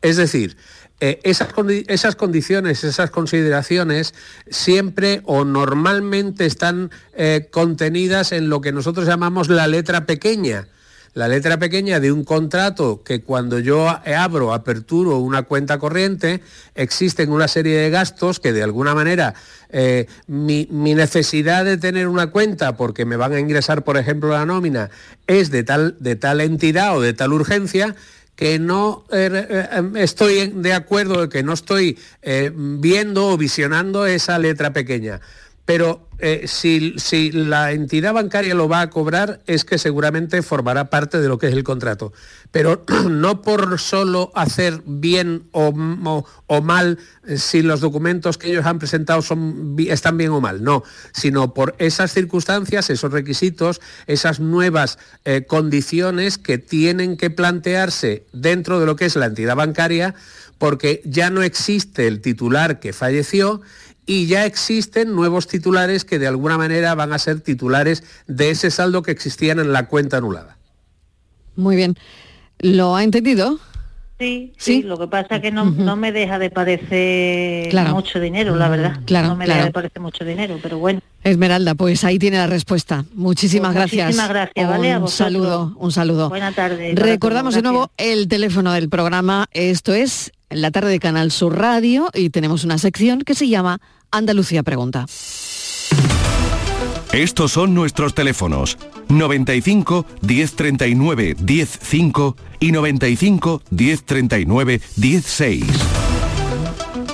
Es 0.00 0.16
decir, 0.16 0.56
eh, 1.00 1.18
esas, 1.24 1.48
esas 1.88 2.14
condiciones, 2.14 2.84
esas 2.84 3.10
consideraciones 3.10 4.14
siempre 4.48 5.22
o 5.24 5.44
normalmente 5.44 6.46
están 6.46 6.92
eh, 7.14 7.48
contenidas 7.50 8.30
en 8.30 8.48
lo 8.48 8.60
que 8.60 8.70
nosotros 8.70 9.06
llamamos 9.06 9.48
la 9.48 9.66
letra 9.66 10.06
pequeña. 10.06 10.68
La 11.16 11.28
letra 11.28 11.58
pequeña 11.58 11.98
de 11.98 12.12
un 12.12 12.24
contrato 12.24 13.02
que 13.02 13.22
cuando 13.22 13.58
yo 13.58 13.88
a- 13.88 14.02
abro, 14.18 14.52
aperturo 14.52 15.16
una 15.16 15.44
cuenta 15.44 15.78
corriente, 15.78 16.42
existen 16.74 17.32
una 17.32 17.48
serie 17.48 17.78
de 17.78 17.88
gastos 17.88 18.38
que 18.38 18.52
de 18.52 18.62
alguna 18.62 18.94
manera 18.94 19.32
eh, 19.70 20.08
mi, 20.26 20.68
necesidad 20.70 21.64
de 21.64 21.78
tener 21.78 22.08
una 22.08 22.26
cuenta 22.26 22.76
porque 22.76 23.06
me 23.06 23.16
van 23.16 23.32
a 23.32 23.40
ingresar, 23.40 23.82
por 23.82 23.96
ejemplo, 23.96 24.28
la 24.28 24.44
nómina, 24.44 24.90
es 25.26 25.50
de 25.50 25.64
tal, 25.64 25.96
de 26.00 26.16
tal 26.16 26.42
entidad 26.42 26.94
o 26.94 27.00
de 27.00 27.14
tal 27.14 27.32
urgencia 27.32 27.96
que 28.34 28.58
no 28.58 29.06
eh, 29.10 29.30
eh, 29.48 29.92
estoy 29.94 30.52
de 30.54 30.74
acuerdo, 30.74 31.30
que 31.30 31.42
no 31.42 31.54
estoy 31.54 31.98
eh, 32.20 32.52
viendo 32.54 33.28
o 33.28 33.38
visionando 33.38 34.04
esa 34.04 34.38
letra 34.38 34.74
pequeña. 34.74 35.22
Pero 35.66 36.08
eh, 36.18 36.44
si, 36.46 36.94
si, 36.96 37.30
la 37.30 37.72
entidad 37.72 38.14
bancaria 38.14 38.54
lo 38.54 38.68
va 38.68 38.80
a 38.80 38.88
cobrar 38.88 39.42
es 39.46 39.66
que 39.66 39.76
seguramente 39.76 40.40
formará 40.40 40.88
parte 40.88 41.20
de 41.20 41.28
lo 41.28 41.38
que 41.38 41.48
es 41.48 41.52
el 41.52 41.64
contrato. 41.64 42.12
Pero 42.52 42.84
no 43.10 43.42
por 43.42 43.78
solo 43.78 44.30
hacer 44.34 44.80
bien 44.86 45.48
o, 45.50 45.74
o, 46.46 46.62
mal 46.62 46.98
eh, 47.26 47.36
si 47.36 47.62
los 47.62 47.80
documentos 47.80 48.38
que 48.38 48.48
ellos 48.48 48.64
han 48.64 48.78
presentado 48.78 49.20
son, 49.20 49.76
están 49.88 50.16
bien 50.16 50.30
o 50.30 50.40
mal, 50.40 50.62
no, 50.62 50.84
sino 51.12 51.52
por 51.52 51.74
esas 51.78 52.12
circunstancias, 52.12 52.88
esos 52.88 53.12
requisitos, 53.12 53.80
esas 54.06 54.40
nuevas 54.40 54.98
eh, 55.24 55.44
condiciones 55.46 56.38
que 56.38 56.58
tienen 56.58 57.16
que 57.16 57.28
plantearse 57.28 58.24
dentro 58.32 58.80
de 58.80 58.86
lo 58.86 58.96
que 58.96 59.06
es 59.06 59.16
la 59.16 59.26
entidad 59.26 59.56
bancaria, 59.56 60.14
porque 60.58 61.02
ya 61.04 61.28
no 61.28 61.42
existe 61.42 62.06
el 62.06 62.22
titular 62.22 62.80
que 62.80 62.94
falleció 62.94 63.60
y 64.06 64.26
ya 64.26 64.46
existen 64.46 65.14
nuevos 65.14 65.48
titulares 65.48 66.04
que 66.04 66.18
de 66.18 66.28
alguna 66.28 66.56
manera 66.56 66.94
van 66.94 67.12
a 67.12 67.18
ser 67.18 67.40
titulares 67.40 68.04
de 68.26 68.50
ese 68.50 68.70
saldo 68.70 69.02
que 69.02 69.10
existían 69.10 69.58
en 69.58 69.72
la 69.72 69.86
cuenta 69.88 70.18
anulada. 70.18 70.56
Muy 71.56 71.76
bien. 71.76 71.96
¿Lo 72.60 72.94
ha 72.96 73.02
entendido? 73.02 73.58
Sí, 74.18 74.54
sí, 74.56 74.82
lo 74.82 74.98
que 74.98 75.08
pasa 75.08 75.36
es 75.36 75.42
que 75.42 75.50
no, 75.50 75.66
no 75.66 75.94
me 75.94 76.10
deja 76.10 76.38
de 76.38 76.48
parecer 76.48 77.74
mucho 77.90 78.18
dinero, 78.18 78.56
la 78.56 78.70
verdad. 78.70 79.00
Claro, 79.04 79.28
no 79.28 79.36
me 79.36 79.46
deja 79.46 79.66
de 79.66 79.72
parecer 79.72 80.00
mucho 80.00 80.24
dinero, 80.24 80.58
pero 80.62 80.78
bueno. 80.78 81.00
Esmeralda, 81.22 81.74
pues 81.74 82.02
ahí 82.02 82.18
tiene 82.18 82.38
la 82.38 82.46
respuesta. 82.46 83.04
Muchísimas 83.12 83.74
Pues 83.74 83.76
gracias. 83.76 84.06
muchísimas 84.06 84.28
gracias, 84.30 84.68
¿vale? 84.70 84.92
A 84.92 85.00
Un 85.00 85.08
saludo, 85.08 85.74
un 85.76 85.92
saludo. 85.92 86.30
Buena 86.30 86.52
tarde. 86.52 86.94
para 86.94 87.06
Recordamos 87.06 87.54
de 87.56 87.62
nuevo 87.62 87.90
el 87.98 88.26
teléfono 88.28 88.72
del 88.72 88.88
programa. 88.88 89.48
Esto 89.52 89.92
es 89.92 90.32
la 90.48 90.70
tarde 90.70 90.90
de 90.92 90.98
Canal 90.98 91.30
Sur 91.30 91.58
Radio 91.58 92.08
y 92.14 92.30
tenemos 92.30 92.64
una 92.64 92.78
sección 92.78 93.20
que 93.20 93.34
se 93.34 93.48
llama 93.48 93.80
Andalucía 94.10 94.62
Pregunta. 94.62 95.06
Estos 97.12 97.52
son 97.52 97.74
nuestros 97.74 98.14
teléfonos 98.14 98.76
95 99.08 100.04
1039 100.20 101.36
105 101.38 102.36
y 102.60 102.72
95 102.72 103.62
1039 103.70 104.80
16. 104.96 105.64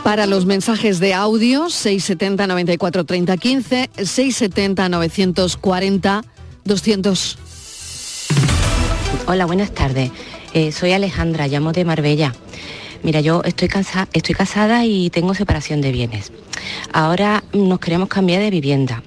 Para 0.02 0.26
los 0.26 0.46
mensajes 0.46 0.98
de 0.98 1.14
audio, 1.14 1.70
670 1.70 2.46
94 2.48 3.04
30 3.04 3.36
15, 3.36 3.90
670 3.96 4.88
940 4.88 6.24
200. 6.64 7.38
Hola, 9.26 9.46
buenas 9.46 9.72
tardes. 9.72 10.10
Eh, 10.54 10.72
soy 10.72 10.92
Alejandra, 10.92 11.46
llamo 11.46 11.72
de 11.72 11.84
Marbella. 11.84 12.34
Mira, 13.02 13.20
yo 13.20 13.42
estoy, 13.44 13.68
casada 13.68 14.84
y 14.84 15.10
tengo 15.10 15.34
separación 15.34 15.80
de 15.80 15.90
bienes. 15.90 16.32
Ahora 16.92 17.42
nos 17.52 17.80
queremos 17.80 18.08
cambiar 18.08 18.40
de 18.40 18.50
vivienda. 18.50 19.02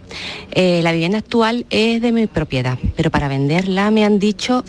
Eh, 0.51 0.81
la 0.83 0.91
vivienda 0.91 1.19
actual 1.19 1.65
es 1.69 2.01
de 2.01 2.11
mi 2.11 2.27
propiedad, 2.27 2.77
pero 2.97 3.09
para 3.09 3.27
venderla 3.27 3.91
me 3.91 4.03
han 4.03 4.19
dicho 4.19 4.65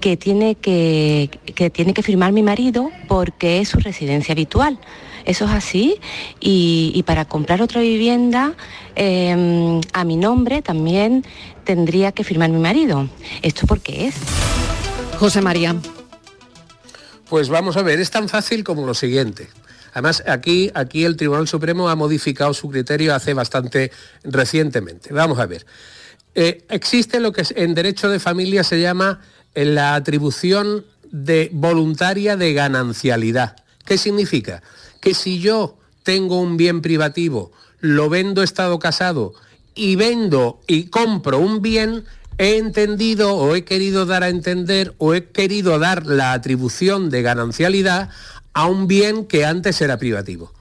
que 0.00 0.16
tiene 0.16 0.54
que, 0.54 1.28
que 1.56 1.70
tiene 1.70 1.92
que 1.92 2.04
firmar 2.04 2.32
mi 2.32 2.42
marido 2.42 2.90
porque 3.08 3.60
es 3.60 3.68
su 3.68 3.80
residencia 3.80 4.32
habitual. 4.32 4.78
Eso 5.24 5.44
es 5.44 5.50
así. 5.50 5.96
Y, 6.40 7.02
para 7.06 7.26
comprar 7.26 7.60
otra 7.62 7.80
vivienda 7.80 8.54
eh, 8.96 9.80
a 9.92 10.04
mi 10.04 10.16
nombre 10.16 10.62
también 10.62 11.24
tendría 11.64 12.12
que 12.12 12.24
firmar 12.24 12.50
mi 12.50 12.60
marido. 12.60 13.08
¿Esto 13.42 13.66
por 13.66 13.80
qué 13.80 14.06
es? 14.06 14.14
José 15.18 15.42
María. 15.42 15.74
Pues 17.28 17.48
vamos 17.48 17.76
a 17.76 17.82
ver, 17.82 18.00
es 18.00 18.10
tan 18.10 18.28
fácil 18.28 18.64
como 18.64 18.86
lo 18.86 18.94
siguiente. 18.94 19.48
Además, 19.92 20.22
aquí, 20.26 20.70
aquí 20.74 21.04
el 21.04 21.16
Tribunal 21.16 21.48
Supremo 21.48 21.88
ha 21.88 21.96
modificado 21.96 22.54
su 22.54 22.70
criterio 22.70 23.14
hace 23.14 23.34
bastante 23.34 23.90
recientemente. 24.24 25.12
Vamos 25.12 25.38
a 25.38 25.46
ver. 25.46 25.66
Eh, 26.34 26.64
existe 26.68 27.20
lo 27.20 27.32
que 27.32 27.42
en 27.56 27.74
derecho 27.74 28.08
de 28.08 28.20
familia 28.20 28.64
se 28.64 28.80
llama 28.80 29.20
eh, 29.54 29.64
la 29.64 29.94
atribución 29.94 30.84
de 31.10 31.50
voluntaria 31.52 32.36
de 32.36 32.52
ganancialidad. 32.52 33.56
¿Qué 33.84 33.98
significa? 33.98 34.62
Que 35.00 35.14
si 35.14 35.40
yo 35.40 35.78
tengo 36.02 36.40
un 36.40 36.56
bien 36.56 36.80
privativo, 36.80 37.52
lo 37.80 38.08
vendo 38.08 38.42
estado 38.42 38.78
casado 38.78 39.34
y 39.74 39.96
vendo 39.96 40.60
y 40.66 40.84
compro 40.84 41.38
un 41.38 41.60
bien, 41.60 42.04
he 42.38 42.56
entendido 42.56 43.34
o 43.34 43.54
he 43.54 43.64
querido 43.64 44.06
dar 44.06 44.22
a 44.22 44.28
entender 44.28 44.94
o 44.98 45.14
he 45.14 45.26
querido 45.26 45.78
dar 45.78 46.06
la 46.06 46.32
atribución 46.32 47.10
de 47.10 47.22
ganancialidad 47.22 48.10
a 48.54 48.66
un 48.66 48.86
bien 48.86 49.26
que 49.26 49.44
antes 49.44 49.80
era 49.80 49.98
privativo. 49.98 50.52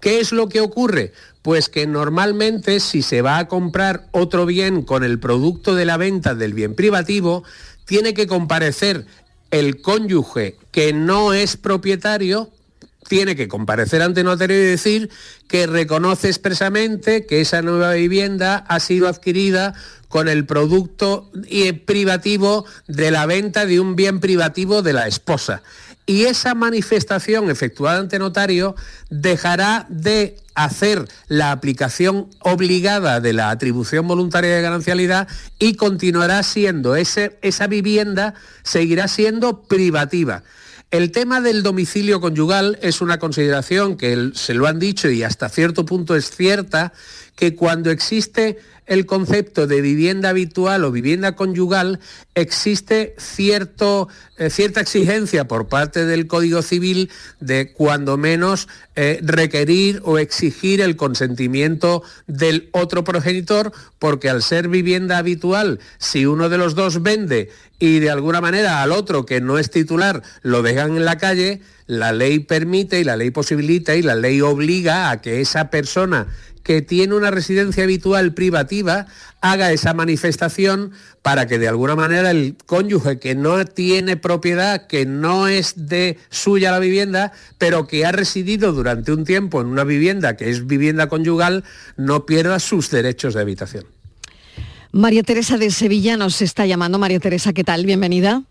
¿Qué 0.00 0.20
es 0.20 0.32
lo 0.32 0.48
que 0.48 0.60
ocurre? 0.60 1.12
Pues 1.42 1.68
que 1.68 1.86
normalmente 1.86 2.80
si 2.80 3.02
se 3.02 3.22
va 3.22 3.38
a 3.38 3.48
comprar 3.48 4.08
otro 4.12 4.44
bien 4.44 4.82
con 4.82 5.04
el 5.04 5.18
producto 5.18 5.74
de 5.74 5.84
la 5.84 5.96
venta 5.96 6.34
del 6.34 6.52
bien 6.52 6.74
privativo, 6.74 7.44
tiene 7.84 8.12
que 8.14 8.26
comparecer 8.26 9.06
el 9.50 9.80
cónyuge 9.80 10.56
que 10.70 10.92
no 10.92 11.32
es 11.32 11.56
propietario, 11.56 12.50
tiene 13.10 13.34
que 13.34 13.48
comparecer 13.48 14.02
ante 14.02 14.22
notario 14.22 14.56
y 14.56 14.66
decir 14.66 15.10
que 15.48 15.66
reconoce 15.66 16.28
expresamente 16.28 17.26
que 17.26 17.40
esa 17.40 17.60
nueva 17.60 17.94
vivienda 17.94 18.54
ha 18.68 18.78
sido 18.78 19.08
adquirida 19.08 19.74
con 20.06 20.28
el 20.28 20.46
producto 20.46 21.28
eh, 21.48 21.72
privativo 21.72 22.66
de 22.86 23.10
la 23.10 23.26
venta 23.26 23.66
de 23.66 23.80
un 23.80 23.96
bien 23.96 24.20
privativo 24.20 24.82
de 24.82 24.92
la 24.92 25.08
esposa. 25.08 25.60
Y 26.06 26.26
esa 26.26 26.54
manifestación 26.54 27.50
efectuada 27.50 27.98
ante 27.98 28.20
notario 28.20 28.76
dejará 29.10 29.86
de 29.88 30.36
hacer 30.54 31.08
la 31.26 31.50
aplicación 31.50 32.28
obligada 32.38 33.20
de 33.20 33.32
la 33.32 33.50
atribución 33.50 34.06
voluntaria 34.06 34.54
de 34.54 34.62
ganancialidad 34.62 35.26
y 35.58 35.74
continuará 35.74 36.44
siendo 36.44 36.94
ese, 36.94 37.38
esa 37.42 37.66
vivienda, 37.66 38.34
seguirá 38.62 39.08
siendo 39.08 39.62
privativa. 39.62 40.44
El 40.90 41.12
tema 41.12 41.40
del 41.40 41.62
domicilio 41.62 42.20
conyugal 42.20 42.76
es 42.82 43.00
una 43.00 43.20
consideración 43.20 43.96
que 43.96 44.32
se 44.34 44.54
lo 44.54 44.66
han 44.66 44.80
dicho 44.80 45.08
y 45.08 45.22
hasta 45.22 45.48
cierto 45.48 45.84
punto 45.84 46.16
es 46.16 46.32
cierta, 46.32 46.92
que 47.36 47.54
cuando 47.54 47.92
existe 47.92 48.58
el 48.86 49.06
concepto 49.06 49.68
de 49.68 49.80
vivienda 49.82 50.30
habitual 50.30 50.84
o 50.84 50.90
vivienda 50.90 51.36
conyugal, 51.36 52.00
existe 52.34 53.14
cierto, 53.18 54.08
eh, 54.36 54.50
cierta 54.50 54.80
exigencia 54.80 55.46
por 55.46 55.68
parte 55.68 56.06
del 56.06 56.26
Código 56.26 56.60
Civil 56.60 57.08
de 57.38 57.72
cuando 57.72 58.16
menos 58.16 58.66
eh, 58.96 59.20
requerir 59.22 60.02
o 60.04 60.18
exigir 60.18 60.80
el 60.80 60.96
consentimiento 60.96 62.02
del 62.26 62.68
otro 62.72 63.04
progenitor, 63.04 63.70
porque 64.00 64.28
al 64.28 64.42
ser 64.42 64.66
vivienda 64.66 65.18
habitual, 65.18 65.78
si 65.98 66.26
uno 66.26 66.48
de 66.48 66.58
los 66.58 66.74
dos 66.74 67.00
vende 67.00 67.48
y 67.80 67.98
de 67.98 68.10
alguna 68.10 68.40
manera 68.40 68.82
al 68.82 68.92
otro 68.92 69.26
que 69.26 69.40
no 69.40 69.58
es 69.58 69.70
titular 69.70 70.22
lo 70.42 70.62
dejan 70.62 70.96
en 70.96 71.04
la 71.04 71.18
calle, 71.18 71.62
la 71.86 72.12
ley 72.12 72.38
permite 72.38 73.00
y 73.00 73.04
la 73.04 73.16
ley 73.16 73.30
posibilita 73.30 73.96
y 73.96 74.02
la 74.02 74.14
ley 74.14 74.40
obliga 74.42 75.10
a 75.10 75.20
que 75.20 75.40
esa 75.40 75.70
persona 75.70 76.28
que 76.62 76.82
tiene 76.82 77.14
una 77.14 77.30
residencia 77.30 77.84
habitual 77.84 78.34
privativa 78.34 79.06
haga 79.40 79.72
esa 79.72 79.94
manifestación 79.94 80.92
para 81.22 81.46
que 81.46 81.58
de 81.58 81.68
alguna 81.68 81.96
manera 81.96 82.30
el 82.30 82.56
cónyuge 82.66 83.18
que 83.18 83.34
no 83.34 83.64
tiene 83.64 84.18
propiedad, 84.18 84.86
que 84.86 85.06
no 85.06 85.48
es 85.48 85.88
de 85.88 86.18
suya 86.28 86.70
la 86.70 86.78
vivienda, 86.78 87.32
pero 87.56 87.86
que 87.86 88.04
ha 88.04 88.12
residido 88.12 88.72
durante 88.72 89.10
un 89.10 89.24
tiempo 89.24 89.62
en 89.62 89.68
una 89.68 89.84
vivienda 89.84 90.36
que 90.36 90.50
es 90.50 90.66
vivienda 90.66 91.08
conyugal, 91.08 91.64
no 91.96 92.26
pierda 92.26 92.58
sus 92.60 92.90
derechos 92.90 93.32
de 93.32 93.40
habitación. 93.40 93.99
María 94.92 95.22
Teresa 95.22 95.56
de 95.56 95.70
Sevilla 95.70 96.16
nos 96.16 96.42
está 96.42 96.66
llamando. 96.66 96.98
María 96.98 97.20
Teresa, 97.20 97.52
¿qué 97.52 97.64
tal? 97.64 97.86
Bienvenida. 97.86 98.42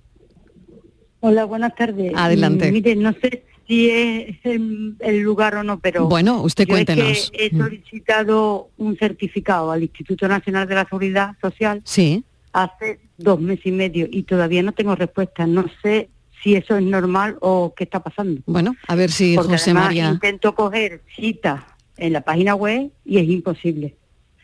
Hola, 1.19 1.43
buenas 1.45 1.75
tardes. 1.75 2.13
Adelante. 2.15 2.69
Mm, 2.69 2.73
Mire, 2.73 2.95
no 2.95 3.11
sé 3.21 3.43
si 3.67 3.89
es 3.89 4.37
el, 4.43 4.95
el 4.99 5.19
lugar 5.19 5.55
o 5.55 5.63
no, 5.63 5.79
pero 5.79 6.07
Bueno, 6.07 6.41
usted 6.41 6.65
yo 6.65 6.75
es 6.77 6.85
que 6.85 6.85
cuéntenos. 6.95 7.31
he 7.33 7.53
Mm. 7.53 7.57
solicitado 7.59 8.69
un 8.77 8.97
certificado 8.97 9.71
al 9.71 9.83
Instituto 9.83 10.27
Nacional 10.27 10.67
de 10.67 10.75
la 10.75 10.85
Seguridad 10.85 11.35
Social 11.41 11.81
Sí. 11.83 12.23
hace 12.53 12.99
dos 13.17 13.39
meses 13.41 13.65
y 13.65 13.71
medio 13.71 14.07
y 14.09 14.23
todavía 14.23 14.63
no 14.63 14.71
tengo 14.71 14.95
respuesta. 14.95 15.45
No 15.45 15.65
sé 15.83 16.09
si 16.41 16.55
eso 16.55 16.77
es 16.77 16.83
normal 16.83 17.35
o 17.41 17.73
qué 17.75 17.83
está 17.83 18.01
pasando. 18.01 18.41
Bueno, 18.45 18.75
a 18.87 18.95
ver 18.95 19.11
si 19.11 19.35
Porque 19.35 19.51
José 19.51 19.71
además 19.71 19.85
María... 19.87 20.09
intento 20.09 20.55
coger 20.55 21.01
cita 21.17 21.67
en 21.97 22.13
la 22.13 22.21
página 22.21 22.55
web 22.55 22.91
y 23.03 23.17
es 23.17 23.27
imposible. 23.27 23.97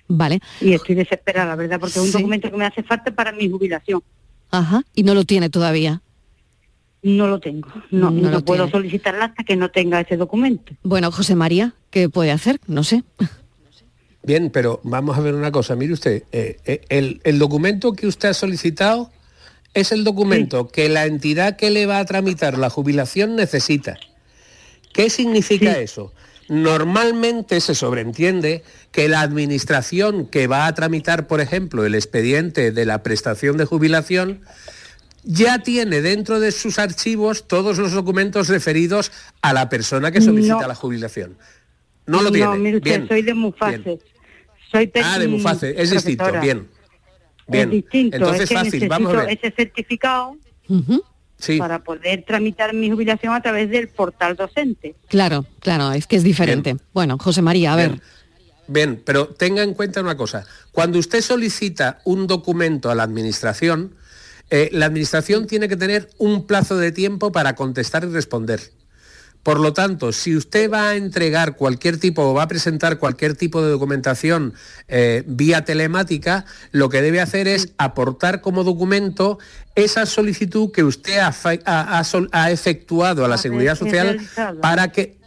Vale. 0.07 0.39
Y 0.61 0.73
estoy 0.73 0.95
desesperada, 0.95 1.47
la 1.49 1.55
verdad, 1.55 1.79
porque 1.79 1.93
es 1.99 2.03
un 2.05 2.07
Sí. 2.07 2.13
documento 2.13 2.51
que 2.51 2.57
me 2.57 2.65
hace 2.65 2.83
falta 2.83 3.11
para 3.13 3.31
mi 3.31 3.49
jubilación. 3.49 4.03
Ajá. 4.51 4.83
Y 4.93 5.03
no 5.03 5.13
lo 5.15 5.23
tiene 5.25 5.49
todavía. 5.49 6.01
No 7.01 7.27
lo 7.27 7.39
tengo. 7.39 7.67
No, 7.91 8.09
No 8.11 8.21
no, 8.21 8.29
lo 8.31 8.45
puedo 8.45 8.63
tiene. 8.65 8.71
solicitarla 8.71 9.25
hasta 9.25 9.43
que 9.43 9.55
no 9.55 9.69
tenga 9.69 9.99
ese 10.01 10.17
documento. 10.17 10.73
Bueno, 10.83 11.11
José 11.11 11.35
María, 11.35 11.73
¿qué 11.91 12.09
puede 12.09 12.31
hacer? 12.31 12.59
No 12.67 12.83
sé. 12.83 13.03
Bien, 14.23 14.49
pero 14.49 14.79
vamos 14.83 15.17
a 15.17 15.21
ver 15.21 15.35
una 15.35 15.51
cosa. 15.51 15.75
Mire 15.75 15.93
usted, 15.93 16.23
eh, 16.31 16.57
eh, 16.65 16.81
el, 16.89 17.21
el 17.23 17.37
documento 17.37 17.93
que 17.93 18.07
usted 18.07 18.29
ha 18.29 18.33
solicitado 18.33 19.11
es 19.75 19.91
el 19.91 20.03
documento 20.03 20.67
que 20.69 20.89
la 20.89 21.05
entidad 21.05 21.57
que 21.57 21.69
le 21.69 21.85
va 21.85 21.99
a 21.99 22.05
tramitar 22.05 22.57
la 22.57 22.69
jubilación 22.71 23.35
necesita. 23.35 23.97
¿Qué 24.93 25.09
significa 25.09 25.77
eso? 25.77 26.11
Normalmente 26.47 27.59
se 27.59 27.73
sobreentiende 27.73 28.63
que 28.91 29.09
la 29.09 29.21
administración 29.21 30.27
que 30.27 30.47
va 30.47 30.67
a 30.67 30.75
tramitar, 30.75 31.27
por 31.27 31.41
ejemplo, 31.41 31.85
el 31.85 31.95
expediente 31.95 32.71
de 32.71 32.85
la 32.85 33.01
prestación 33.01 33.57
de 33.57 33.65
jubilación, 33.65 34.41
ya 35.23 35.59
tiene 35.63 36.01
dentro 36.01 36.39
de 36.39 36.51
sus 36.51 36.77
archivos 36.77 37.47
todos 37.47 37.79
los 37.79 37.93
documentos 37.93 38.47
referidos 38.47 39.11
a 39.41 39.53
la 39.53 39.69
persona 39.69 40.11
que 40.11 40.21
solicita 40.21 40.61
No. 40.61 40.67
la 40.67 40.75
jubilación. 40.75 41.37
No 42.05 42.21
lo 42.21 42.31
tiene. 42.31 42.57
mire 42.59 42.77
usted, 42.77 42.91
Bien. 42.91 43.07
soy 43.07 43.21
de 43.23 43.33
Mufase. 43.33 43.99
Soy 44.71 44.91
Ah, 45.03 45.17
de 45.17 45.27
Muface, 45.27 45.73
es 45.81 45.89
distinto. 45.89 46.23
profesora. 46.25 46.41
Bien. 46.41 46.67
Es 47.47 47.51
Bien. 47.51 47.69
distinto, 47.71 48.17
Entonces 48.17 48.41
es 48.43 48.49
que 48.49 48.55
fácil, 48.55 48.87
vamos 48.87 49.13
a 49.15 49.23
ver. 49.25 49.29
ese 49.41 49.51
certificado 49.55 50.37
Sí. 51.45 51.59
para 51.59 51.79
poder 51.79 52.23
tramitar 52.23 52.73
mi 52.73 52.89
jubilación 52.89 53.33
a 53.33 53.41
través 53.41 53.69
del 53.69 53.87
portal 53.87 54.35
docente. 54.35 54.95
Claro, 55.09 55.45
claro, 55.59 55.91
es 55.91 56.07
que 56.07 56.15
es 56.15 56.23
diferente. 56.23 56.77
Bueno, 56.93 57.17
José 57.19 57.41
María, 57.41 57.73
a 57.73 57.75
ver. 57.75 58.01
Bien, 58.67 59.01
pero 59.05 59.27
tenga 59.27 59.61
en 59.61 59.75
cuenta 59.75 60.01
una 60.01 60.17
cosa. 60.17 60.45
Cuando 60.71 60.97
usted 60.97 61.21
solicita 61.21 61.99
un 62.03 62.25
documento 62.25 62.89
a 62.89 62.95
la 62.95 63.03
administración, 63.03 63.93
eh, 64.49 64.69
la 64.71 64.87
administración 64.87 65.45
tiene 65.45 65.67
que 65.67 65.77
tener 65.77 66.09
un 66.17 66.47
plazo 66.47 66.77
de 66.77 66.91
tiempo 66.91 67.31
para 67.31 67.53
contestar 67.53 68.03
y 68.03 68.07
responder. 68.07 68.61
Por 69.45 69.59
lo 69.59 69.73
tanto, 69.73 70.11
si 70.11 70.35
usted 70.35 70.71
va 70.71 70.89
a 70.89 70.95
entregar 70.95 71.55
cualquier 71.55 71.99
tipo 71.99 72.23
o 72.23 72.33
va 72.33 72.41
a 72.43 72.47
presentar 72.47 72.97
cualquier 72.97 73.35
tipo 73.35 73.61
de 73.61 73.69
documentación 73.69 74.55
eh, 74.87 75.21
vía 75.27 75.63
telemática, 75.63 76.45
lo 76.71 76.89
que 76.89 77.03
debe 77.03 77.21
hacer 77.21 77.47
es 77.47 77.69
aportar 77.77 78.41
como 78.41 78.63
documento 78.63 79.37
esa 79.75 80.07
solicitud 80.07 80.71
que 80.71 80.83
usted 80.83 81.19
ha, 81.19 81.31
fa- 81.31 81.59
ha- 81.65 81.99
ha 81.99 82.03
sol- 82.03 82.27
ha 82.31 82.49
efectuado 82.49 83.23
a 83.23 83.27
la 83.27 83.37
Seguridad 83.37 83.77
Social 83.77 84.17
para 84.61 84.91
que 84.91 85.19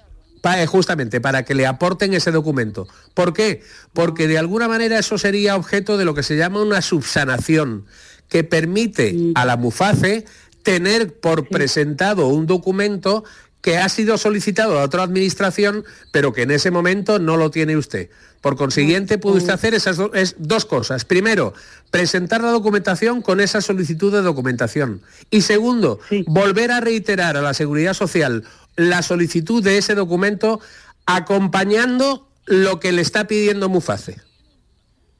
eh, 0.56 0.66
justamente 0.66 1.20
para 1.20 1.44
que 1.44 1.54
le 1.54 1.66
aporten 1.66 2.12
ese 2.12 2.32
documento. 2.32 2.88
¿Por 3.14 3.32
qué? 3.32 3.62
Porque 3.92 4.26
de 4.26 4.38
alguna 4.38 4.66
manera 4.66 4.98
eso 4.98 5.16
sería 5.16 5.54
objeto 5.54 5.96
de 5.96 6.04
lo 6.04 6.14
que 6.14 6.24
se 6.24 6.36
llama 6.36 6.60
una 6.60 6.82
subsanación, 6.82 7.84
que 8.28 8.42
permite 8.42 9.16
a 9.36 9.44
la 9.44 9.56
MUFACE 9.56 10.24
tener 10.64 11.18
por 11.20 11.48
presentado 11.48 12.26
un 12.28 12.46
documento 12.46 13.22
que 13.60 13.76
ha 13.78 13.88
sido 13.88 14.18
solicitado 14.18 14.78
a 14.78 14.84
otra 14.84 15.02
administración, 15.02 15.84
pero 16.12 16.32
que 16.32 16.42
en 16.42 16.50
ese 16.52 16.70
momento 16.70 17.18
no 17.18 17.36
lo 17.36 17.50
tiene 17.50 17.76
usted. 17.76 18.08
Por 18.40 18.56
consiguiente, 18.56 19.18
puede 19.18 19.38
usted 19.38 19.52
hacer 19.52 19.74
esas 19.74 19.96
do- 19.96 20.14
es 20.14 20.36
dos 20.38 20.64
cosas. 20.64 21.04
Primero, 21.04 21.54
presentar 21.90 22.40
la 22.40 22.50
documentación 22.52 23.20
con 23.20 23.40
esa 23.40 23.60
solicitud 23.60 24.12
de 24.12 24.22
documentación. 24.22 25.02
Y 25.28 25.40
segundo, 25.40 25.98
volver 26.26 26.70
a 26.70 26.80
reiterar 26.80 27.36
a 27.36 27.42
la 27.42 27.52
Seguridad 27.52 27.94
Social 27.94 28.44
la 28.76 29.02
solicitud 29.02 29.60
de 29.62 29.78
ese 29.78 29.96
documento 29.96 30.60
acompañando 31.04 32.28
lo 32.46 32.78
que 32.78 32.92
le 32.92 33.02
está 33.02 33.26
pidiendo 33.26 33.68
Muface. 33.68 34.20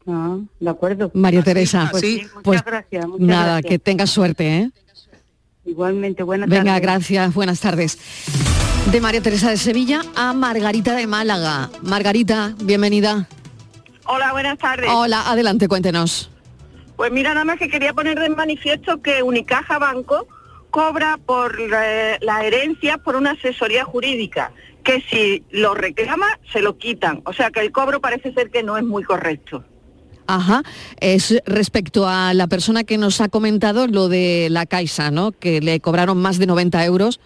Ah, 0.07 0.39
de 0.61 0.71
acuerdo. 0.71 1.11
María 1.13 1.43
Teresa, 1.43 1.89
Pues 1.91 2.01
sí, 2.01 2.23
muchas 2.23 2.43
pues 2.43 2.65
gracias. 2.65 3.07
muchas 3.07 3.27
nada, 3.27 3.53
gracias. 3.55 3.71
que 3.71 3.79
tengas 3.79 4.11
suerte, 4.11 4.57
¿eh? 4.59 4.71
Igualmente, 5.69 6.23
buenas 6.23 6.49
Venga, 6.49 6.65
tardes. 6.65 6.83
gracias, 6.83 7.35
buenas 7.35 7.61
tardes. 7.61 7.99
De 8.91 9.03
María 9.03 9.21
Teresa 9.21 9.51
de 9.51 9.59
Sevilla 9.59 10.01
a 10.17 10.33
Margarita 10.33 10.97
de 10.97 11.07
Málaga. 11.07 11.69
Margarita, 11.83 12.55
bienvenida. 12.65 13.29
Hola, 14.07 14.33
buenas 14.33 14.57
tardes. 14.57 14.89
Hola, 14.91 15.31
adelante, 15.31 15.69
cuéntenos. 15.69 16.31
Pues 16.97 17.13
mira, 17.13 17.35
nada 17.35 17.45
más 17.45 17.59
que 17.59 17.69
quería 17.69 17.93
poner 17.93 18.19
de 18.19 18.31
manifiesto 18.31 19.03
que 19.03 19.23
Unicaja 19.23 19.79
Banco 19.79 20.27
cobra 20.71 21.19
por 21.19 21.61
la, 21.61 22.17
la 22.23 22.45
herencia 22.45 22.97
por 22.97 23.15
una 23.17 23.33
asesoría 23.33 23.85
jurídica, 23.85 24.53
que 24.83 25.03
si 25.11 25.45
lo 25.51 25.75
reclama, 25.75 26.27
se 26.51 26.63
lo 26.63 26.79
quitan. 26.79 27.21
O 27.27 27.35
sea 27.35 27.51
que 27.51 27.61
el 27.61 27.73
cobro 27.73 28.01
parece 28.01 28.33
ser 28.33 28.51
que 28.51 28.63
no 28.63 28.79
es 28.79 28.85
muy 28.85 29.05
correcto. 29.05 29.65
Ajá, 30.31 30.63
es 31.01 31.43
respecto 31.47 32.07
a 32.07 32.35
la 32.35 32.49
persona 32.49 32.85
que 32.85 32.99
nos 32.99 33.23
ha 33.23 33.31
comentado 33.31 33.87
lo 33.87 34.11
de 34.11 34.49
la 34.51 34.67
Caixa, 34.67 35.11
¿no? 35.11 35.33
Que 35.33 35.63
le 35.63 35.81
cobraron 35.81 36.19
más 36.19 36.39
de 36.39 36.47
90 36.47 36.85
euros 36.85 37.19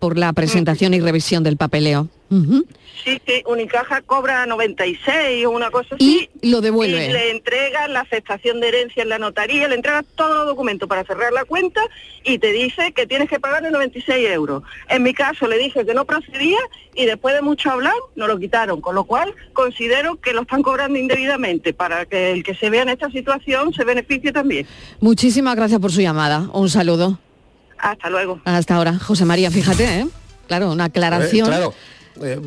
por 0.00 0.18
la 0.18 0.32
presentación 0.32 0.92
y 0.92 1.00
revisión 1.00 1.44
del 1.44 1.56
papeleo. 1.56 2.08
Ujú. 2.30 2.66
Sí, 3.04 3.20
sí, 3.24 3.42
Unicaja 3.46 4.02
cobra 4.02 4.46
96 4.46 5.46
o 5.46 5.50
una 5.50 5.70
cosa 5.70 5.94
así. 5.94 6.28
Y 6.42 6.50
lo 6.50 6.60
devuelve. 6.60 7.06
Y 7.06 7.12
le 7.12 7.30
entregan 7.30 7.92
la 7.92 8.00
aceptación 8.00 8.60
de 8.60 8.68
herencia 8.68 9.02
en 9.02 9.10
la 9.10 9.18
notaría, 9.18 9.68
le 9.68 9.76
entregas 9.76 10.04
todos 10.16 10.34
los 10.34 10.46
documentos 10.46 10.88
para 10.88 11.04
cerrar 11.04 11.32
la 11.32 11.44
cuenta 11.44 11.80
y 12.24 12.38
te 12.38 12.52
dice 12.52 12.92
que 12.92 13.06
tienes 13.06 13.28
que 13.28 13.38
pagarle 13.38 13.70
96 13.70 14.28
euros. 14.30 14.64
En 14.88 15.04
mi 15.04 15.14
caso 15.14 15.46
le 15.46 15.56
dije 15.58 15.86
que 15.86 15.94
no 15.94 16.04
procedía 16.04 16.58
y 16.94 17.06
después 17.06 17.34
de 17.34 17.42
mucho 17.42 17.70
hablar 17.70 17.94
nos 18.16 18.26
lo 18.26 18.38
quitaron, 18.38 18.80
con 18.80 18.94
lo 18.94 19.04
cual 19.04 19.32
considero 19.52 20.16
que 20.16 20.32
lo 20.32 20.42
están 20.42 20.62
cobrando 20.62 20.98
indebidamente 20.98 21.74
para 21.74 22.06
que 22.06 22.32
el 22.32 22.42
que 22.42 22.54
se 22.54 22.70
vea 22.70 22.82
en 22.82 22.88
esta 22.88 23.10
situación 23.10 23.72
se 23.72 23.84
beneficie 23.84 24.32
también. 24.32 24.66
Muchísimas 25.00 25.54
gracias 25.54 25.80
por 25.80 25.92
su 25.92 26.00
llamada. 26.00 26.48
Un 26.52 26.70
saludo. 26.70 27.20
Hasta 27.78 28.10
luego. 28.10 28.40
Hasta 28.44 28.74
ahora. 28.74 28.98
José 28.98 29.24
María, 29.24 29.50
fíjate, 29.50 30.00
¿eh? 30.00 30.06
Claro, 30.48 30.72
una 30.72 30.84
aclaración. 30.84 31.46
Eh, 31.46 31.50
claro. 31.50 31.74
Eh, 32.22 32.40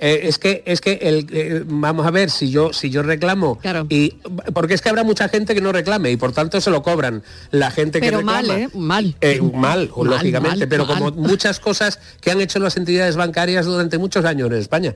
eh, 0.00 0.20
es 0.24 0.38
que 0.38 0.62
es 0.66 0.80
que 0.80 0.94
el, 1.02 1.26
eh, 1.32 1.62
vamos 1.66 2.04
a 2.06 2.10
ver 2.10 2.30
si 2.30 2.50
yo 2.50 2.72
si 2.72 2.90
yo 2.90 3.02
reclamo 3.02 3.58
y 3.88 4.10
porque 4.52 4.74
es 4.74 4.82
que 4.82 4.88
habrá 4.88 5.04
mucha 5.04 5.28
gente 5.28 5.54
que 5.54 5.60
no 5.60 5.70
reclame 5.72 6.10
y 6.10 6.16
por 6.16 6.32
tanto 6.32 6.60
se 6.60 6.70
lo 6.70 6.82
cobran 6.82 7.22
la 7.52 7.70
gente 7.70 8.00
que 8.00 8.10
reclama 8.10 8.32
mal, 8.42 8.50
¿eh? 8.50 8.68
Mal. 8.74 9.16
Eh, 9.20 9.40
mal, 9.40 9.90
Mal, 9.96 10.06
lógicamente 10.10 10.58
mal, 10.60 10.68
pero 10.68 10.86
mal. 10.86 10.98
como 10.98 11.10
muchas 11.12 11.60
cosas 11.60 12.00
que 12.20 12.30
han 12.32 12.40
hecho 12.40 12.58
las 12.58 12.76
entidades 12.76 13.14
bancarias 13.16 13.66
durante 13.66 13.98
muchos 13.98 14.24
años 14.24 14.48
en 14.50 14.54
España 14.58 14.94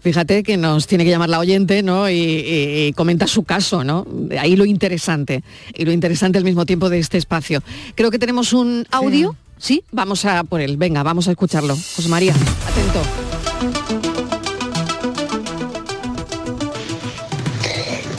Fíjate 0.00 0.42
que 0.42 0.58
nos 0.58 0.86
tiene 0.86 1.02
que 1.04 1.08
llamar 1.10 1.30
la 1.30 1.38
oyente, 1.38 1.82
¿no? 1.82 2.10
Y, 2.10 2.12
y- 2.14 2.86
y 2.88 2.92
comenta 2.92 3.26
su 3.26 3.42
caso, 3.44 3.84
¿no? 3.84 4.06
Ahí 4.38 4.54
lo 4.54 4.66
interesante. 4.66 5.42
Y 5.72 5.86
lo 5.86 5.92
interesante 5.92 6.36
al 6.36 6.44
mismo 6.44 6.66
tiempo 6.66 6.90
de 6.90 6.98
este 6.98 7.16
espacio. 7.16 7.62
Creo 7.94 8.10
que 8.10 8.18
tenemos 8.18 8.52
un 8.52 8.86
audio. 8.90 9.34
Sí, 9.56 9.82
vamos 9.92 10.26
a 10.26 10.44
por 10.44 10.60
él. 10.60 10.76
Venga, 10.76 11.02
vamos 11.02 11.26
a 11.28 11.30
escucharlo. 11.30 11.74
José 11.74 12.10
María, 12.10 12.34
atento. 12.34 13.23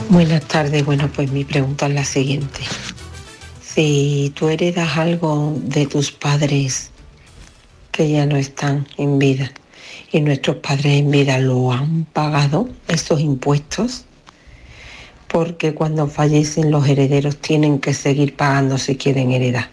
Buenas 0.10 0.44
tardes. 0.44 0.86
Bueno, 0.86 1.10
pues 1.14 1.32
mi 1.32 1.44
pregunta 1.44 1.88
es 1.88 1.94
la 1.94 2.06
siguiente. 2.06 2.62
Si 3.62 4.32
tú 4.36 4.50
heredas 4.50 4.98
algo 4.98 5.58
de 5.64 5.88
tus 5.88 6.12
padres 6.12 6.92
que 7.92 8.10
ya 8.10 8.26
no 8.26 8.38
están 8.38 8.88
en 8.98 9.18
vida 9.18 9.52
y 10.12 10.22
nuestros 10.22 10.58
padres 10.58 11.00
en 11.00 11.10
vida 11.10 11.40
lo 11.40 11.72
han 11.72 12.06
pagado, 12.06 12.70
estos 12.88 13.20
impuestos, 13.20 14.06
porque 15.28 15.74
cuando 15.74 16.08
fallecen 16.08 16.72
los 16.72 16.88
herederos 16.88 17.38
tienen 17.38 17.80
que 17.80 17.94
seguir 17.94 18.36
pagando 18.36 18.78
si 18.78 18.96
quieren 18.96 19.32
heredar. 19.32 19.70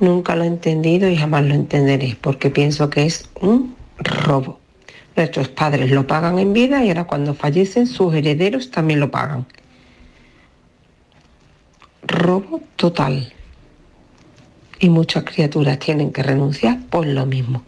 Nunca 0.00 0.36
lo 0.36 0.44
he 0.44 0.48
entendido 0.48 1.08
y 1.08 1.16
jamás 1.16 1.44
lo 1.44 1.54
entenderé, 1.54 2.16
porque 2.20 2.50
pienso 2.50 2.90
que 2.90 3.06
es 3.06 3.28
un 3.40 3.74
robo. 3.98 4.63
Nuestros 5.16 5.48
padres 5.48 5.90
lo 5.90 6.06
pagan 6.06 6.38
en 6.38 6.52
vida 6.52 6.84
y 6.84 6.88
ahora 6.88 7.04
cuando 7.04 7.34
fallecen 7.34 7.86
sus 7.86 8.14
herederos 8.14 8.70
también 8.70 9.00
lo 9.00 9.10
pagan. 9.10 9.46
Robo 12.02 12.62
total. 12.76 13.32
Y 14.80 14.88
muchas 14.88 15.24
criaturas 15.24 15.78
tienen 15.78 16.12
que 16.12 16.22
renunciar 16.22 16.80
por 16.90 17.06
lo 17.06 17.26
mismo, 17.26 17.62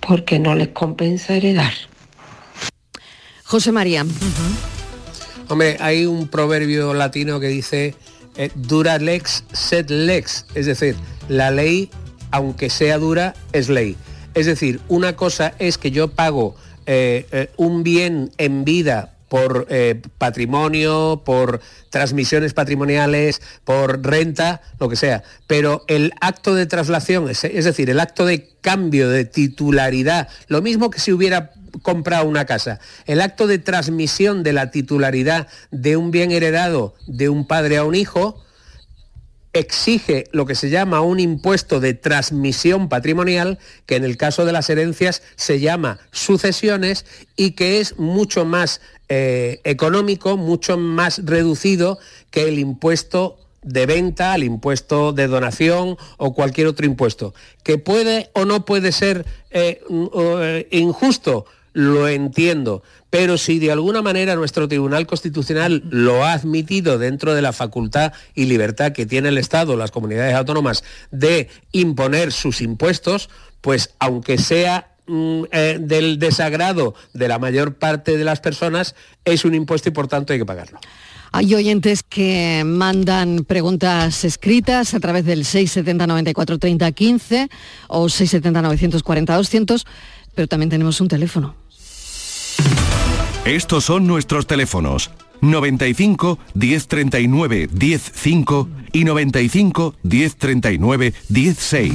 porque 0.00 0.38
no 0.38 0.54
les 0.54 0.68
compensa 0.68 1.34
heredar. 1.34 1.72
José 3.44 3.70
María. 3.70 4.04
Hombre, 5.48 5.76
hay 5.78 6.04
un 6.04 6.26
proverbio 6.26 6.92
latino 6.94 7.38
que 7.38 7.46
dice 7.46 7.94
eh, 8.36 8.50
dura 8.56 8.98
lex 8.98 9.44
sed 9.52 9.88
lex, 9.88 10.46
es 10.54 10.66
decir, 10.66 10.96
la 11.28 11.52
ley, 11.52 11.88
aunque 12.32 12.68
sea 12.68 12.98
dura, 12.98 13.34
es 13.52 13.68
ley. 13.68 13.96
Es 14.36 14.44
decir, 14.44 14.80
una 14.88 15.16
cosa 15.16 15.54
es 15.58 15.78
que 15.78 15.90
yo 15.90 16.08
pago 16.08 16.56
eh, 16.84 17.26
eh, 17.32 17.50
un 17.56 17.82
bien 17.82 18.30
en 18.36 18.66
vida 18.66 19.14
por 19.30 19.66
eh, 19.70 20.02
patrimonio, 20.18 21.22
por 21.24 21.60
transmisiones 21.88 22.52
patrimoniales, 22.52 23.40
por 23.64 24.04
renta, 24.04 24.60
lo 24.78 24.90
que 24.90 24.96
sea. 24.96 25.24
Pero 25.46 25.84
el 25.88 26.12
acto 26.20 26.54
de 26.54 26.66
traslación, 26.66 27.30
es, 27.30 27.44
es 27.44 27.64
decir, 27.64 27.88
el 27.88 27.98
acto 27.98 28.26
de 28.26 28.50
cambio 28.60 29.08
de 29.08 29.24
titularidad, 29.24 30.28
lo 30.48 30.60
mismo 30.60 30.90
que 30.90 31.00
si 31.00 31.12
hubiera 31.12 31.52
comprado 31.80 32.28
una 32.28 32.44
casa, 32.44 32.78
el 33.06 33.22
acto 33.22 33.46
de 33.46 33.58
transmisión 33.58 34.42
de 34.42 34.52
la 34.52 34.70
titularidad 34.70 35.48
de 35.70 35.96
un 35.96 36.10
bien 36.10 36.30
heredado 36.30 36.94
de 37.06 37.30
un 37.30 37.46
padre 37.46 37.78
a 37.78 37.84
un 37.84 37.94
hijo, 37.94 38.45
exige 39.58 40.24
lo 40.32 40.46
que 40.46 40.54
se 40.54 40.70
llama 40.70 41.00
un 41.00 41.20
impuesto 41.20 41.80
de 41.80 41.94
transmisión 41.94 42.88
patrimonial, 42.88 43.58
que 43.86 43.96
en 43.96 44.04
el 44.04 44.16
caso 44.16 44.44
de 44.44 44.52
las 44.52 44.70
herencias 44.70 45.22
se 45.36 45.60
llama 45.60 45.98
sucesiones 46.10 47.06
y 47.36 47.52
que 47.52 47.80
es 47.80 47.98
mucho 47.98 48.44
más 48.44 48.80
eh, 49.08 49.60
económico, 49.64 50.36
mucho 50.36 50.76
más 50.76 51.24
reducido 51.24 51.98
que 52.30 52.48
el 52.48 52.58
impuesto 52.58 53.38
de 53.62 53.86
venta, 53.86 54.32
al 54.32 54.44
impuesto 54.44 55.12
de 55.12 55.26
donación 55.26 55.96
o 56.16 56.34
cualquier 56.34 56.68
otro 56.68 56.86
impuesto. 56.86 57.34
Que 57.62 57.78
puede 57.78 58.30
o 58.32 58.44
no 58.44 58.64
puede 58.64 58.92
ser 58.92 59.26
eh, 59.50 59.80
eh, 59.90 60.68
injusto, 60.70 61.46
lo 61.76 62.08
entiendo, 62.08 62.82
pero 63.10 63.36
si 63.36 63.58
de 63.58 63.70
alguna 63.70 64.00
manera 64.00 64.34
nuestro 64.34 64.66
Tribunal 64.66 65.06
Constitucional 65.06 65.82
lo 65.90 66.24
ha 66.24 66.32
admitido 66.32 66.96
dentro 66.96 67.34
de 67.34 67.42
la 67.42 67.52
facultad 67.52 68.14
y 68.34 68.46
libertad 68.46 68.92
que 68.92 69.04
tiene 69.04 69.28
el 69.28 69.36
Estado, 69.36 69.76
las 69.76 69.90
comunidades 69.90 70.34
autónomas, 70.34 70.84
de 71.10 71.50
imponer 71.72 72.32
sus 72.32 72.62
impuestos, 72.62 73.28
pues 73.60 73.94
aunque 73.98 74.38
sea 74.38 74.94
mm, 75.06 75.42
eh, 75.52 75.76
del 75.78 76.18
desagrado 76.18 76.94
de 77.12 77.28
la 77.28 77.38
mayor 77.38 77.74
parte 77.74 78.16
de 78.16 78.24
las 78.24 78.40
personas, 78.40 78.94
es 79.26 79.44
un 79.44 79.54
impuesto 79.54 79.90
y 79.90 79.92
por 79.92 80.08
tanto 80.08 80.32
hay 80.32 80.38
que 80.38 80.46
pagarlo. 80.46 80.80
Hay 81.30 81.54
oyentes 81.54 82.02
que 82.02 82.62
mandan 82.64 83.44
preguntas 83.44 84.24
escritas 84.24 84.94
a 84.94 85.00
través 85.00 85.26
del 85.26 85.44
670 85.44 86.06
94 86.06 86.58
30 86.58 86.92
15 86.92 87.48
o 87.88 88.08
670 88.08 88.62
940 88.62 89.36
200, 89.36 89.86
pero 90.34 90.48
también 90.48 90.70
tenemos 90.70 91.02
un 91.02 91.08
teléfono. 91.08 91.65
Estos 93.44 93.84
son 93.84 94.06
nuestros 94.06 94.46
teléfonos 94.46 95.10
95 95.40 96.38
1039 96.54 97.68
105 97.78 98.68
y 98.92 99.04
95 99.04 99.94
1039 100.02 101.14
16. 101.28 101.92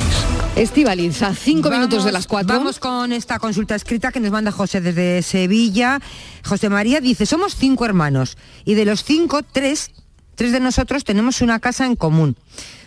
Estivaliz, 0.55 1.21
a 1.23 1.33
cinco 1.33 1.69
minutos 1.69 2.03
de 2.03 2.11
las 2.11 2.27
cuatro. 2.27 2.57
Vamos 2.57 2.79
con 2.79 3.13
esta 3.13 3.39
consulta 3.39 3.73
escrita 3.73 4.11
que 4.11 4.19
nos 4.19 4.31
manda 4.31 4.51
José 4.51 4.81
desde 4.81 5.21
Sevilla. 5.23 5.99
José 6.45 6.69
María 6.69 6.99
dice, 6.99 7.25
somos 7.25 7.55
cinco 7.55 7.85
hermanos 7.85 8.37
y 8.65 8.73
de 8.73 8.85
los 8.85 9.03
cinco, 9.03 9.41
tres, 9.43 9.91
tres 10.35 10.51
de 10.51 10.59
nosotros 10.59 11.03
tenemos 11.03 11.41
una 11.41 11.59
casa 11.59 11.85
en 11.85 11.95
común. 11.95 12.37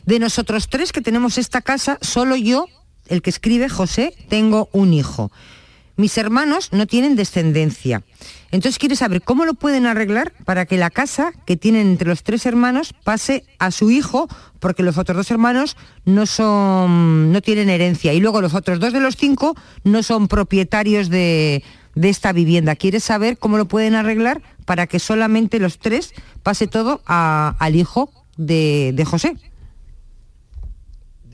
De 0.05 0.18
nosotros 0.18 0.68
tres 0.68 0.93
que 0.93 1.01
tenemos 1.01 1.39
esta 1.39 1.62
casa, 1.62 1.99
solo 2.03 2.37
yo, 2.37 2.66
el 3.09 3.22
que 3.22 3.31
escribe 3.31 3.68
José, 3.68 4.14
tengo 4.29 4.68
un 4.72 4.93
hijo. 4.93 5.33
Mis 5.97 6.18
hermanos 6.18 6.70
no 6.72 6.86
tienen 6.86 7.14
descendencia. 7.14 8.03
Entonces 8.51 8.78
quiere 8.78 8.97
saber 8.97 9.22
cómo 9.22 9.45
lo 9.45 9.55
pueden 9.55 9.86
arreglar 9.86 10.32
para 10.45 10.66
que 10.66 10.76
la 10.76 10.90
casa 10.90 11.32
que 11.47 11.57
tienen 11.57 11.88
entre 11.88 12.09
los 12.09 12.22
tres 12.22 12.47
hermanos 12.47 12.95
pase 13.05 13.45
a 13.59 13.70
su 13.70 13.90
hijo, 13.90 14.28
porque 14.59 14.82
los 14.82 14.99
otros 14.99 15.16
dos 15.16 15.30
hermanos 15.30 15.76
no 16.05 16.26
son, 16.26 17.32
no 17.32 17.42
tienen 17.42 17.68
herencia. 17.68 18.12
Y 18.12 18.20
luego 18.20 18.40
los 18.40 18.55
otros 18.55 18.80
dos 18.80 18.92
de 18.92 19.01
los 19.01 19.16
cinco 19.16 19.57
no 19.84 20.03
son 20.03 20.28
propietarios 20.28 21.11
de, 21.11 21.62
esta 22.01 22.32
vivienda. 22.32 22.74
Quiere 22.74 22.99
saber 22.99 23.38
cómo 23.38 23.57
lo 23.57 23.66
pueden 23.66 23.95
arreglar 23.95 24.42
para 24.64 24.86
que 24.88 24.99
solamente 24.99 25.61
los 25.61 25.78
tres 25.78 26.12
pase 26.42 26.66
todo 26.66 27.03
al 27.07 27.76
hijo 27.76 28.11
de, 28.36 28.92
de 28.95 29.05
José. 29.05 29.36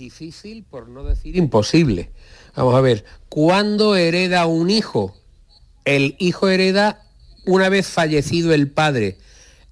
Difícil 0.00 0.64
por 0.64 0.88
no 0.88 1.04
decir 1.04 1.36
imposible. 1.36 2.08
Vamos 2.56 2.74
a 2.74 2.80
ver, 2.80 3.04
¿cuándo 3.28 3.96
hereda 3.96 4.46
un 4.46 4.70
hijo? 4.70 5.14
El 5.84 6.16
hijo 6.18 6.48
hereda 6.48 7.02
una 7.44 7.68
vez 7.68 7.86
fallecido 7.86 8.54
el 8.54 8.70
padre. 8.70 9.18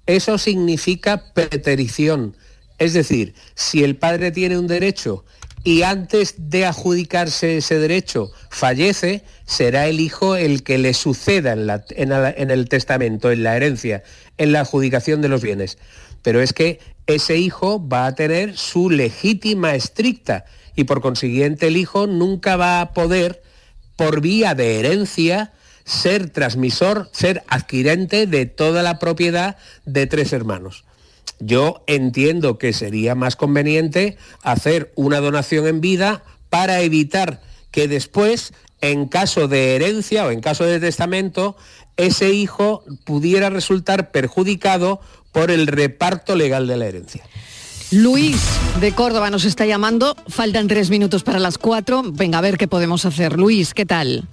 Eso 0.05 0.37
significa 0.37 1.33
preterición. 1.33 2.37
Es 2.77 2.93
decir, 2.93 3.33
si 3.55 3.83
el 3.83 3.95
padre 3.95 4.29
tiene 4.31 4.59
un 4.59 4.67
derecho 4.67 5.25
y 5.63 5.81
antes 5.81 6.35
de 6.37 6.67
adjudicarse 6.67 7.57
ese 7.57 7.79
derecho 7.79 8.31
fallece, 8.51 9.23
será 9.47 9.87
el 9.87 9.99
hijo 9.99 10.35
el 10.35 10.61
que 10.61 10.77
le 10.77 10.93
suceda 10.93 11.53
en, 11.53 11.67
en 11.97 12.09
la- 12.09 12.29
en 12.29 12.51
el 12.51 12.69
testamento, 12.69 13.31
en 13.31 13.41
la 13.41 13.57
herencia, 13.57 14.03
en 14.37 14.51
la 14.51 14.59
adjudicación 14.59 15.21
de 15.23 15.29
los 15.29 15.41
bienes. 15.41 15.79
Pero 16.21 16.41
es 16.41 16.53
que 16.53 16.79
ese 17.07 17.37
hijo 17.37 17.87
va 17.87 18.05
a 18.05 18.15
tener 18.15 18.57
su 18.57 18.89
legítima 18.89 19.75
estricta 19.75 20.45
y 20.75 20.83
por 20.83 21.01
consiguiente 21.01 21.67
el 21.67 21.77
hijo 21.77 22.07
nunca 22.07 22.55
va 22.55 22.81
a 22.81 22.93
poder, 22.93 23.41
por 23.95 24.21
vía 24.21 24.55
de 24.55 24.79
herencia, 24.79 25.53
ser 25.83 26.29
transmisor, 26.29 27.09
ser 27.11 27.43
adquirente 27.47 28.27
de 28.27 28.45
toda 28.45 28.83
la 28.83 28.99
propiedad 28.99 29.57
de 29.85 30.07
tres 30.07 30.31
hermanos. 30.33 30.85
Yo 31.39 31.83
entiendo 31.87 32.57
que 32.57 32.73
sería 32.73 33.15
más 33.15 33.35
conveniente 33.35 34.17
hacer 34.43 34.91
una 34.95 35.19
donación 35.19 35.67
en 35.67 35.81
vida 35.81 36.23
para 36.49 36.81
evitar 36.81 37.41
que 37.71 37.87
después, 37.87 38.53
en 38.81 39.07
caso 39.07 39.47
de 39.47 39.75
herencia 39.75 40.25
o 40.25 40.31
en 40.31 40.41
caso 40.41 40.65
de 40.65 40.79
testamento, 40.79 41.57
ese 41.99 42.31
hijo 42.31 42.83
pudiera 43.05 43.49
resultar 43.49 44.11
perjudicado 44.11 45.01
por 45.31 45.51
el 45.51 45.67
reparto 45.67 46.35
legal 46.35 46.65
de 46.67 46.77
la 46.77 46.87
herencia. 46.87 47.23
Luis 47.91 48.41
de 48.79 48.91
Córdoba 48.93 49.29
nos 49.29 49.45
está 49.45 49.65
llamando. 49.65 50.15
Faltan 50.27 50.67
tres 50.67 50.89
minutos 50.89 51.23
para 51.23 51.39
las 51.39 51.57
cuatro. 51.57 52.03
Venga, 52.05 52.37
a 52.37 52.41
ver 52.41 52.57
qué 52.57 52.67
podemos 52.67 53.05
hacer. 53.05 53.37
Luis, 53.37 53.73
¿qué 53.73 53.85
tal? 53.85 54.25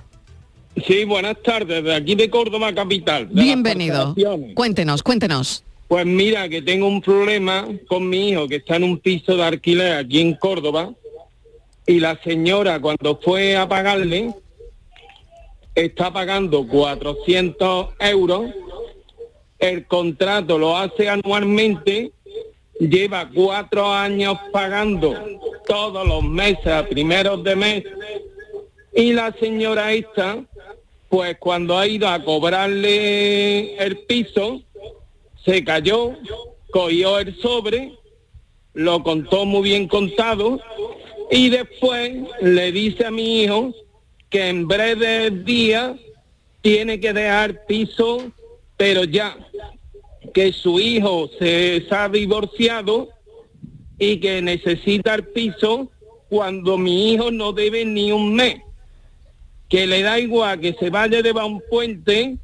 Sí, 0.86 1.04
buenas 1.04 1.42
tardes, 1.42 1.82
de 1.82 1.94
aquí 1.94 2.14
de 2.14 2.28
Córdoba 2.28 2.74
capital. 2.74 3.28
de 3.30 3.42
Bienvenido. 3.42 4.14
Cuéntenos, 4.54 5.02
cuéntenos. 5.02 5.64
Pues 5.88 6.04
mira, 6.04 6.48
que 6.48 6.62
tengo 6.62 6.86
un 6.86 7.00
problema 7.00 7.66
con 7.88 8.08
mi 8.08 8.30
hijo 8.30 8.46
que 8.46 8.56
está 8.56 8.76
en 8.76 8.84
un 8.84 8.98
piso 8.98 9.36
de 9.36 9.44
alquiler 9.44 9.94
aquí 9.94 10.20
en 10.20 10.34
Córdoba 10.34 10.92
y 11.86 12.00
la 12.00 12.20
señora 12.22 12.80
cuando 12.80 13.18
fue 13.22 13.56
a 13.56 13.68
pagarle 13.68 14.34
está 15.76 16.10
pagando 16.10 16.66
400 16.66 17.88
euros, 18.00 18.50
el 19.58 19.86
contrato 19.86 20.58
lo 20.58 20.76
hace 20.76 21.08
anualmente, 21.08 22.12
lleva 22.80 23.30
cuatro 23.32 23.86
años 23.86 24.38
pagando 24.52 25.14
todos 25.66 26.06
los 26.06 26.24
meses 26.24 26.66
a 26.66 26.86
primeros 26.86 27.44
de 27.44 27.56
mes. 27.56 27.84
Y 28.94 29.12
la 29.12 29.32
señora 29.38 29.92
esta, 29.92 30.42
pues 31.10 31.36
cuando 31.38 31.78
ha 31.78 31.86
ido 31.86 32.08
a 32.08 32.24
cobrarle 32.24 33.76
el 33.76 33.98
piso, 33.98 34.62
se 35.44 35.62
cayó, 35.62 36.14
cogió 36.70 37.18
el 37.18 37.38
sobre, 37.40 37.92
lo 38.72 39.02
contó 39.02 39.44
muy 39.44 39.62
bien 39.62 39.88
contado 39.88 40.58
y 41.30 41.50
después 41.50 42.14
le 42.40 42.72
dice 42.72 43.04
a 43.04 43.10
mi 43.10 43.42
hijo 43.42 43.74
que 44.36 44.50
en 44.50 44.68
breves 44.68 45.46
días 45.46 45.96
tiene 46.60 47.00
que 47.00 47.14
dejar 47.14 47.64
piso, 47.64 48.30
pero 48.76 49.04
ya, 49.04 49.34
que 50.34 50.52
su 50.52 50.78
hijo 50.78 51.30
se, 51.38 51.86
se 51.88 51.94
ha 51.94 52.06
divorciado 52.10 53.08
y 53.98 54.20
que 54.20 54.42
necesita 54.42 55.14
el 55.14 55.28
piso 55.28 55.90
cuando 56.28 56.76
mi 56.76 57.12
hijo 57.12 57.30
no 57.30 57.54
debe 57.54 57.86
ni 57.86 58.12
un 58.12 58.34
mes. 58.34 58.60
Que 59.70 59.86
le 59.86 60.02
da 60.02 60.20
igual 60.20 60.60
que 60.60 60.74
se 60.74 60.90
vaya 60.90 61.22
debajo 61.22 61.46
un 61.46 61.62
puente, 61.70 62.36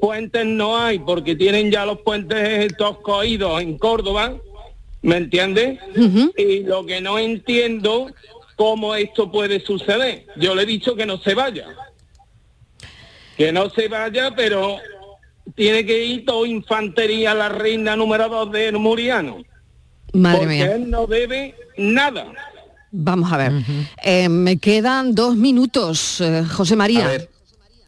puentes 0.00 0.46
no 0.46 0.78
hay 0.78 1.00
porque 1.00 1.34
tienen 1.34 1.72
ya 1.72 1.84
los 1.84 2.02
puentes 2.02 2.72
todos 2.76 2.98
coídos 2.98 3.60
en 3.60 3.78
Córdoba, 3.78 4.36
¿me 5.02 5.16
entiendes? 5.16 5.80
Y 6.36 6.60
lo 6.60 6.86
que 6.86 7.00
no 7.00 7.18
entiendo, 7.18 8.12
cómo 8.62 8.94
esto 8.94 9.28
puede 9.28 9.58
suceder. 9.58 10.24
Yo 10.36 10.54
le 10.54 10.62
he 10.62 10.66
dicho 10.66 10.94
que 10.94 11.04
no 11.04 11.18
se 11.18 11.34
vaya. 11.34 11.66
Que 13.36 13.50
no 13.50 13.68
se 13.70 13.88
vaya, 13.88 14.32
pero 14.36 14.76
tiene 15.56 15.84
que 15.84 16.04
ir 16.04 16.24
todo 16.24 16.46
infantería 16.46 17.32
a 17.32 17.34
la 17.34 17.48
reina 17.48 17.96
número 17.96 18.28
dos 18.28 18.52
de 18.52 18.70
Muriano. 18.70 19.42
Madre 20.12 20.38
porque 20.38 20.54
mía. 20.54 20.74
él 20.76 20.88
no 20.88 21.08
debe 21.08 21.56
nada. 21.76 22.26
Vamos 22.92 23.32
a 23.32 23.36
ver. 23.38 23.52
Eh, 24.04 24.28
me 24.28 24.58
quedan 24.58 25.12
dos 25.12 25.34
minutos, 25.34 26.20
eh, 26.20 26.44
José 26.48 26.76
María. 26.76 27.04
A 27.06 27.08
ver, 27.08 27.30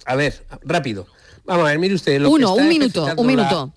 a 0.06 0.16
ver, 0.16 0.44
rápido. 0.64 1.06
Vamos 1.44 1.66
a 1.66 1.68
ver, 1.68 1.78
mire 1.78 1.94
usted. 1.94 2.20
Lo 2.20 2.30
Uno, 2.30 2.48
que 2.48 2.52
está 2.52 2.62
un 2.64 2.68
minuto, 2.68 3.04
un 3.04 3.16
la- 3.16 3.22
minuto. 3.22 3.72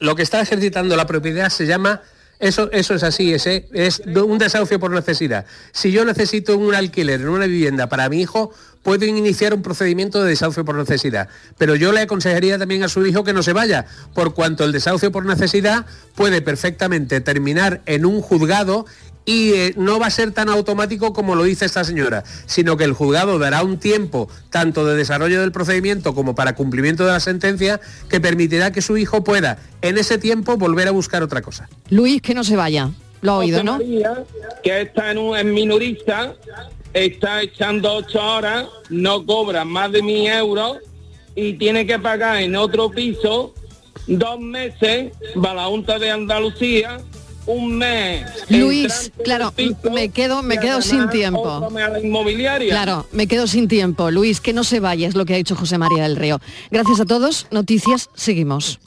lo 0.00 0.14
que 0.14 0.22
está 0.22 0.42
ejercitando 0.42 0.94
la 0.94 1.06
propiedad 1.06 1.48
se 1.48 1.64
llama, 1.66 2.02
eso, 2.38 2.70
eso 2.72 2.94
es 2.94 3.02
así, 3.02 3.32
ese, 3.32 3.68
es 3.72 4.00
un 4.00 4.38
desahucio 4.38 4.78
por 4.80 4.90
necesidad. 4.90 5.46
Si 5.72 5.92
yo 5.92 6.04
necesito 6.04 6.56
un 6.56 6.74
alquiler 6.74 7.20
en 7.20 7.28
una 7.28 7.46
vivienda 7.46 7.88
para 7.88 8.08
mi 8.08 8.20
hijo, 8.20 8.52
puedo 8.84 9.04
iniciar 9.06 9.54
un 9.54 9.62
procedimiento 9.62 10.22
de 10.22 10.30
desahucio 10.30 10.64
por 10.64 10.76
necesidad. 10.76 11.28
Pero 11.58 11.74
yo 11.74 11.90
le 11.90 12.02
aconsejaría 12.02 12.58
también 12.58 12.84
a 12.84 12.88
su 12.88 13.04
hijo 13.04 13.24
que 13.24 13.32
no 13.32 13.42
se 13.42 13.52
vaya, 13.52 13.86
por 14.14 14.34
cuanto 14.34 14.64
el 14.64 14.72
desahucio 14.72 15.10
por 15.10 15.24
necesidad 15.24 15.86
puede 16.14 16.42
perfectamente 16.42 17.20
terminar 17.20 17.80
en 17.86 18.04
un 18.04 18.20
juzgado 18.20 18.86
y 19.24 19.52
eh, 19.52 19.74
no 19.76 19.98
va 19.98 20.06
a 20.06 20.10
ser 20.10 20.32
tan 20.32 20.48
automático 20.48 21.12
como 21.12 21.34
lo 21.34 21.44
dice 21.44 21.64
esta 21.64 21.84
señora, 21.84 22.24
sino 22.46 22.76
que 22.76 22.84
el 22.84 22.92
juzgado 22.92 23.38
dará 23.38 23.62
un 23.62 23.78
tiempo 23.78 24.28
tanto 24.50 24.84
de 24.84 24.96
desarrollo 24.96 25.40
del 25.40 25.52
procedimiento 25.52 26.14
como 26.14 26.34
para 26.34 26.54
cumplimiento 26.54 27.06
de 27.06 27.12
la 27.12 27.20
sentencia 27.20 27.80
que 28.08 28.20
permitirá 28.20 28.72
que 28.72 28.82
su 28.82 28.96
hijo 28.96 29.24
pueda 29.24 29.58
en 29.82 29.98
ese 29.98 30.18
tiempo 30.18 30.56
volver 30.56 30.88
a 30.88 30.90
buscar 30.90 31.22
otra 31.22 31.42
cosa. 31.42 31.68
Luis, 31.90 32.20
que 32.20 32.34
no 32.34 32.44
se 32.44 32.56
vaya. 32.56 32.90
Lo 33.22 33.32
ha 33.32 33.38
oído, 33.38 33.64
¿no? 33.64 33.78
María, 33.78 34.24
que 34.62 34.82
está 34.82 35.10
en 35.10 35.18
un 35.18 35.36
en 35.36 35.54
minorista, 35.54 36.34
está 36.92 37.40
echando 37.40 37.94
ocho 37.94 38.20
horas, 38.22 38.66
no 38.90 39.24
cobra 39.24 39.64
más 39.64 39.90
de 39.92 40.02
mil 40.02 40.26
euros 40.26 40.78
y 41.34 41.54
tiene 41.54 41.86
que 41.86 41.98
pagar 41.98 42.42
en 42.42 42.54
otro 42.54 42.90
piso 42.90 43.54
dos 44.06 44.40
meses, 44.40 45.12
va 45.42 45.52
a 45.52 45.54
la 45.54 45.64
Junta 45.64 45.98
de 45.98 46.10
Andalucía 46.10 47.00
un 47.46 47.76
mes. 47.76 48.24
Luis, 48.48 49.12
claro, 49.22 49.52
me 49.92 50.08
quedo, 50.10 50.42
me 50.42 50.58
quedo 50.58 50.82
sin 50.82 51.08
tiempo. 51.10 51.68
inmobiliaria. 52.02 52.70
Claro, 52.70 53.06
me 53.12 53.26
quedo 53.26 53.46
sin 53.46 53.68
tiempo. 53.68 54.10
Luis, 54.10 54.40
que 54.40 54.52
no 54.52 54.64
se 54.64 54.80
vaya, 54.80 55.08
es 55.08 55.14
lo 55.14 55.24
que 55.24 55.34
ha 55.34 55.36
dicho 55.36 55.56
José 55.56 55.78
María 55.78 56.04
del 56.04 56.16
Río. 56.16 56.40
Gracias 56.70 57.00
a 57.00 57.04
todos. 57.04 57.46
Noticias, 57.50 58.10
seguimos. 58.14 58.80